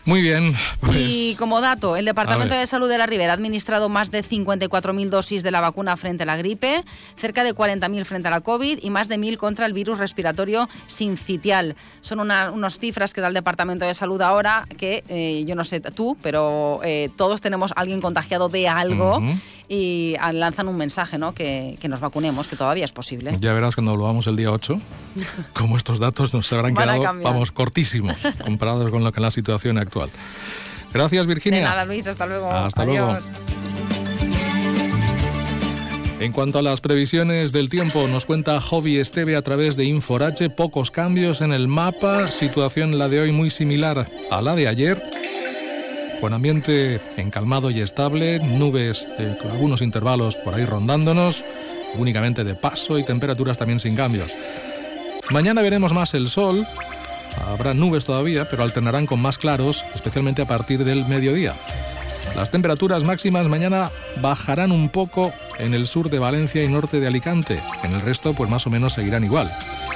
Muy 0.05 0.21
bien, 0.21 0.55
pues 0.81 0.95
Y 0.97 1.35
como 1.39 1.61
dato, 1.61 1.95
el 1.95 2.05
Departamento 2.05 2.53
de 2.53 2.67
Salud 2.67 2.87
de 2.87 2.97
la 2.99 3.07
Ribera 3.07 3.33
ha 3.33 3.35
administrado 3.35 3.89
más 3.89 4.11
de 4.11 4.23
54.000 4.23 5.09
dosis 5.09 5.41
de 5.41 5.49
la 5.49 5.61
vacuna 5.61 5.97
frente 5.97 6.21
a 6.23 6.25
la 6.27 6.37
gripe, 6.37 6.83
cerca 7.17 7.43
de 7.43 7.55
40.000 7.55 8.05
frente 8.05 8.27
a 8.27 8.31
la 8.31 8.41
COVID 8.41 8.79
y 8.83 8.89
más 8.91 9.07
de 9.09 9.17
1.000 9.17 9.37
contra 9.37 9.65
el 9.65 9.73
virus 9.73 9.97
respiratorio 9.97 10.69
sincitial. 10.85 11.75
Son 12.01 12.19
una- 12.19 12.51
unas 12.51 12.77
cifras 12.77 13.13
que 13.15 13.21
da 13.21 13.29
el 13.29 13.33
Departamento 13.33 13.83
de 13.85 13.95
Salud 13.95 14.21
ahora 14.21 14.67
que 14.77 15.03
eh, 15.09 15.43
yo 15.47 15.55
no 15.55 15.63
sé 15.63 15.79
tú, 15.81 16.15
pero 16.21 16.81
eh, 16.83 17.09
todos 17.17 17.41
tenemos 17.41 17.71
a 17.71 17.81
alguien 17.81 17.99
contagiado 17.99 18.47
de 18.47 18.67
algo 18.67 19.17
Ujú. 19.17 19.39
y 19.67 20.15
ah, 20.19 20.31
lanzan 20.31 20.67
un 20.67 20.77
mensaje, 20.77 21.17
¿no? 21.17 21.33
Que, 21.33 21.77
que 21.81 21.87
nos 21.87 21.99
vacunemos, 21.99 22.47
que 22.47 22.55
todavía 22.55 22.85
es 22.85 22.91
posible. 22.91 23.35
ya 23.41 23.53
verás 23.53 23.73
cuando 23.75 23.95
volvamos 23.97 24.27
el 24.27 24.35
día 24.35 24.51
8, 24.51 24.79
como 25.53 25.77
estos 25.77 25.99
datos 25.99 26.31
nos 26.35 26.51
habrán 26.53 26.75
quedado, 26.75 27.01
vamos, 27.23 27.51
cortísimos, 27.51 28.17
comparados 28.43 28.91
con 28.91 29.03
lo 29.03 29.11
que 29.11 29.19
la 29.19 29.31
situación 29.31 29.79
actual. 29.79 29.94
Gracias, 30.93 31.27
Virginia. 31.27 31.59
De 31.59 31.65
nada, 31.65 31.85
Luis, 31.85 32.07
hasta 32.07 32.25
luego. 32.25 32.49
Hasta 32.51 32.83
Adiós. 32.83 33.07
luego. 33.23 33.25
En 36.19 36.31
cuanto 36.31 36.59
a 36.59 36.61
las 36.61 36.79
previsiones 36.79 37.51
del 37.51 37.69
tiempo, 37.69 38.07
nos 38.07 38.25
cuenta 38.25 38.61
Jovi 38.61 38.97
Esteve 38.99 39.35
a 39.35 39.41
través 39.41 39.75
de 39.75 39.83
Inforache, 39.83 40.49
pocos 40.49 40.89
cambios 40.89 41.41
en 41.41 41.51
el 41.51 41.67
mapa, 41.67 42.31
situación 42.31 42.97
la 42.97 43.09
de 43.09 43.19
hoy 43.19 43.31
muy 43.33 43.49
similar 43.49 44.07
a 44.31 44.41
la 44.41 44.55
de 44.55 44.67
ayer, 44.69 45.03
con 46.21 46.33
ambiente 46.33 47.01
encalmado 47.17 47.69
y 47.69 47.81
estable, 47.81 48.39
nubes 48.39 49.07
de- 49.17 49.35
con 49.37 49.51
algunos 49.51 49.81
intervalos 49.81 50.37
por 50.37 50.53
ahí 50.55 50.63
rondándonos, 50.63 51.43
únicamente 51.95 52.45
de 52.45 52.55
paso 52.55 52.97
y 52.97 53.03
temperaturas 53.03 53.57
también 53.57 53.81
sin 53.81 53.95
cambios. 53.95 54.31
Mañana 55.31 55.61
veremos 55.61 55.91
más 55.93 56.13
el 56.13 56.29
sol, 56.29 56.65
habrá 57.47 57.73
nubes 57.73 58.05
todavía, 58.05 58.47
pero 58.49 58.63
alternarán 58.63 59.05
con 59.05 59.21
más 59.21 59.37
claros, 59.37 59.83
especialmente 59.93 60.41
a 60.41 60.47
partir 60.47 60.83
del 60.83 61.05
mediodía. 61.05 61.55
Las 62.35 62.51
temperaturas 62.51 63.05
máximas 63.05 63.47
mañana 63.47 63.91
bajarán 64.21 64.71
un 64.73 64.89
poco 64.89 65.31
en 65.57 65.73
el 65.73 65.87
sur 65.87 66.09
de 66.09 66.19
Valencia 66.19 66.63
y 66.63 66.67
norte 66.67 66.99
de 66.99 67.07
Alicante. 67.07 67.61
En 67.83 67.93
el 67.93 68.01
resto, 68.01 68.33
pues 68.33 68.49
más 68.49 68.67
o 68.67 68.69
menos 68.69 68.93
seguirán 68.93 69.23
igual. 69.23 69.51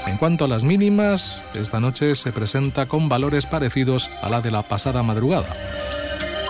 En 0.07 0.17
cuanto 0.17 0.45
a 0.45 0.47
las 0.47 0.63
mínimas, 0.63 1.43
esta 1.53 1.81
noche 1.81 2.15
se 2.15 2.31
presenta 2.31 2.85
con 2.85 3.09
valores 3.09 3.45
parecidos 3.45 4.09
a 4.21 4.29
la 4.29 4.41
de 4.41 4.51
la 4.51 4.63
pasada 4.63 5.03
madrugada. 5.03 5.53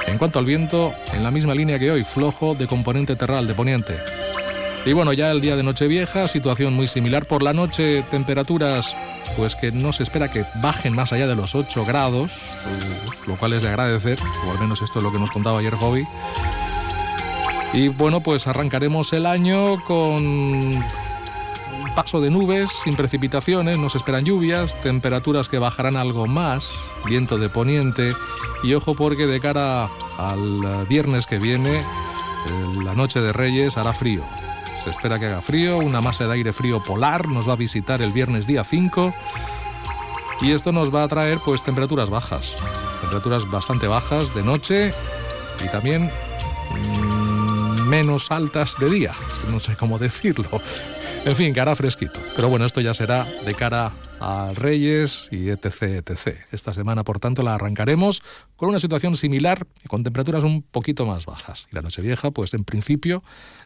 En 0.05 0.17
cuanto 0.19 0.37
al 0.37 0.45
viento, 0.45 0.93
en 1.13 1.23
la 1.23 1.31
misma 1.31 1.55
línea 1.55 1.79
que 1.79 1.91
hoy, 1.91 2.03
flojo 2.03 2.53
de 2.53 2.67
componente 2.67 3.15
terral 3.15 3.47
de 3.47 3.55
poniente. 3.55 3.97
Y 4.85 4.93
bueno, 4.93 5.11
ya 5.13 5.31
el 5.31 5.41
día 5.41 5.55
de 5.55 5.63
Nochevieja, 5.63 6.27
situación 6.27 6.73
muy 6.73 6.87
similar. 6.87 7.25
Por 7.25 7.43
la 7.43 7.53
noche, 7.53 8.03
temperaturas 8.11 8.95
pues 9.35 9.55
que 9.55 9.71
no 9.71 9.93
se 9.93 10.03
espera 10.03 10.31
que 10.31 10.45
bajen 10.61 10.93
más 10.93 11.13
allá 11.13 11.27
de 11.27 11.35
los 11.35 11.55
8 11.55 11.85
grados, 11.85 12.31
lo 13.27 13.35
cual 13.35 13.53
es 13.53 13.63
de 13.63 13.69
agradecer, 13.69 14.19
o 14.47 14.51
al 14.51 14.59
menos 14.59 14.81
esto 14.81 14.99
es 14.99 15.03
lo 15.03 15.11
que 15.11 15.19
nos 15.19 15.31
contaba 15.31 15.59
ayer 15.59 15.75
Hobby. 15.75 16.07
Y 17.73 17.87
bueno, 17.89 18.21
pues 18.21 18.47
arrancaremos 18.47 19.13
el 19.13 19.25
año 19.25 19.81
con 19.85 20.73
paso 21.95 22.21
de 22.21 22.29
nubes, 22.29 22.71
sin 22.83 22.95
precipitaciones, 22.95 23.77
nos 23.77 23.95
esperan 23.95 24.25
lluvias, 24.25 24.79
temperaturas 24.81 25.49
que 25.49 25.59
bajarán 25.59 25.97
algo 25.97 26.27
más, 26.27 26.79
viento 27.05 27.37
de 27.37 27.49
poniente 27.49 28.13
y 28.63 28.73
ojo 28.73 28.93
porque 28.93 29.27
de 29.27 29.39
cara 29.39 29.89
al 30.17 30.85
viernes 30.87 31.25
que 31.27 31.39
viene, 31.39 31.79
eh, 31.79 31.83
la 32.83 32.93
noche 32.93 33.21
de 33.21 33.33
Reyes 33.33 33.77
hará 33.77 33.93
frío. 33.93 34.23
Se 34.83 34.89
espera 34.89 35.19
que 35.19 35.25
haga 35.25 35.41
frío, 35.41 35.77
una 35.77 36.01
masa 36.01 36.25
de 36.25 36.33
aire 36.33 36.53
frío 36.53 36.81
polar 36.81 37.27
nos 37.27 37.47
va 37.47 37.53
a 37.53 37.57
visitar 37.57 38.01
el 38.01 38.11
viernes 38.11 38.47
día 38.47 38.63
5 38.63 39.13
y 40.41 40.51
esto 40.51 40.71
nos 40.71 40.93
va 40.93 41.03
a 41.03 41.07
traer 41.07 41.39
pues 41.43 41.63
temperaturas 41.63 42.09
bajas, 42.09 42.55
temperaturas 43.01 43.49
bastante 43.49 43.87
bajas 43.87 44.33
de 44.33 44.43
noche 44.43 44.93
y 45.63 45.67
también 45.69 46.09
mm, 46.71 47.81
menos 47.89 48.31
altas 48.31 48.75
de 48.79 48.89
día, 48.89 49.13
no 49.51 49.59
sé 49.59 49.75
cómo 49.75 49.99
decirlo. 49.99 50.49
En 51.25 51.35
fin, 51.35 51.53
que 51.53 51.59
hará 51.59 51.75
fresquito. 51.75 52.19
Pero 52.35 52.47
bueno, 52.47 52.65
esto 52.65 52.79
ya 52.79 52.93
será 52.93 53.25
de 53.45 53.53
cara 53.53 53.91
a 54.19 54.51
Reyes 54.53 55.29
y 55.31 55.49
etc, 55.49 55.65
etc. 55.83 56.37
Esta 56.51 56.73
semana, 56.73 57.03
por 57.03 57.19
tanto, 57.19 57.43
la 57.43 57.55
arrancaremos 57.55 58.21
con 58.55 58.69
una 58.69 58.79
situación 58.79 59.17
similar 59.17 59.65
y 59.83 59.87
con 59.87 60.03
temperaturas 60.03 60.43
un 60.43 60.61
poquito 60.61 61.05
más 61.05 61.25
bajas. 61.25 61.67
Y 61.71 61.75
la 61.75 61.81
Nochevieja, 61.81 62.31
pues 62.31 62.53
en 62.53 62.63
principio, 62.63 63.23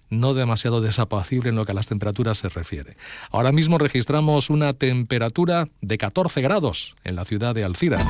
no 0.09 0.33
demasiado 0.33 0.81
desapacible 0.81 1.49
en 1.49 1.55
lo 1.55 1.65
que 1.65 1.71
a 1.71 1.75
las 1.75 1.87
temperaturas 1.87 2.37
se 2.37 2.49
refiere. 2.49 2.97
Ahora 3.31 3.51
mismo 3.51 3.77
registramos 3.77 4.49
una 4.49 4.73
temperatura 4.73 5.67
de 5.81 5.97
14 5.97 6.41
grados 6.41 6.95
en 7.03 7.15
la 7.15 7.25
ciudad 7.25 7.55
de 7.55 7.63
Alcira. 7.63 8.05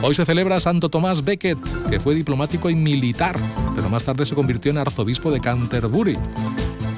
Hoy 0.00 0.14
se 0.14 0.24
celebra 0.24 0.60
Santo 0.60 0.88
Tomás 0.90 1.24
Becket, 1.24 1.58
que 1.90 1.98
fue 1.98 2.14
diplomático 2.14 2.70
y 2.70 2.76
militar, 2.76 3.36
pero 3.74 3.88
más 3.88 4.04
tarde 4.04 4.26
se 4.26 4.34
convirtió 4.34 4.70
en 4.70 4.78
arzobispo 4.78 5.32
de 5.32 5.40
Canterbury. 5.40 6.16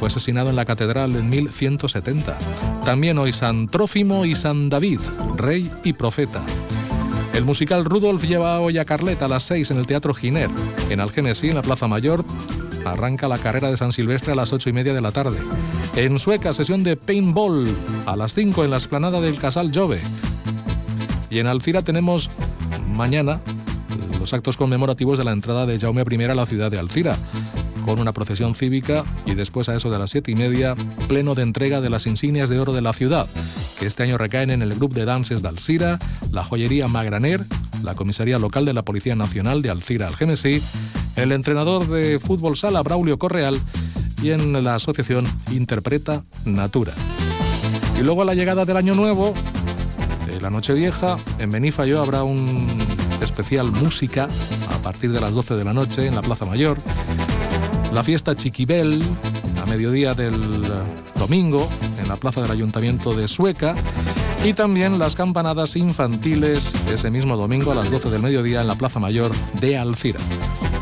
Fue 0.00 0.08
asesinado 0.08 0.48
en 0.48 0.56
la 0.56 0.64
catedral 0.64 1.14
en 1.14 1.28
1170. 1.28 2.38
También 2.86 3.18
hoy 3.18 3.34
San 3.34 3.68
Trófimo 3.68 4.24
y 4.24 4.34
San 4.34 4.70
David, 4.70 4.98
rey 5.36 5.70
y 5.84 5.92
profeta. 5.92 6.40
El 7.34 7.44
musical 7.44 7.84
Rudolf 7.84 8.24
lleva 8.24 8.60
hoy 8.60 8.78
a 8.78 8.86
Carleta 8.86 9.26
a 9.26 9.28
las 9.28 9.42
6 9.42 9.72
en 9.72 9.76
el 9.76 9.86
Teatro 9.86 10.14
Giner. 10.14 10.48
En 10.88 11.00
Algenesí, 11.00 11.50
en 11.50 11.56
la 11.56 11.60
Plaza 11.60 11.86
Mayor, 11.86 12.24
arranca 12.86 13.28
la 13.28 13.36
carrera 13.36 13.70
de 13.70 13.76
San 13.76 13.92
Silvestre 13.92 14.32
a 14.32 14.36
las 14.36 14.54
8 14.54 14.70
y 14.70 14.72
media 14.72 14.94
de 14.94 15.02
la 15.02 15.12
tarde. 15.12 15.36
En 15.94 16.18
Sueca, 16.18 16.54
sesión 16.54 16.82
de 16.82 16.96
paintball 16.96 17.68
a 18.06 18.16
las 18.16 18.32
5 18.32 18.64
en 18.64 18.70
la 18.70 18.78
esplanada 18.78 19.20
del 19.20 19.36
Casal 19.36 19.70
Jove. 19.74 20.00
Y 21.28 21.40
en 21.40 21.46
Alcira 21.46 21.82
tenemos 21.82 22.30
mañana 22.88 23.42
los 24.18 24.32
actos 24.32 24.56
conmemorativos 24.56 25.18
de 25.18 25.24
la 25.24 25.32
entrada 25.32 25.66
de 25.66 25.78
Jaume 25.78 26.04
I 26.10 26.24
a 26.24 26.34
la 26.34 26.46
ciudad 26.46 26.70
de 26.70 26.78
Alcira, 26.78 27.16
con 27.84 27.98
una 27.98 28.12
procesión 28.12 28.54
cívica 28.54 29.04
y 29.26 29.34
después 29.34 29.68
a 29.68 29.74
eso 29.74 29.90
de 29.90 29.98
las 29.98 30.10
siete 30.10 30.30
y 30.30 30.34
media, 30.34 30.74
pleno 31.08 31.34
de 31.34 31.42
entrega 31.42 31.80
de 31.80 31.90
las 31.90 32.06
insignias 32.06 32.50
de 32.50 32.58
oro 32.58 32.72
de 32.72 32.82
la 32.82 32.92
ciudad, 32.92 33.28
que 33.78 33.86
este 33.86 34.02
año 34.02 34.18
recaen 34.18 34.50
en 34.50 34.62
el 34.62 34.74
Grupo 34.74 34.94
de 34.94 35.04
Dances 35.04 35.42
de 35.42 35.48
Alcira, 35.48 35.98
la 36.30 36.44
joyería 36.44 36.88
Magraner, 36.88 37.44
la 37.82 37.94
comisaría 37.94 38.38
local 38.38 38.64
de 38.64 38.74
la 38.74 38.82
Policía 38.82 39.14
Nacional 39.14 39.62
de 39.62 39.70
Alcira 39.70 40.06
Algemesí, 40.06 40.62
el 41.16 41.32
entrenador 41.32 41.86
de 41.86 42.18
fútbol 42.18 42.56
sala 42.56 42.82
Braulio 42.82 43.18
Correal 43.18 43.58
y 44.22 44.30
en 44.30 44.64
la 44.64 44.74
asociación 44.74 45.26
Interpreta 45.50 46.24
Natura. 46.44 46.94
Y 47.98 48.02
luego 48.02 48.22
a 48.22 48.24
la 48.24 48.34
llegada 48.34 48.64
del 48.64 48.76
año 48.76 48.94
nuevo, 48.94 49.34
la 50.40 50.50
noche 50.50 50.72
vieja, 50.72 51.18
en 51.38 51.52
Benifayó 51.52 52.00
habrá 52.00 52.22
un 52.22 52.66
especial 53.20 53.70
música 53.70 54.28
a 54.72 54.78
partir 54.82 55.12
de 55.12 55.20
las 55.20 55.34
12 55.34 55.54
de 55.54 55.64
la 55.64 55.74
noche 55.74 56.06
en 56.06 56.14
la 56.14 56.22
Plaza 56.22 56.46
Mayor. 56.46 56.78
La 57.92 58.04
fiesta 58.04 58.36
Chiquibel 58.36 59.02
a 59.60 59.66
mediodía 59.66 60.14
del 60.14 60.62
domingo 61.16 61.68
en 61.98 62.08
la 62.08 62.16
Plaza 62.16 62.40
del 62.40 62.50
Ayuntamiento 62.50 63.14
de 63.14 63.26
Sueca. 63.26 63.74
Y 64.44 64.54
también 64.54 64.98
las 64.98 65.16
campanadas 65.16 65.76
infantiles 65.76 66.72
ese 66.86 67.10
mismo 67.10 67.36
domingo 67.36 67.72
a 67.72 67.74
las 67.74 67.90
12 67.90 68.10
del 68.10 68.22
mediodía 68.22 68.62
en 68.62 68.68
la 68.68 68.76
Plaza 68.76 69.00
Mayor 69.00 69.32
de 69.60 69.76
Alcira. 69.76 70.20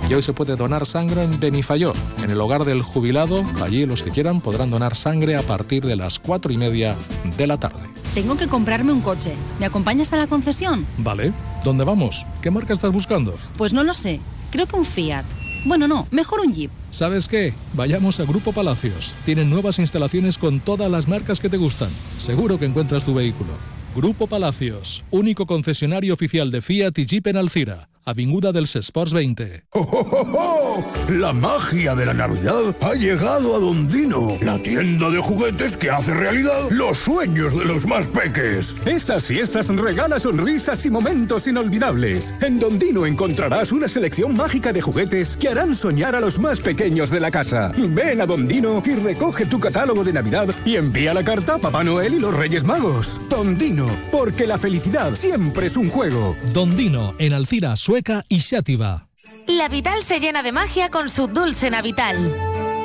Y 0.08 0.14
hoy 0.14 0.22
se 0.22 0.32
puede 0.32 0.54
donar 0.54 0.86
sangre 0.86 1.24
en 1.24 1.40
Benifayó, 1.40 1.92
en 2.22 2.30
el 2.30 2.40
hogar 2.40 2.64
del 2.64 2.82
jubilado. 2.82 3.44
Allí 3.62 3.84
los 3.84 4.02
que 4.02 4.10
quieran 4.10 4.40
podrán 4.40 4.70
donar 4.70 4.94
sangre 4.94 5.36
a 5.36 5.42
partir 5.42 5.84
de 5.84 5.96
las 5.96 6.18
4 6.18 6.52
y 6.52 6.56
media 6.56 6.94
de 7.36 7.46
la 7.46 7.58
tarde. 7.58 7.80
Tengo 8.14 8.36
que 8.36 8.48
comprarme 8.48 8.92
un 8.92 9.00
coche. 9.00 9.32
¿Me 9.58 9.66
acompañas 9.66 10.12
a 10.12 10.16
la 10.16 10.26
concesión? 10.26 10.86
Vale. 10.98 11.32
¿Dónde 11.64 11.84
vamos? 11.84 12.26
¿Qué 12.42 12.50
marca 12.50 12.72
estás 12.72 12.92
buscando? 12.92 13.34
Pues 13.56 13.72
no 13.72 13.82
lo 13.82 13.92
sé. 13.92 14.20
Creo 14.50 14.66
que 14.66 14.76
un 14.76 14.84
Fiat. 14.84 15.24
Bueno, 15.64 15.88
no, 15.88 16.06
mejor 16.10 16.40
un 16.40 16.54
Jeep. 16.54 16.70
¿Sabes 16.90 17.28
qué? 17.28 17.52
Vayamos 17.74 18.20
a 18.20 18.24
Grupo 18.24 18.52
Palacios. 18.52 19.14
Tienen 19.24 19.50
nuevas 19.50 19.78
instalaciones 19.78 20.38
con 20.38 20.60
todas 20.60 20.90
las 20.90 21.08
marcas 21.08 21.40
que 21.40 21.48
te 21.48 21.56
gustan. 21.56 21.90
Seguro 22.18 22.58
que 22.58 22.64
encuentras 22.66 23.04
tu 23.04 23.14
vehículo. 23.14 23.52
Grupo 23.94 24.26
Palacios, 24.26 25.04
único 25.10 25.46
concesionario 25.46 26.14
oficial 26.14 26.50
de 26.50 26.62
Fiat 26.62 26.98
y 26.98 27.06
Jeep 27.06 27.26
en 27.26 27.36
Alcira. 27.36 27.88
Avinguda 28.08 28.52
del 28.52 28.64
Sports 28.64 29.12
20. 29.12 29.64
¡Oh, 29.72 30.82
La 31.10 31.34
magia 31.34 31.94
de 31.94 32.06
la 32.06 32.14
Navidad 32.14 32.74
ha 32.80 32.94
llegado 32.94 33.54
a 33.54 33.58
Dondino, 33.58 34.34
la 34.40 34.56
tienda 34.62 35.10
de 35.10 35.18
juguetes 35.18 35.76
que 35.76 35.90
hace 35.90 36.14
realidad 36.14 36.70
los 36.70 36.96
sueños 36.96 37.54
de 37.58 37.66
los 37.66 37.86
más 37.86 38.08
peques. 38.08 38.76
Estas 38.86 39.26
fiestas 39.26 39.68
regala 39.68 40.18
sonrisas 40.18 40.86
y 40.86 40.90
momentos 40.90 41.48
inolvidables. 41.48 42.34
En 42.40 42.58
Dondino 42.58 43.04
encontrarás 43.04 43.72
una 43.72 43.88
selección 43.88 44.34
mágica 44.34 44.72
de 44.72 44.80
juguetes 44.80 45.36
que 45.36 45.48
harán 45.48 45.74
soñar 45.74 46.14
a 46.14 46.20
los 46.20 46.38
más 46.38 46.60
pequeños 46.60 47.10
de 47.10 47.20
la 47.20 47.30
casa. 47.30 47.72
Ven 47.76 48.22
a 48.22 48.26
Dondino 48.26 48.82
y 48.86 48.94
recoge 48.94 49.44
tu 49.44 49.60
catálogo 49.60 50.02
de 50.02 50.14
Navidad 50.14 50.48
y 50.64 50.76
envía 50.76 51.12
la 51.12 51.24
carta 51.24 51.56
a 51.56 51.58
Papá 51.58 51.84
Noel 51.84 52.14
y 52.14 52.20
los 52.20 52.34
Reyes 52.34 52.64
Magos. 52.64 53.20
Dondino, 53.28 53.86
porque 54.10 54.46
la 54.46 54.56
felicidad 54.56 55.14
siempre 55.14 55.66
es 55.66 55.76
un 55.76 55.90
juego. 55.90 56.34
Dondino, 56.54 57.14
en 57.18 57.34
Alcira, 57.34 57.76
Sueca 57.98 58.24
y 58.28 58.40
Xátiva. 58.42 59.08
La 59.48 59.66
Vital 59.66 60.04
se 60.04 60.20
llena 60.20 60.44
de 60.44 60.52
magia 60.52 60.88
con 60.88 61.10
su 61.10 61.26
dulce 61.26 61.68
Navital. 61.68 62.16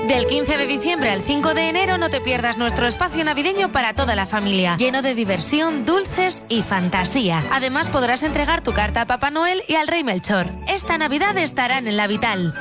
Del 0.07 0.25
15 0.25 0.57
de 0.57 0.65
diciembre 0.65 1.11
al 1.11 1.21
5 1.21 1.53
de 1.53 1.69
enero 1.69 1.99
no 1.99 2.09
te 2.09 2.19
pierdas 2.19 2.57
nuestro 2.57 2.87
espacio 2.87 3.23
navideño 3.23 3.71
para 3.71 3.93
toda 3.93 4.15
la 4.15 4.25
familia, 4.25 4.75
lleno 4.77 5.03
de 5.03 5.13
diversión, 5.13 5.85
dulces 5.85 6.41
y 6.49 6.63
fantasía. 6.63 7.43
Además 7.51 7.89
podrás 7.89 8.23
entregar 8.23 8.63
tu 8.63 8.73
carta 8.73 9.01
a 9.01 9.05
Papá 9.05 9.29
Noel 9.29 9.61
y 9.67 9.75
al 9.75 9.87
Rey 9.87 10.03
Melchor. 10.03 10.47
Esta 10.67 10.97
Navidad 10.97 11.37
estarán 11.37 11.85
en 11.85 11.95
la 11.95 12.07
Vital. 12.07 12.55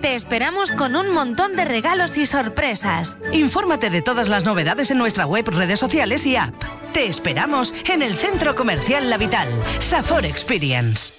Te 0.00 0.14
esperamos 0.14 0.70
con 0.70 0.94
un 0.94 1.12
montón 1.12 1.56
de 1.56 1.64
regalos 1.64 2.16
y 2.16 2.26
sorpresas. 2.26 3.16
Infórmate 3.32 3.90
de 3.90 4.02
todas 4.02 4.28
las 4.28 4.44
novedades 4.44 4.92
en 4.92 4.98
nuestra 4.98 5.26
web, 5.26 5.48
redes 5.48 5.80
sociales 5.80 6.24
y 6.26 6.36
app. 6.36 6.54
Te 6.92 7.06
esperamos 7.06 7.74
en 7.86 8.02
el 8.02 8.14
Centro 8.14 8.54
Comercial 8.54 9.10
La 9.10 9.18
Vital. 9.18 9.48
Safor 9.80 10.24
Experience. 10.24 11.18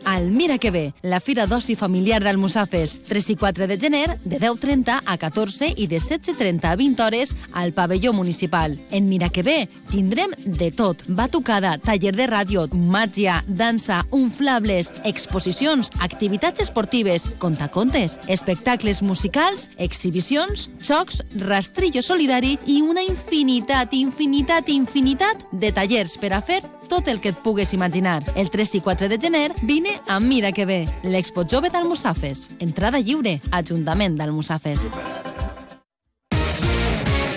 al 0.05 0.31
Mira 0.31 0.57
que 0.57 0.71
bé, 0.71 0.93
la 1.01 1.19
fira 1.19 1.45
d'oci 1.47 1.75
familiar 1.75 2.21
d'Almussafes. 2.23 2.99
3 3.07 3.29
i 3.33 3.35
4 3.35 3.67
de 3.67 3.77
gener, 3.79 4.19
de 4.23 4.39
10.30 4.39 5.01
a 5.05 5.17
14 5.17 5.73
i 5.75 5.87
de 5.87 5.97
16.30 5.97 6.65
a 6.71 6.75
20 6.75 7.03
hores 7.03 7.35
al 7.53 7.73
pavelló 7.73 8.13
municipal. 8.13 8.79
En 8.91 9.09
Mira 9.09 9.29
que 9.29 9.43
bé 9.43 9.69
tindrem 9.91 10.31
de 10.45 10.71
tot. 10.71 11.03
Batucada, 11.07 11.77
taller 11.77 12.15
de 12.15 12.27
ràdio, 12.27 12.67
màgia, 12.71 13.43
dansa, 13.47 14.01
unflables, 14.11 14.93
exposicions, 15.03 15.91
activitats 15.99 16.61
esportives, 16.61 17.29
contacontes, 17.37 18.19
espectacles 18.27 19.01
musicals, 19.01 19.69
exhibicions, 19.77 20.69
xocs, 20.81 21.23
rastrillo 21.35 22.01
solidari 22.01 22.57
i 22.65 22.81
una 22.81 23.03
infinitat, 23.03 23.93
infinitat, 23.93 24.69
infinitat 24.69 25.47
de 25.51 25.71
tallers 25.71 26.17
per 26.21 26.33
a 26.33 26.41
fer 26.41 26.61
tot 26.91 27.07
el 27.07 27.21
que 27.21 27.31
et 27.31 27.37
pugues 27.39 27.73
imaginar. 27.73 28.19
El 28.35 28.49
3 28.51 28.75
i 28.75 28.81
4 28.83 29.07
de 29.07 29.17
gener 29.17 29.53
vine 29.63 29.90
a 30.07 30.19
Mira 30.19 30.51
que 30.51 30.65
bé, 30.65 30.87
l'Expo 31.03 31.45
Jove 31.47 31.69
d'Almussafes. 31.69 32.49
Entrada 32.59 32.99
lliure, 32.99 33.39
Ajuntament 33.51 34.17
d'Almussafes. 34.19 34.87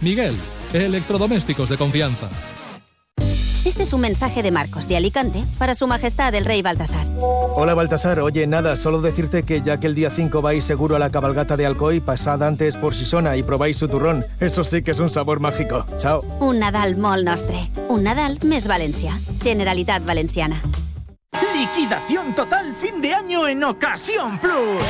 Miguel, 0.00 0.36
electrodomésticos 0.72 1.68
de 1.68 1.76
confianza. 1.76 2.28
Este 3.64 3.82
es 3.82 3.92
un 3.92 4.00
mensaje 4.00 4.42
de 4.42 4.50
Marcos 4.50 4.88
de 4.88 4.96
Alicante 4.96 5.44
para 5.58 5.74
Su 5.74 5.86
Majestad 5.86 6.34
el 6.34 6.44
Rey 6.44 6.62
Baltasar. 6.62 7.06
Hola 7.54 7.74
Baltasar, 7.74 8.20
oye, 8.20 8.46
nada, 8.46 8.76
solo 8.76 9.02
decirte 9.02 9.42
que 9.42 9.60
ya 9.60 9.78
que 9.78 9.88
el 9.88 9.94
día 9.94 10.10
5 10.10 10.40
vais 10.40 10.64
seguro 10.64 10.96
a 10.96 10.98
la 10.98 11.10
cabalgata 11.10 11.56
de 11.56 11.66
Alcoy, 11.66 12.00
pasad 12.00 12.42
antes 12.42 12.76
por 12.76 12.94
Sisona 12.94 13.36
y 13.36 13.42
probáis 13.42 13.76
su 13.76 13.88
turrón. 13.88 14.24
Eso 14.40 14.64
sí 14.64 14.82
que 14.82 14.92
es 14.92 15.00
un 15.00 15.10
sabor 15.10 15.40
mágico. 15.40 15.84
Chao. 15.98 16.22
Un 16.40 16.60
Nadal 16.60 16.96
molt 16.96 17.24
nostre. 17.24 17.68
Un 17.88 18.04
Nadal 18.04 18.38
més 18.42 18.66
València. 18.68 19.18
Generalitat 19.42 20.06
Valenciana. 20.06 20.62
Liquidación 21.32 22.34
total 22.34 22.72
fin 22.74 23.00
de 23.00 23.12
año 23.12 23.46
en 23.46 23.62
Ocasión 23.62 24.38
Plus. 24.38 24.82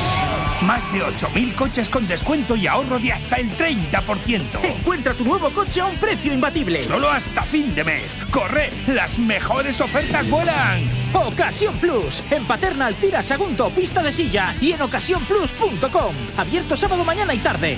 Más 0.65 0.91
de 0.93 1.01
8.000 1.01 1.55
coches 1.55 1.89
con 1.89 2.07
descuento 2.07 2.55
y 2.55 2.65
ahorro 2.65 2.97
de 2.97 3.11
hasta 3.11 3.35
el 3.35 3.51
30%. 3.51 4.63
Encuentra 4.63 5.13
tu 5.13 5.25
nuevo 5.25 5.49
coche 5.49 5.81
a 5.81 5.87
un 5.87 5.97
precio 5.97 6.33
imbatible. 6.33 6.81
Solo 6.81 7.09
hasta 7.09 7.41
fin 7.43 7.75
de 7.75 7.83
mes. 7.83 8.17
Corre, 8.31 8.69
las 8.87 9.19
mejores 9.19 9.81
ofertas 9.81 10.29
vuelan. 10.29 10.89
Ocasión 11.13 11.75
Plus. 11.77 12.23
En 12.31 12.45
Paterna 12.45 12.85
Alcira 12.85 13.21
Sagunto, 13.21 13.69
pista 13.71 14.01
de 14.01 14.13
silla 14.13 14.55
y 14.61 14.71
en 14.71 14.81
ocasiónplus.com. 14.81 16.15
Abierto 16.37 16.77
sábado, 16.77 17.03
mañana 17.03 17.33
y 17.33 17.39
tarde. 17.39 17.77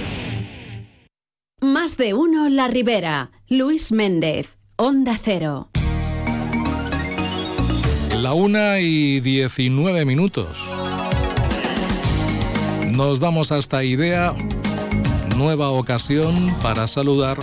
Más 1.62 1.98
de 1.98 2.14
uno 2.14 2.48
La 2.50 2.68
Ribera. 2.68 3.32
Luis 3.48 3.92
Méndez, 3.92 4.58
Onda 4.78 5.18
Cero. 5.22 5.72
La 8.22 8.34
una 8.34 8.80
y 8.80 9.20
19 9.20 10.06
minutos. 10.06 10.64
Nos 12.92 13.20
vamos 13.20 13.52
hasta 13.52 13.84
IDEA. 13.84 14.36
Nueva 15.38 15.70
ocasión 15.70 16.36
para 16.62 16.88
saludar 16.88 17.40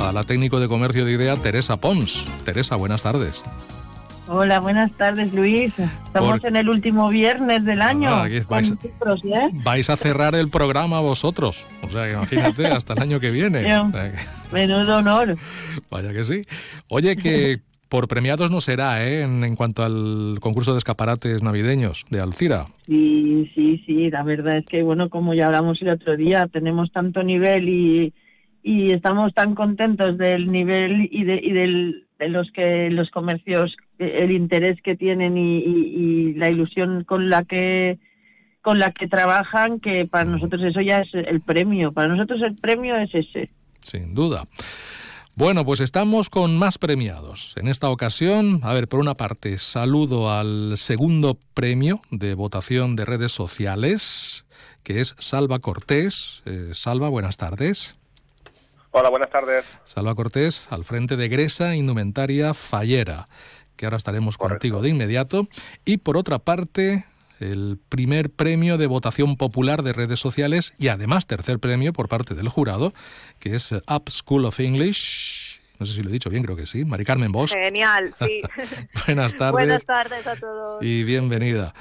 a 0.00 0.10
la 0.10 0.22
técnico 0.22 0.58
de 0.58 0.68
comercio 0.68 1.04
de 1.04 1.12
IDEA, 1.12 1.36
Teresa 1.36 1.76
Pons. 1.76 2.26
Teresa, 2.46 2.76
buenas 2.76 3.02
tardes. 3.02 3.42
Hola, 4.26 4.58
buenas 4.60 4.90
tardes 4.92 5.34
Luis. 5.34 5.74
Estamos 6.06 6.42
en 6.44 6.56
el 6.56 6.70
último 6.70 7.10
viernes 7.10 7.66
del 7.66 7.82
año. 7.82 8.08
Ah, 8.08 8.22
aquí 8.22 8.40
vais, 8.48 8.70
¿eh? 8.70 9.50
vais 9.52 9.90
a 9.90 9.98
cerrar 9.98 10.34
el 10.34 10.48
programa 10.48 11.00
vosotros. 11.00 11.66
O 11.82 11.90
sea, 11.90 12.10
imagínate, 12.10 12.68
hasta 12.68 12.94
el 12.94 13.02
año 13.02 13.20
que 13.20 13.30
viene. 13.30 13.64
Menudo 14.50 14.96
honor. 14.96 15.36
Vaya 15.90 16.14
que 16.14 16.24
sí. 16.24 16.46
Oye, 16.88 17.18
que 17.18 17.60
por 17.92 18.08
premiados 18.08 18.50
no 18.50 18.62
será, 18.62 19.04
¿eh? 19.06 19.20
En, 19.20 19.44
en 19.44 19.54
cuanto 19.54 19.84
al 19.84 20.38
concurso 20.40 20.72
de 20.72 20.78
escaparates 20.78 21.42
navideños 21.42 22.06
de 22.08 22.20
Alcira. 22.20 22.64
Sí, 22.86 23.50
sí, 23.54 23.82
sí. 23.84 24.08
La 24.08 24.22
verdad 24.22 24.56
es 24.56 24.64
que, 24.64 24.82
bueno, 24.82 25.10
como 25.10 25.34
ya 25.34 25.44
hablamos 25.48 25.82
el 25.82 25.90
otro 25.90 26.16
día, 26.16 26.46
tenemos 26.50 26.90
tanto 26.90 27.22
nivel 27.22 27.68
y, 27.68 28.14
y 28.62 28.94
estamos 28.94 29.34
tan 29.34 29.54
contentos 29.54 30.16
del 30.16 30.50
nivel 30.50 31.06
y 31.12 31.24
de, 31.24 31.38
y 31.42 31.52
del, 31.52 32.06
de 32.18 32.28
los 32.30 32.50
que 32.52 32.88
los 32.88 33.10
comercios, 33.10 33.76
eh, 33.98 34.20
el 34.22 34.30
interés 34.30 34.80
que 34.82 34.96
tienen 34.96 35.36
y, 35.36 35.58
y- 35.58 35.94
y 35.96 36.32
la 36.34 36.48
ilusión 36.48 37.04
con 37.04 37.28
la 37.28 37.44
que 37.44 37.98
con 38.62 38.78
la 38.78 38.92
que 38.92 39.06
trabajan, 39.06 39.80
que 39.80 40.06
para 40.06 40.24
nosotros 40.24 40.62
eso 40.62 40.80
ya 40.80 41.00
es 41.00 41.12
el 41.12 41.42
premio. 41.42 41.92
Para 41.92 42.08
nosotros 42.08 42.40
el 42.42 42.54
premio 42.54 42.96
es 42.96 43.14
ese. 43.14 43.50
Sin 43.82 44.14
duda. 44.14 44.44
Bueno, 45.34 45.64
pues 45.64 45.80
estamos 45.80 46.28
con 46.28 46.58
más 46.58 46.76
premiados. 46.76 47.54
En 47.56 47.66
esta 47.66 47.88
ocasión, 47.88 48.60
a 48.62 48.74
ver, 48.74 48.86
por 48.86 49.00
una 49.00 49.14
parte, 49.14 49.56
saludo 49.56 50.30
al 50.30 50.76
segundo 50.76 51.38
premio 51.54 52.02
de 52.10 52.34
votación 52.34 52.96
de 52.96 53.06
redes 53.06 53.32
sociales, 53.32 54.44
que 54.82 55.00
es 55.00 55.14
Salva 55.18 55.58
Cortés. 55.60 56.42
Eh, 56.44 56.72
Salva, 56.74 57.08
buenas 57.08 57.38
tardes. 57.38 57.96
Hola, 58.90 59.08
buenas 59.08 59.30
tardes. 59.30 59.64
Salva 59.86 60.14
Cortés, 60.14 60.68
al 60.70 60.84
frente 60.84 61.16
de 61.16 61.30
Gresa 61.30 61.74
Indumentaria 61.74 62.52
Fallera, 62.52 63.26
que 63.76 63.86
ahora 63.86 63.96
estaremos 63.96 64.36
contigo 64.36 64.82
de 64.82 64.90
inmediato. 64.90 65.48
Y 65.86 65.96
por 65.96 66.18
otra 66.18 66.40
parte, 66.40 67.06
el 67.42 67.78
primer 67.88 68.30
premio 68.30 68.78
de 68.78 68.86
votación 68.86 69.36
popular 69.36 69.82
de 69.82 69.92
redes 69.92 70.20
sociales 70.20 70.72
y 70.78 70.88
además 70.88 71.26
tercer 71.26 71.58
premio 71.58 71.92
por 71.92 72.08
parte 72.08 72.34
del 72.34 72.48
jurado, 72.48 72.92
que 73.38 73.54
es 73.54 73.72
Up 73.72 74.10
School 74.10 74.44
of 74.44 74.60
English. 74.60 75.60
No 75.78 75.86
sé 75.86 75.94
si 75.94 76.02
lo 76.02 76.10
he 76.10 76.12
dicho 76.12 76.30
bien, 76.30 76.44
creo 76.44 76.54
que 76.54 76.66
sí. 76.66 76.84
Mari 76.84 77.04
Carmen 77.04 77.32
Bosch. 77.32 77.52
Genial, 77.54 78.14
sí. 78.20 78.40
Buenas 79.06 79.34
tardes. 79.34 79.52
Buenas 79.52 79.84
tardes 79.84 80.24
a 80.28 80.36
todos. 80.36 80.80
Y 80.82 81.02
bienvenida. 81.02 81.74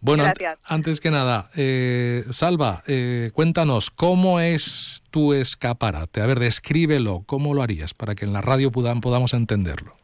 Bueno, 0.00 0.24
Gracias. 0.24 0.58
antes 0.64 1.00
que 1.00 1.10
nada, 1.10 1.48
eh, 1.56 2.22
Salva, 2.32 2.82
eh, 2.86 3.30
cuéntanos, 3.32 3.90
¿cómo 3.90 4.40
es 4.40 5.02
tu 5.10 5.32
escaparate? 5.32 6.20
A 6.20 6.26
ver, 6.26 6.38
descríbelo, 6.38 7.22
¿cómo 7.24 7.54
lo 7.54 7.62
harías 7.62 7.94
para 7.94 8.14
que 8.14 8.26
en 8.26 8.34
la 8.34 8.42
radio 8.42 8.70
pudan- 8.70 9.00
podamos 9.00 9.32
entenderlo? 9.32 9.96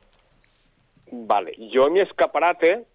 Vale, 1.10 1.52
yo 1.70 1.88
en 1.88 1.92
mi 1.92 2.00
escaparate 2.00 2.86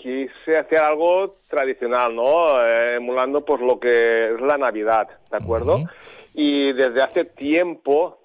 quise 0.00 0.56
hacer 0.56 0.78
algo 0.78 1.36
tradicional, 1.48 2.14
¿no? 2.16 2.62
Eh, 2.64 2.96
emulando 2.96 3.44
pues 3.44 3.60
lo 3.60 3.78
que 3.78 4.24
es 4.34 4.40
la 4.40 4.56
Navidad, 4.56 5.08
¿de 5.30 5.36
acuerdo? 5.36 5.80
Y 6.32 6.72
desde 6.72 7.02
hace 7.02 7.24
tiempo 7.24 8.18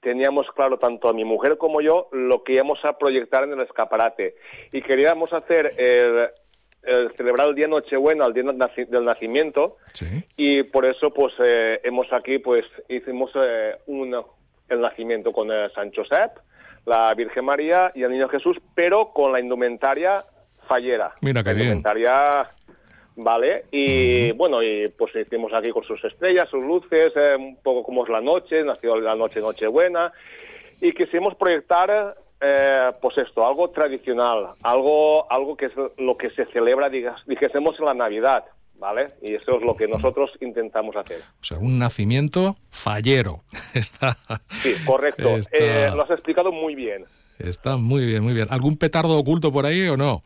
teníamos 0.00 0.50
claro, 0.50 0.78
tanto 0.78 1.08
a 1.08 1.12
mi 1.12 1.24
mujer 1.24 1.58
como 1.58 1.80
yo, 1.80 2.08
lo 2.10 2.42
que 2.42 2.54
íbamos 2.54 2.84
a 2.84 2.98
proyectar 2.98 3.44
en 3.44 3.52
el 3.52 3.60
escaparate. 3.60 4.34
Y 4.72 4.82
queríamos 4.82 5.32
hacer 5.32 5.74
el, 5.76 6.30
el 6.82 7.12
celebrar 7.16 7.48
el 7.48 7.54
día 7.54 7.68
Nochebuena, 7.68 8.26
el 8.26 8.32
día 8.32 8.42
del 8.42 9.04
nacimiento, 9.04 9.76
y 10.36 10.62
por 10.64 10.84
eso 10.84 11.12
pues 11.12 11.34
eh, 11.38 11.80
hemos 11.84 12.12
aquí 12.12 12.38
pues 12.38 12.64
hicimos 12.88 13.30
eh, 13.36 13.76
un, 13.86 14.16
el 14.68 14.80
nacimiento 14.80 15.32
con 15.32 15.48
San 15.74 15.92
Josep, 15.92 16.32
la 16.86 17.14
Virgen 17.14 17.44
María 17.44 17.92
y 17.94 18.02
el 18.02 18.10
Niño 18.10 18.28
Jesús, 18.28 18.56
pero 18.74 19.12
con 19.12 19.32
la 19.32 19.40
indumentaria 19.40 20.24
fallera. 20.70 21.12
Mira 21.20 21.42
qué 21.42 21.52
bien. 21.52 21.82
vale, 23.16 23.64
y 23.72 24.30
bueno, 24.32 24.62
y 24.62 24.88
pues 24.96 25.14
hicimos 25.16 25.52
aquí 25.52 25.70
con 25.70 25.84
sus 25.84 26.02
estrellas, 26.04 26.48
sus 26.48 26.64
luces, 26.64 27.12
eh, 27.16 27.34
un 27.36 27.56
poco 27.56 27.82
como 27.82 28.04
es 28.04 28.10
la 28.10 28.20
noche, 28.20 28.62
nació 28.64 28.98
la 29.00 29.14
noche 29.16 29.40
Nochebuena, 29.40 30.12
y 30.80 30.92
quisimos 30.92 31.34
proyectar 31.34 32.16
eh, 32.40 32.90
pues 33.02 33.18
esto, 33.18 33.46
algo 33.46 33.68
tradicional, 33.70 34.46
algo, 34.62 35.30
algo 35.30 35.56
que 35.56 35.66
es 35.66 35.72
lo 35.98 36.16
que 36.16 36.30
se 36.30 36.46
celebra, 36.46 36.88
digas, 36.88 37.20
dijésemos 37.26 37.78
en 37.80 37.84
la 37.86 37.94
Navidad, 37.94 38.44
¿vale? 38.78 39.08
Y 39.20 39.34
eso 39.34 39.56
es 39.58 39.62
lo 39.62 39.74
que 39.76 39.86
nosotros 39.88 40.30
intentamos 40.40 40.96
hacer. 40.96 41.20
O 41.42 41.44
sea, 41.44 41.58
un 41.58 41.78
nacimiento 41.78 42.56
fallero. 42.70 43.42
Está, 43.74 44.16
Sí, 44.62 44.74
correcto. 44.86 45.36
Está- 45.36 45.58
Eh, 45.58 45.90
lo 45.94 46.02
has 46.04 46.10
explicado 46.10 46.50
muy 46.52 46.74
bien. 46.74 47.04
está 47.38 47.76
muy 47.76 48.06
bien, 48.06 48.22
muy 48.22 48.32
bien. 48.32 48.46
¿Algún 48.50 48.78
petardo 48.78 49.18
oculto 49.18 49.52
por 49.52 49.66
ahí 49.66 49.86
o 49.88 49.96
no? 49.98 50.22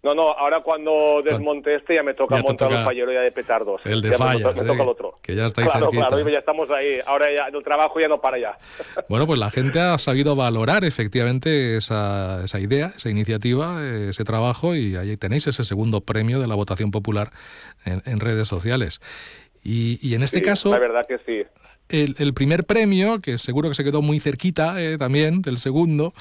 No, 0.00 0.14
no, 0.14 0.30
ahora 0.30 0.60
cuando 0.60 1.22
desmonte 1.24 1.74
este 1.74 1.96
ya 1.96 2.04
me 2.04 2.14
toca 2.14 2.36
Ya 2.36 2.42
montar 2.42 2.68
toca 2.68 2.78
un 2.80 2.84
fallero 2.86 3.12
ya 3.12 3.20
de 3.20 3.32
petardos. 3.32 3.80
El 3.84 4.00
de 4.00 4.10
Ya 4.10 4.18
me 4.18 4.38
toca- 4.40 4.54
me 4.62 4.66
toca 4.68 4.82
el 4.84 4.88
otro. 4.88 5.12
que 5.20 5.34
ya 5.34 5.46
está 5.46 5.60
ahí 5.62 5.66
Claro, 5.66 5.86
cerquita. 5.86 6.06
claro, 6.08 6.28
ya 6.28 6.38
estamos 6.38 6.70
ahí. 6.70 7.00
Ahora 7.04 7.32
ya 7.32 7.44
el 7.52 7.64
trabajo 7.64 7.98
ya 7.98 8.06
no 8.06 8.20
para 8.20 8.38
ya. 8.38 8.56
Bueno, 9.08 9.26
pues 9.26 9.40
la 9.40 9.50
gente 9.50 9.80
ha 9.80 9.98
sabido 9.98 10.36
valorar 10.36 10.84
efectivamente 10.84 11.76
esa, 11.76 12.42
esa 12.44 12.60
idea, 12.60 12.92
esa 12.96 13.10
iniciativa, 13.10 13.82
ese 13.84 14.22
trabajo 14.24 14.76
y 14.76 14.94
ahí 14.94 15.16
tenéis 15.16 15.48
ese 15.48 15.64
segundo 15.64 16.00
premio 16.00 16.38
de 16.38 16.46
la 16.46 16.54
votación 16.54 16.92
popular 16.92 17.30
en, 17.84 18.00
en 18.06 18.20
redes 18.20 18.46
sociales. 18.46 19.00
Y, 19.64 19.98
y 20.00 20.14
en 20.14 20.22
este 20.22 20.38
Sí, 20.38 20.44
caso, 20.44 20.70
La 20.70 20.78
verdad 20.78 21.06
que 21.08 21.18
sí. 21.18 21.44
El, 21.88 22.14
el 22.18 22.34
primer 22.34 22.64
premio, 22.64 23.20
que 23.20 23.38
seguro 23.38 23.68
que 23.68 23.74
se 23.74 23.84
quedó 23.84 24.02
muy 24.02 24.20
cerquita 24.20 24.80
eh, 24.80 24.98
también 24.98 25.42
del 25.42 25.58
segundo, 25.58 26.12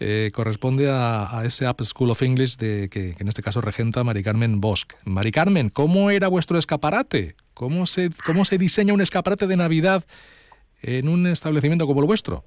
eh, 0.00 0.30
corresponde 0.32 0.88
a, 0.90 1.42
ese 1.44 1.68
Up 1.68 1.82
School 1.84 2.10
of 2.10 2.22
English 2.22 2.56
de, 2.56 2.88
que, 2.88 3.14
que 3.14 3.22
en 3.22 3.28
este 3.28 3.42
caso 3.42 3.60
regenta 3.60 4.04
Mari 4.04 4.22
Carmen 4.22 4.60
Bosch. 4.60 4.86
Mari 5.04 5.32
Carmen, 5.32 5.70
¿cómo 5.70 6.10
era 6.10 6.28
vuestro 6.28 6.58
escaparate? 6.58 7.34
¿Cómo 7.54 7.86
se, 7.86 8.10
¿Cómo 8.24 8.44
se 8.44 8.58
diseña 8.58 8.94
un 8.94 9.00
escaparate 9.00 9.46
de 9.46 9.56
Navidad 9.56 10.04
en 10.82 11.08
un 11.08 11.26
establecimiento 11.26 11.86
como 11.86 12.00
el 12.00 12.06
vuestro? 12.06 12.44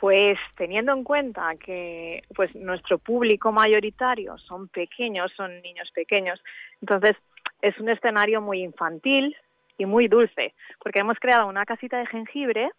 Pues 0.00 0.38
teniendo 0.56 0.92
en 0.92 1.02
cuenta 1.02 1.56
que 1.56 2.22
pues 2.36 2.54
nuestro 2.54 2.98
público 2.98 3.50
mayoritario 3.50 4.38
son 4.38 4.68
pequeños, 4.68 5.32
son 5.36 5.60
niños 5.62 5.90
pequeños, 5.92 6.40
entonces 6.80 7.16
es 7.62 7.76
un 7.80 7.88
escenario 7.88 8.40
muy 8.40 8.62
infantil 8.62 9.34
y 9.78 9.86
muy 9.86 10.08
dulce, 10.08 10.54
porque 10.82 10.98
hemos 10.98 11.18
creado 11.18 11.46
una 11.46 11.64
casita 11.64 11.98
de 11.98 12.06
jengibre 12.06 12.70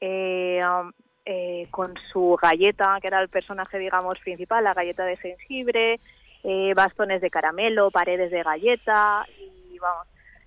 eh, 0.00 0.60
um, 0.62 0.92
eh, 1.24 1.68
con 1.70 1.94
su 2.10 2.36
galleta, 2.40 2.98
que 3.00 3.06
era 3.06 3.20
el 3.20 3.28
personaje, 3.28 3.78
digamos, 3.78 4.18
principal, 4.18 4.64
la 4.64 4.74
galleta 4.74 5.04
de 5.04 5.16
jengibre, 5.16 6.00
eh, 6.42 6.74
bastones 6.74 7.20
de 7.20 7.30
caramelo, 7.30 7.90
paredes 7.90 8.30
de 8.30 8.42
galleta 8.42 9.26
y 9.38 9.78
vamos, 9.78 10.06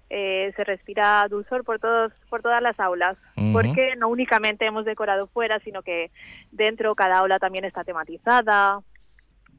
eh, 0.09 0.51
se 0.55 0.63
respira 0.63 1.27
dulzor 1.29 1.63
por 1.63 1.79
todos 1.79 2.11
por 2.29 2.41
todas 2.41 2.61
las 2.61 2.79
aulas 2.79 3.17
Ujú. 3.37 3.53
porque 3.53 3.95
no 3.95 4.09
únicamente 4.09 4.65
hemos 4.65 4.83
decorado 4.83 5.27
fuera 5.27 5.59
sino 5.59 5.83
que 5.83 6.11
dentro 6.51 6.95
cada 6.95 7.19
aula 7.19 7.39
también 7.39 7.63
está 7.63 7.83
tematizada 7.83 8.81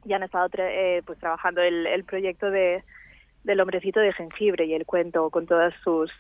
y 0.05 0.13
han 0.13 0.23
estado 0.23 0.49
eh, 0.59 1.03
pues 1.07 1.19
trabajando 1.19 1.63
el, 1.63 1.87
el 1.87 2.05
proyecto 2.05 2.51
de 2.51 2.85
del 3.45 3.61
hombrecito 3.61 4.01
de 4.01 4.13
jengibre 4.13 4.67
y 4.67 4.75
el 4.75 4.85
cuento 4.87 5.29
con 5.31 5.47
todas 5.47 5.75
sus, 5.83 6.13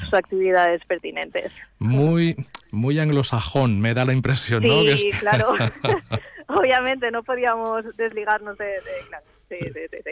sus 0.00 0.14
actividades 0.14 0.84
pertinentes. 0.86 1.52
Muy, 1.78 2.34
muy 2.72 2.98
anglosajón, 2.98 3.80
me 3.80 3.94
da 3.94 4.04
la 4.04 4.12
impresión, 4.12 4.62
Sí, 4.62 4.88
es- 5.10 5.18
claro. 5.20 5.54
Obviamente 6.48 7.10
no 7.10 7.22
podíamos 7.22 7.96
desligarnos 7.96 8.58
de, 8.58 8.64
de- 8.66 8.80
claro, 9.08 9.24
sí, 9.48 9.56
sí, 9.60 9.80
sí, 9.90 9.96
sí. 10.04 10.10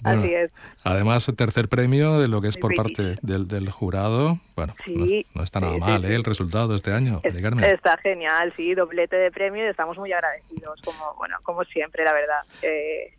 Bueno, 0.00 0.22
Así 0.22 0.32
es. 0.32 0.52
Además, 0.84 1.30
tercer 1.36 1.68
premio 1.68 2.20
de 2.20 2.28
lo 2.28 2.40
que 2.40 2.46
es 2.48 2.56
por 2.56 2.72
parte 2.76 3.16
del, 3.20 3.48
del 3.48 3.68
jurado. 3.68 4.38
Bueno, 4.54 4.74
Sí, 4.84 5.26
no, 5.34 5.40
no 5.40 5.42
está 5.44 5.58
nada 5.58 5.74
sí, 5.74 5.80
mal, 5.80 6.02
sí. 6.04 6.12
¿eh? 6.12 6.14
El 6.14 6.22
resultado 6.24 6.68
de 6.68 6.76
este 6.76 6.92
año. 6.92 7.20
Está 7.24 7.96
genial, 7.98 8.52
sí, 8.56 8.74
doblete 8.74 9.16
de 9.16 9.32
premio 9.32 9.64
y 9.64 9.68
estamos 9.68 9.98
muy 9.98 10.12
agradecidos, 10.12 10.80
como 10.82 11.14
bueno, 11.16 11.36
como 11.42 11.64
siempre, 11.64 12.04
la 12.04 12.12
verdad. 12.12 12.38
Eh, 12.62 13.12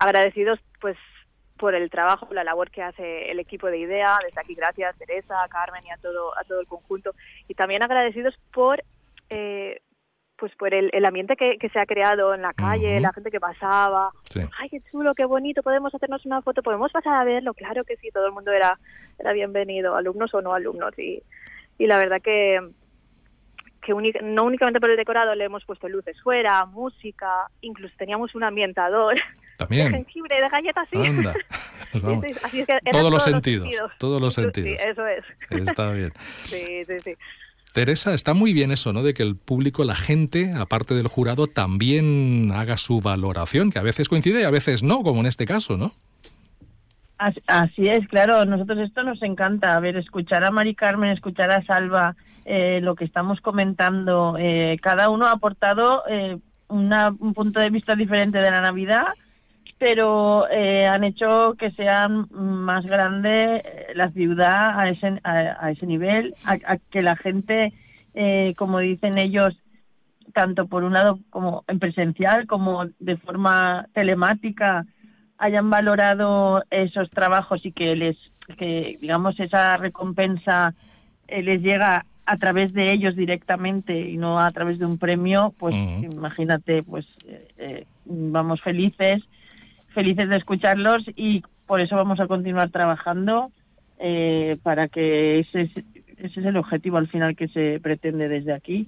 agradecidos, 0.00 0.58
pues, 0.80 0.96
por 1.58 1.74
el 1.74 1.90
trabajo, 1.90 2.28
la 2.32 2.44
labor 2.44 2.70
que 2.70 2.82
hace 2.82 3.30
el 3.30 3.38
equipo 3.40 3.66
de 3.66 3.78
IDEA. 3.78 4.18
Desde 4.24 4.40
aquí, 4.40 4.54
gracias, 4.54 4.96
Teresa, 4.96 5.42
a 5.42 5.48
Carmen 5.48 5.84
y 5.84 5.90
a 5.90 5.96
todo, 5.98 6.36
a 6.38 6.44
todo 6.44 6.60
el 6.60 6.66
conjunto. 6.66 7.14
Y 7.48 7.54
también 7.54 7.82
agradecidos 7.82 8.38
por, 8.52 8.82
eh, 9.28 9.82
pues, 10.36 10.54
por 10.56 10.72
el, 10.72 10.90
el 10.94 11.04
ambiente 11.04 11.36
que, 11.36 11.58
que 11.58 11.68
se 11.68 11.78
ha 11.78 11.86
creado 11.86 12.32
en 12.32 12.42
la 12.42 12.54
calle, 12.54 13.00
la 13.00 13.12
gente 13.12 13.30
que 13.30 13.40
pasaba. 13.40 14.12
Sí. 14.30 14.40
Ay, 14.58 14.70
qué 14.70 14.80
chulo, 14.90 15.14
qué 15.14 15.24
bonito, 15.24 15.62
podemos 15.62 15.94
hacernos 15.94 16.24
una 16.24 16.40
foto, 16.40 16.62
podemos 16.62 16.92
pasar 16.92 17.14
a 17.14 17.24
verlo. 17.24 17.52
Claro 17.52 17.84
que 17.84 17.96
sí, 17.96 18.10
todo 18.10 18.26
el 18.26 18.32
mundo 18.32 18.52
era, 18.52 18.78
era 19.18 19.32
bienvenido, 19.32 19.96
alumnos 19.96 20.32
o 20.32 20.40
no 20.40 20.54
alumnos. 20.54 20.98
Y, 20.98 21.22
y 21.76 21.86
la 21.86 21.98
verdad 21.98 22.22
que, 22.22 22.60
que 23.82 23.92
no 24.22 24.44
únicamente 24.44 24.80
por 24.80 24.90
el 24.90 24.96
decorado 24.96 25.34
le 25.34 25.44
hemos 25.44 25.64
puesto 25.64 25.88
luces 25.88 26.22
fuera, 26.22 26.64
música, 26.66 27.48
incluso 27.60 27.94
teníamos 27.98 28.34
un 28.34 28.44
ambientador. 28.44 29.16
También. 29.58 29.90
De 29.90 29.98
jengibre, 29.98 30.36
de 30.40 30.48
galletas, 30.48 30.88
sí. 30.90 30.98
Anda. 30.98 31.34
Así 32.44 32.60
es 32.60 32.66
que 32.66 32.78
todos, 32.92 33.10
los 33.10 33.24
sentidos, 33.24 33.68
todos 33.98 34.20
los 34.20 34.32
sentidos. 34.32 34.68
Sí, 34.70 34.76
eso 34.88 35.06
es. 35.06 35.24
Está 35.50 35.90
bien. 35.90 36.12
Sí, 36.44 36.64
sí, 36.86 36.94
sí. 37.04 37.14
Teresa, 37.74 38.14
está 38.14 38.34
muy 38.34 38.54
bien 38.54 38.70
eso, 38.70 38.92
¿no? 38.92 39.02
De 39.02 39.14
que 39.14 39.24
el 39.24 39.36
público, 39.36 39.84
la 39.84 39.96
gente, 39.96 40.54
aparte 40.56 40.94
del 40.94 41.08
jurado, 41.08 41.48
también 41.48 42.52
haga 42.54 42.76
su 42.76 43.00
valoración, 43.00 43.72
que 43.72 43.80
a 43.80 43.82
veces 43.82 44.08
coincide 44.08 44.40
y 44.40 44.44
a 44.44 44.50
veces 44.50 44.84
no, 44.84 45.02
como 45.02 45.20
en 45.20 45.26
este 45.26 45.44
caso, 45.44 45.76
¿no? 45.76 45.92
Así 47.18 47.88
es, 47.88 48.06
claro. 48.06 48.44
Nosotros 48.44 48.78
esto 48.78 49.02
nos 49.02 49.20
encanta. 49.22 49.76
A 49.76 49.80
ver, 49.80 49.96
escuchar 49.96 50.44
a 50.44 50.52
Mari 50.52 50.76
Carmen, 50.76 51.10
escuchar 51.10 51.50
a 51.50 51.64
Salva, 51.64 52.14
eh, 52.44 52.78
lo 52.80 52.94
que 52.94 53.04
estamos 53.04 53.40
comentando. 53.40 54.36
Eh, 54.38 54.78
cada 54.80 55.10
uno 55.10 55.26
ha 55.26 55.32
aportado 55.32 56.04
eh, 56.08 56.38
un 56.68 57.34
punto 57.34 57.58
de 57.58 57.70
vista 57.70 57.96
diferente 57.96 58.38
de 58.38 58.50
la 58.52 58.60
Navidad, 58.60 59.08
pero 59.78 60.46
han 60.46 61.04
hecho 61.04 61.54
que 61.58 61.70
sea 61.70 62.08
más 62.08 62.86
grande 62.86 63.62
la 63.94 64.10
ciudad 64.10 64.78
a 64.78 64.88
ese, 64.88 65.20
a, 65.22 65.70
ese 65.70 65.86
nivel, 65.86 66.34
a 66.44 66.76
que 66.90 67.00
la 67.00 67.14
gente, 67.16 67.72
como 68.56 68.80
dicen 68.80 69.18
ellos, 69.18 69.56
tanto 70.32 70.66
por 70.66 70.84
un 70.84 70.92
lado 70.92 71.18
como 71.30 71.64
en 71.68 71.78
presencial 71.78 72.46
como 72.46 72.86
de 72.98 73.16
forma 73.16 73.86
telemática, 73.92 74.84
hayan 75.38 75.70
valorado 75.70 76.62
esos 76.70 77.08
trabajos 77.10 77.64
y 77.64 77.72
que 77.72 77.94
les, 77.94 78.16
que 78.56 78.96
digamos 79.00 79.38
esa 79.40 79.76
recompensa 79.76 80.74
eh, 81.28 81.42
les 81.42 81.62
llega 81.62 82.04
a 82.26 82.36
través 82.36 82.74
de 82.74 82.92
ellos 82.92 83.16
directamente 83.16 83.98
y 83.98 84.18
no 84.18 84.38
a 84.38 84.50
través 84.50 84.78
de 84.78 84.84
un 84.84 84.98
premio, 84.98 85.54
pues 85.58 85.74
imagínate, 85.74 86.82
pues 86.82 87.06
eh, 87.26 87.48
eh, 87.56 87.86
vamos 88.04 88.60
felices, 88.60 89.22
felices 89.94 90.28
de 90.28 90.36
escucharlos 90.36 91.02
y 91.16 91.42
por 91.66 91.80
eso 91.80 91.96
vamos 91.96 92.20
a 92.20 92.26
continuar 92.26 92.70
trabajando 92.70 93.50
para 94.62 94.86
que 94.88 95.40
ese 95.40 95.62
es, 95.62 95.70
ese 96.18 96.40
es 96.40 96.46
el 96.46 96.56
objetivo 96.56 96.98
al 96.98 97.08
final 97.08 97.34
que 97.34 97.48
se 97.48 97.80
pretende 97.80 98.28
desde 98.28 98.52
aquí. 98.52 98.86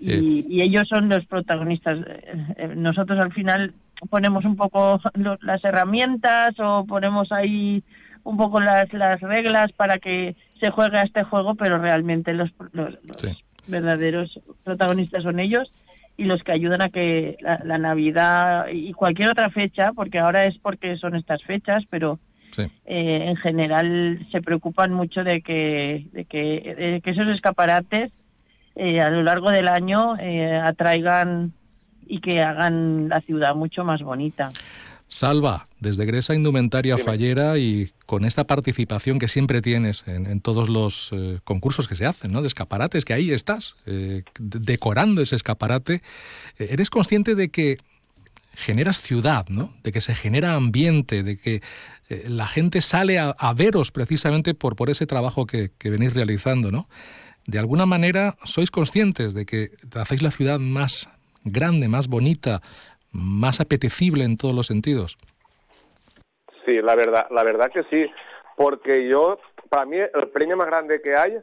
Y, 0.00 0.44
y, 0.48 0.60
ellos 0.60 0.88
son 0.88 1.08
los 1.08 1.24
protagonistas. 1.26 1.98
Nosotros 2.76 3.18
al 3.20 3.32
final 3.32 3.72
ponemos 4.10 4.44
un 4.44 4.56
poco 4.56 5.00
las 5.40 5.64
herramientas 5.64 6.54
o 6.58 6.84
ponemos 6.84 7.30
ahí 7.32 7.82
un 8.24 8.36
poco 8.36 8.60
las, 8.60 8.92
las 8.92 9.20
reglas 9.20 9.72
para 9.72 9.98
que 9.98 10.34
se 10.60 10.70
juegue 10.70 10.98
a 10.98 11.02
este 11.02 11.24
juego, 11.24 11.54
pero 11.54 11.78
realmente 11.78 12.32
los, 12.32 12.50
los, 12.72 12.98
verdaderos 13.66 14.40
protagonistas 14.62 15.22
son 15.22 15.40
ellos 15.40 15.72
y 16.16 16.24
los 16.24 16.42
que 16.42 16.52
ayudan 16.52 16.82
a 16.82 16.88
que 16.88 17.36
la, 17.40 17.78
Navidad 17.78 18.66
y 18.72 18.92
cualquier 18.92 19.30
otra 19.30 19.50
fecha, 19.50 19.92
porque 19.92 20.18
ahora 20.18 20.44
es 20.44 20.56
porque 20.58 20.96
son 20.96 21.16
estas 21.16 21.42
fechas, 21.42 21.84
pero 21.90 22.18
eh, 22.58 23.24
en 23.26 23.36
general 23.36 24.24
se 24.30 24.40
preocupan 24.40 24.92
mucho 24.92 25.24
de 25.24 25.40
que, 25.40 26.06
de 26.12 26.24
que, 26.24 27.00
que 27.02 27.10
esos 27.10 27.26
escaparates 27.28 28.12
eh, 28.76 29.00
a 29.00 29.10
lo 29.10 29.22
largo 29.22 29.50
del 29.50 29.68
año 29.68 30.16
eh, 30.18 30.56
atraigan 30.56 31.52
y 32.06 32.20
que 32.20 32.42
hagan 32.42 33.08
la 33.08 33.20
ciudad 33.20 33.54
mucho 33.54 33.84
más 33.84 34.02
bonita. 34.02 34.50
Salva, 35.08 35.68
desde 35.80 36.06
Gresa 36.06 36.34
Indumentaria 36.34 36.98
Fallera 36.98 37.58
y 37.58 37.92
con 38.06 38.24
esta 38.24 38.44
participación 38.44 39.18
que 39.18 39.28
siempre 39.28 39.62
tienes 39.62 40.04
en, 40.06 40.40
todos 40.40 40.68
los 40.68 41.10
eh, 41.12 41.40
concursos 41.44 41.88
que 41.88 41.94
se 41.94 42.06
hacen, 42.06 42.32
¿no? 42.32 42.40
De 42.42 42.48
escaparates, 42.48 43.04
que 43.04 43.14
ahí 43.14 43.30
estás, 43.30 43.76
eh, 43.86 44.22
decorando 44.38 45.22
ese 45.22 45.36
escaparate, 45.36 46.02
eh, 46.58 46.68
¿eres 46.70 46.90
consciente 46.90 47.34
de 47.34 47.50
que 47.50 47.76
generas 48.54 49.00
ciudad, 49.00 49.46
¿no? 49.48 49.72
De 49.82 49.92
que 49.92 50.00
se 50.00 50.14
genera 50.14 50.54
ambiente, 50.54 51.22
de 51.22 51.36
que 51.36 51.62
la 52.28 52.46
gente 52.46 52.82
sale 52.82 53.18
a, 53.18 53.54
veros 53.56 53.90
precisamente 53.90 54.54
por, 54.54 54.76
por 54.76 54.90
ese 54.90 55.06
trabajo 55.06 55.46
que, 55.46 55.70
que 55.78 55.90
venís 55.90 56.12
realizando, 56.12 56.70
¿no? 56.70 56.88
De 57.46 57.58
alguna 57.58 57.86
manera 57.86 58.36
sois 58.44 58.70
conscientes 58.70 59.34
de 59.34 59.44
que 59.44 59.70
hacéis 59.94 60.22
la 60.22 60.30
ciudad 60.30 60.58
más 60.58 61.08
grande, 61.44 61.88
más 61.88 62.08
bonita, 62.08 62.62
más 63.14 63.60
apetecible 63.60 64.24
en 64.24 64.36
todos 64.36 64.54
los 64.54 64.66
sentidos. 64.66 65.16
Sí, 66.66 66.82
la 66.82 66.94
verdad, 66.94 67.26
la 67.30 67.42
verdad 67.42 67.70
que 67.72 67.84
sí, 67.84 68.10
porque 68.56 69.08
yo, 69.08 69.38
para 69.68 69.86
mí, 69.86 69.96
el 69.98 70.28
premio 70.28 70.56
más 70.56 70.66
grande 70.66 71.00
que 71.00 71.16
hay 71.16 71.38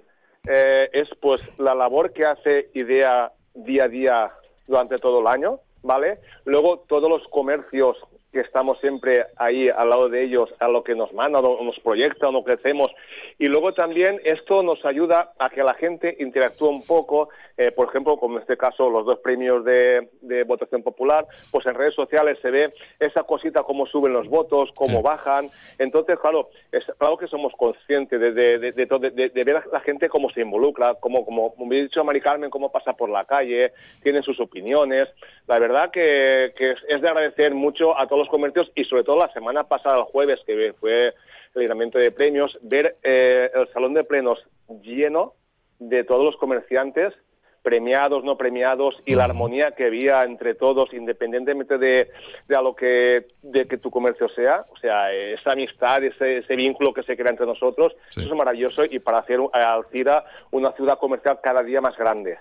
eh, 0.48 0.90
es 0.94 1.10
pues 1.22 1.42
la 1.60 1.74
labor 1.76 2.14
que 2.14 2.26
hace 2.26 2.70
IDEA 2.74 3.32
día 3.54 3.84
a 3.84 3.88
día 3.88 4.32
durante 4.68 4.96
todo 4.96 5.22
el 5.22 5.28
año, 5.28 5.60
¿vale? 5.84 6.20
Luego 6.46 6.80
todos 6.88 7.10
los 7.10 7.28
comercios 7.28 7.98
que 8.32 8.40
estamos 8.40 8.80
siempre 8.80 9.26
ahí 9.36 9.70
al 9.70 9.90
lado 9.90 10.08
de 10.08 10.24
ellos, 10.24 10.54
a 10.60 10.68
lo 10.70 10.84
que 10.84 10.96
nos 10.96 11.12
mandan, 11.14 11.44
o 11.44 11.64
nos 11.64 11.80
proyectan, 11.80 12.34
o 12.36 12.46
que 12.46 12.54
hacemos. 12.54 12.92
Y 13.38 13.48
luego 13.48 13.74
también 13.74 14.22
esto 14.24 14.64
nos 14.64 14.86
ayuda 14.86 15.34
a 15.38 15.50
que 15.50 15.64
la 15.64 15.74
gente 15.74 16.16
interactúe 16.20 16.70
un 16.70 16.86
poco, 16.86 17.30
eh, 17.58 17.72
por 17.72 17.90
ejemplo, 17.90 18.18
como 18.18 18.36
en 18.36 18.42
este 18.42 18.58
caso 18.58 18.90
los 18.90 19.06
dos 19.06 19.20
premios 19.20 19.66
de, 19.66 20.08
votación 20.48 20.82
popular, 20.82 21.28
pues 21.52 21.66
en 21.66 21.76
redes 21.76 21.94
sociales 21.94 22.40
se 22.42 22.52
ve 22.52 22.74
esa 23.00 23.24
cosita, 23.24 23.64
cómo 23.64 23.86
suben 23.86 24.14
los 24.14 24.28
votos, 24.28 24.72
cómo 24.76 25.02
bajan. 25.02 25.50
Entonces, 25.78 26.18
claro, 26.20 26.50
es 26.72 26.86
claro 26.98 27.18
que 27.18 27.28
somos 27.28 27.54
conscientes 27.54 28.20
de, 28.20 28.32
de, 28.32 28.72
de, 28.72 29.44
ver 29.44 29.58
a 29.58 29.64
la 29.72 29.80
gente 29.82 30.10
cómo 30.10 30.30
se 30.30 30.42
involucra, 30.42 30.96
como, 30.96 31.26
como, 31.26 31.54
como 31.54 31.74
he 31.74 31.84
dicho 31.84 32.04
Mari 32.04 32.22
Carmen, 32.22 32.50
cómo 32.50 32.72
pasa 32.72 32.94
por 32.94 33.10
la 33.10 33.26
calle, 33.26 33.74
tienen 34.04 34.24
sus 34.24 34.40
opiniones. 34.40 35.10
La 35.48 35.60
verdad 35.60 35.92
que, 35.92 36.54
que 36.56 36.76
es 36.88 37.02
de 37.02 37.08
agradecer 37.08 37.54
mucho 37.54 37.98
a 37.98 38.08
todos 38.08 38.21
los 38.22 38.30
comercios 38.30 38.72
y 38.76 38.84
sobre 38.84 39.04
todo 39.04 39.20
la 39.20 39.34
semana 39.34 39.66
pasada, 39.66 39.98
el 39.98 40.04
jueves, 40.04 40.42
que 40.46 40.74
fue 40.80 41.14
el 41.56 41.62
lineamiento 41.62 41.98
de 41.98 42.12
premios, 42.12 42.58
ver 42.62 42.98
eh, 43.04 43.50
el 43.54 43.68
salón 43.74 43.94
de 43.94 44.04
plenos 44.04 44.48
lleno 44.82 45.34
de 45.80 46.04
todos 46.04 46.24
los 46.24 46.38
comerciantes 46.38 47.14
premiados, 47.62 48.24
no 48.24 48.38
premiados, 48.38 48.96
y 49.06 49.16
la 49.16 49.26
armonía 49.26 49.72
que 49.72 49.86
había 49.86 50.24
entre 50.24 50.56
todos, 50.56 50.94
independientemente 50.94 51.78
de, 51.78 52.10
de 52.48 52.56
a 52.56 52.62
lo 52.62 52.76
que, 52.76 53.28
de 53.42 53.68
que 53.68 53.78
tu 53.78 53.92
comercio 53.92 54.28
sea, 54.30 54.64
o 54.72 54.78
sea, 54.78 55.14
esa 55.14 55.52
amistad, 55.52 56.04
ese, 56.04 56.40
ese 56.40 56.56
vínculo 56.56 56.94
que 56.94 57.04
se 57.04 57.16
crea 57.16 57.30
entre 57.30 57.46
nosotros, 57.46 57.94
eso 58.10 58.22
es 58.22 58.36
maravilloso 58.36 58.84
y 58.86 59.00
para 59.00 59.20
hacer 59.20 59.40
a 59.54 59.74
Alcira 59.74 60.26
una 60.50 60.72
ciudad 60.72 60.98
comercial 60.98 61.40
cada 61.44 61.64
día 61.64 61.82
más 61.82 61.96
grande. 61.98 62.38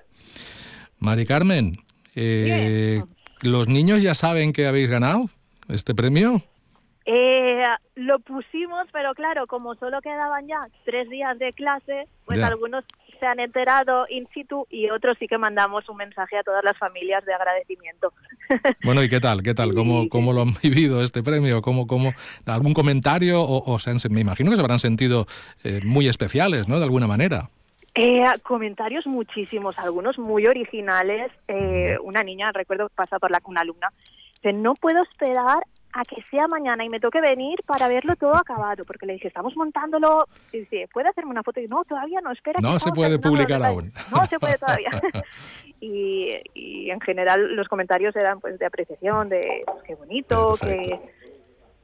Mari 0.98 1.26
Carmen, 1.26 1.72
eh, 2.14 3.02
¿los 3.42 3.68
niños 3.68 4.02
ya 4.02 4.14
saben 4.14 4.52
que 4.52 4.66
habéis 4.66 4.88
ganado? 4.88 5.26
Este 5.72 5.94
premio? 5.94 6.42
Eh, 7.06 7.64
lo 7.96 8.18
pusimos, 8.20 8.86
pero 8.92 9.14
claro, 9.14 9.46
como 9.46 9.74
solo 9.74 10.00
quedaban 10.00 10.46
ya 10.46 10.60
tres 10.84 11.08
días 11.08 11.38
de 11.38 11.52
clase, 11.52 12.06
pues 12.26 12.42
algunos 12.42 12.84
se 13.18 13.26
han 13.26 13.40
enterado 13.40 14.06
in 14.08 14.28
situ 14.32 14.66
y 14.70 14.90
otros 14.90 15.16
sí 15.18 15.26
que 15.26 15.38
mandamos 15.38 15.88
un 15.88 15.96
mensaje 15.96 16.36
a 16.36 16.42
todas 16.42 16.62
las 16.62 16.76
familias 16.78 17.24
de 17.24 17.34
agradecimiento. 17.34 18.12
Bueno, 18.82 19.02
¿y 19.04 19.08
qué 19.08 19.20
tal? 19.20 19.42
¿Qué 19.42 19.54
tal? 19.54 19.74
¿Cómo, 19.74 20.08
cómo 20.08 20.32
lo 20.32 20.42
han 20.42 20.54
vivido 20.62 21.04
este 21.04 21.22
premio? 21.22 21.62
¿Cómo, 21.62 21.86
cómo, 21.86 22.12
¿Algún 22.46 22.74
comentario? 22.74 23.40
O, 23.40 23.78
me 24.10 24.20
imagino 24.20 24.50
que 24.50 24.56
se 24.56 24.62
habrán 24.62 24.80
sentido 24.80 25.26
eh, 25.62 25.80
muy 25.84 26.08
especiales, 26.08 26.66
¿no? 26.66 26.78
De 26.78 26.84
alguna 26.84 27.06
manera. 27.06 27.48
Eh, 27.94 28.24
comentarios 28.42 29.06
muchísimos, 29.06 29.78
algunos 29.78 30.18
muy 30.18 30.46
originales. 30.46 31.30
Eh, 31.48 31.96
una 32.02 32.22
niña, 32.22 32.52
recuerdo, 32.52 32.88
pasa 32.94 33.18
por 33.18 33.30
la 33.30 33.40
una 33.44 33.60
alumna, 33.60 33.92
no 34.42 34.74
puedo 34.74 35.02
esperar 35.02 35.62
a 35.92 36.04
que 36.04 36.22
sea 36.30 36.46
mañana 36.46 36.84
y 36.84 36.88
me 36.88 37.00
toque 37.00 37.20
venir 37.20 37.60
para 37.66 37.88
verlo 37.88 38.14
todo 38.16 38.36
acabado, 38.36 38.84
porque 38.84 39.06
le 39.06 39.14
dije, 39.14 39.28
estamos 39.28 39.56
montándolo, 39.56 40.26
y 40.52 40.60
dice, 40.60 40.88
¿puede 40.92 41.08
hacerme 41.08 41.32
una 41.32 41.42
foto? 41.42 41.60
Y 41.60 41.66
no, 41.66 41.84
todavía 41.84 42.20
no, 42.20 42.30
espera. 42.30 42.60
No 42.60 42.78
se 42.78 42.92
puede 42.92 43.18
publicar 43.18 43.62
aún. 43.64 43.92
No 44.12 44.26
se 44.26 44.38
puede 44.38 44.56
todavía. 44.56 44.90
y, 45.80 46.28
y, 46.54 46.90
en 46.90 47.00
general 47.00 47.56
los 47.56 47.68
comentarios 47.68 48.14
eran 48.16 48.40
pues 48.40 48.58
de 48.58 48.66
apreciación, 48.66 49.28
de 49.28 49.62
pues, 49.66 49.82
qué 49.84 49.94
bonito, 49.94 50.56
que... 50.60 50.98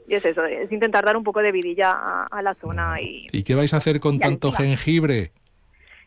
Y 0.08 0.14
es 0.14 0.24
eso, 0.24 0.44
es 0.44 0.70
intentar 0.70 1.04
dar 1.04 1.16
un 1.16 1.24
poco 1.24 1.40
de 1.40 1.50
vidilla 1.50 2.26
a, 2.30 2.40
la 2.40 2.54
zona. 2.54 3.00
Y, 3.00 3.26
¿Y 3.32 3.42
qué 3.42 3.56
vais 3.56 3.74
a 3.74 3.78
hacer 3.78 3.98
con 3.98 4.20
tanto 4.20 4.52
jengibre? 4.52 5.32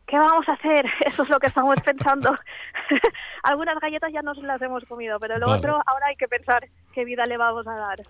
¿Qué 0.09 0.17
vamos 0.17 0.47
a 0.49 0.53
hacer? 0.53 0.85
Eso 1.05 1.23
es 1.23 1.29
lo 1.29 1.39
que 1.39 1.47
estamos 1.47 1.75
pensando. 1.85 2.35
Algunas 3.43 3.79
galletas 3.79 4.11
ya 4.11 4.21
nos 4.21 4.37
las 4.39 4.61
hemos 4.61 4.83
comido, 4.85 5.19
pero 5.19 5.37
lo 5.37 5.49
otro 5.49 5.73
ahora 5.85 6.07
hay 6.09 6.15
que 6.15 6.27
pensar 6.27 6.67
qué 6.93 7.05
vida 7.05 7.25
le 7.25 7.37
vamos 7.37 7.65
a 7.67 7.73
dar. 7.73 7.99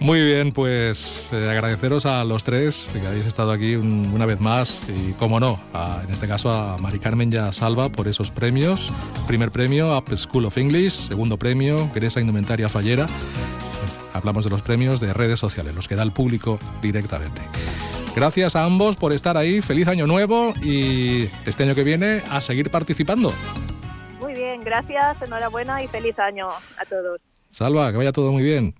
Muy 0.00 0.22
bien, 0.22 0.52
pues 0.52 1.30
eh, 1.32 1.50
agradeceros 1.50 2.06
a 2.06 2.22
los 2.24 2.44
tres 2.44 2.88
que 2.92 3.04
habéis 3.04 3.26
estado 3.26 3.50
aquí 3.50 3.74
una 3.76 4.26
vez 4.26 4.40
más 4.40 4.88
y, 4.90 5.14
como 5.14 5.40
no, 5.40 5.58
en 6.04 6.10
este 6.10 6.28
caso 6.28 6.50
a 6.50 6.76
Mari 6.78 7.00
Carmen 7.00 7.32
y 7.32 7.36
a 7.36 7.50
Salva 7.52 7.88
por 7.88 8.06
esos 8.06 8.30
premios. 8.30 8.92
Primer 9.26 9.50
premio, 9.50 9.96
Up 9.96 10.16
School 10.16 10.44
of 10.44 10.58
English. 10.58 10.92
Segundo 10.92 11.38
premio, 11.38 11.90
Gresa 11.92 12.20
Indumentaria 12.20 12.68
Fallera. 12.68 13.06
Hablamos 14.12 14.44
de 14.44 14.50
los 14.50 14.62
premios 14.62 15.00
de 15.00 15.12
redes 15.12 15.40
sociales, 15.40 15.74
los 15.74 15.88
que 15.88 15.96
da 15.96 16.02
el 16.02 16.12
público 16.12 16.58
directamente. 16.82 17.40
Gracias 18.16 18.56
a 18.56 18.64
ambos 18.64 18.96
por 18.96 19.12
estar 19.12 19.36
ahí. 19.36 19.60
Feliz 19.60 19.88
año 19.88 20.06
nuevo 20.06 20.54
y 20.62 21.24
este 21.44 21.64
año 21.64 21.74
que 21.74 21.84
viene 21.84 22.22
a 22.30 22.40
seguir 22.40 22.70
participando. 22.70 23.30
Muy 24.18 24.32
bien, 24.32 24.62
gracias, 24.64 25.20
enhorabuena 25.20 25.82
y 25.82 25.86
feliz 25.86 26.18
año 26.18 26.48
a 26.48 26.84
todos. 26.86 27.20
Salva, 27.50 27.90
que 27.92 27.98
vaya 27.98 28.12
todo 28.12 28.32
muy 28.32 28.42
bien. 28.42 28.74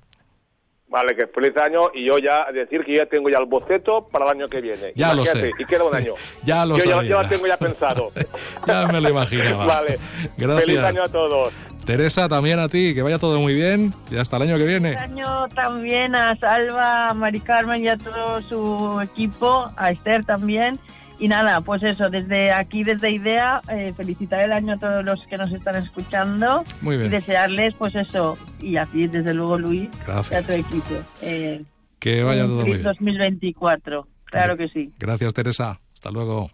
Vale, 0.88 1.14
que 1.14 1.26
feliz 1.26 1.54
año 1.58 1.90
y 1.92 2.06
yo 2.06 2.16
ya 2.16 2.50
decir 2.50 2.82
que 2.82 2.94
ya 2.94 3.04
tengo 3.04 3.28
ya 3.28 3.36
el 3.36 3.44
boceto 3.44 4.08
para 4.08 4.24
el 4.24 4.30
año 4.38 4.48
que 4.48 4.62
viene. 4.62 4.94
Ya 4.94 5.12
lo 5.12 5.26
sé. 5.26 5.50
Y 5.58 5.66
queda 5.66 5.84
un 5.84 5.94
año. 5.94 6.14
ya 6.42 6.64
lo 6.64 6.78
yo 6.78 6.84
sabía. 6.84 7.02
Ya, 7.02 7.08
yo 7.08 7.22
lo 7.22 7.28
tengo 7.28 7.46
ya 7.46 7.56
pensado. 7.58 8.12
ya 8.66 8.86
me 8.86 9.02
lo 9.02 9.10
imaginaba. 9.10 9.66
vale. 9.66 9.98
Gracias. 10.38 10.64
Feliz 10.64 10.78
año 10.78 11.02
a 11.02 11.08
todos. 11.10 11.52
Teresa, 11.86 12.28
también 12.28 12.58
a 12.58 12.68
ti, 12.68 12.94
que 12.94 13.02
vaya 13.02 13.18
todo 13.18 13.40
muy 13.40 13.54
bien 13.54 13.94
y 14.10 14.16
hasta 14.16 14.36
el 14.38 14.42
año 14.42 14.58
que 14.58 14.66
viene. 14.66 14.94
Feliz 14.94 15.02
año 15.02 15.48
también 15.54 16.14
a 16.16 16.36
Salva, 16.36 17.10
a 17.10 17.14
Mari 17.14 17.40
Carmen 17.40 17.80
y 17.82 17.88
a 17.88 17.96
todo 17.96 18.42
su 18.42 19.00
equipo, 19.00 19.70
a 19.76 19.92
Esther 19.92 20.24
también. 20.24 20.80
Y 21.18 21.28
nada, 21.28 21.60
pues 21.62 21.82
eso, 21.84 22.10
desde 22.10 22.52
aquí, 22.52 22.84
desde 22.84 23.10
IDEA, 23.10 23.62
eh, 23.72 23.94
felicitar 23.96 24.40
el 24.42 24.52
año 24.52 24.74
a 24.74 24.78
todos 24.78 25.02
los 25.04 25.24
que 25.26 25.38
nos 25.38 25.50
están 25.52 25.76
escuchando. 25.82 26.62
Muy 26.82 26.96
bien. 26.98 27.06
Y 27.06 27.10
desearles, 27.10 27.72
pues 27.74 27.94
eso, 27.94 28.36
y 28.60 28.76
a 28.76 28.84
ti, 28.84 29.06
desde 29.06 29.32
luego, 29.32 29.56
Luis, 29.56 29.88
Gracias. 30.06 30.32
y 30.32 30.34
a 30.34 30.42
tu 30.46 30.52
equipo. 30.52 30.94
eh, 31.22 31.62
Que 32.00 32.22
vaya 32.22 32.42
todo 32.42 32.62
muy 32.62 32.72
bien. 32.72 32.82
2024, 32.82 34.06
claro 34.26 34.56
que 34.58 34.68
sí. 34.68 34.90
Gracias, 34.98 35.32
Teresa. 35.32 35.80
Hasta 35.94 36.10
luego. 36.10 36.50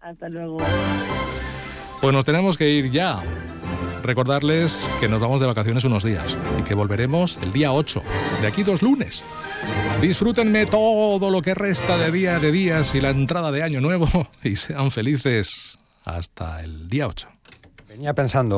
Hasta 0.00 0.28
luego. 0.28 0.58
Pues 2.02 2.12
nos 2.12 2.24
tenemos 2.26 2.58
que 2.58 2.68
ir 2.68 2.90
ya. 2.90 3.20
Recordarles 4.08 4.90
que 5.00 5.06
nos 5.06 5.20
vamos 5.20 5.38
de 5.38 5.46
vacaciones 5.46 5.84
unos 5.84 6.02
días 6.02 6.34
y 6.58 6.62
que 6.62 6.74
volveremos 6.74 7.38
el 7.42 7.52
día 7.52 7.74
8, 7.74 8.02
de 8.40 8.46
aquí 8.46 8.62
dos 8.62 8.80
lunes. 8.80 9.22
Disfrútenme 10.00 10.64
todo 10.64 11.28
lo 11.28 11.42
que 11.42 11.52
resta 11.52 11.98
de 11.98 12.10
día 12.10 12.38
de 12.38 12.50
días 12.50 12.94
y 12.94 13.02
la 13.02 13.10
entrada 13.10 13.52
de 13.52 13.62
año 13.62 13.82
nuevo 13.82 14.08
y 14.42 14.56
sean 14.56 14.90
felices 14.90 15.76
hasta 16.06 16.62
el 16.62 16.88
día 16.88 17.06
8. 17.06 17.28
Venía 17.86 18.14
pensando 18.14 18.56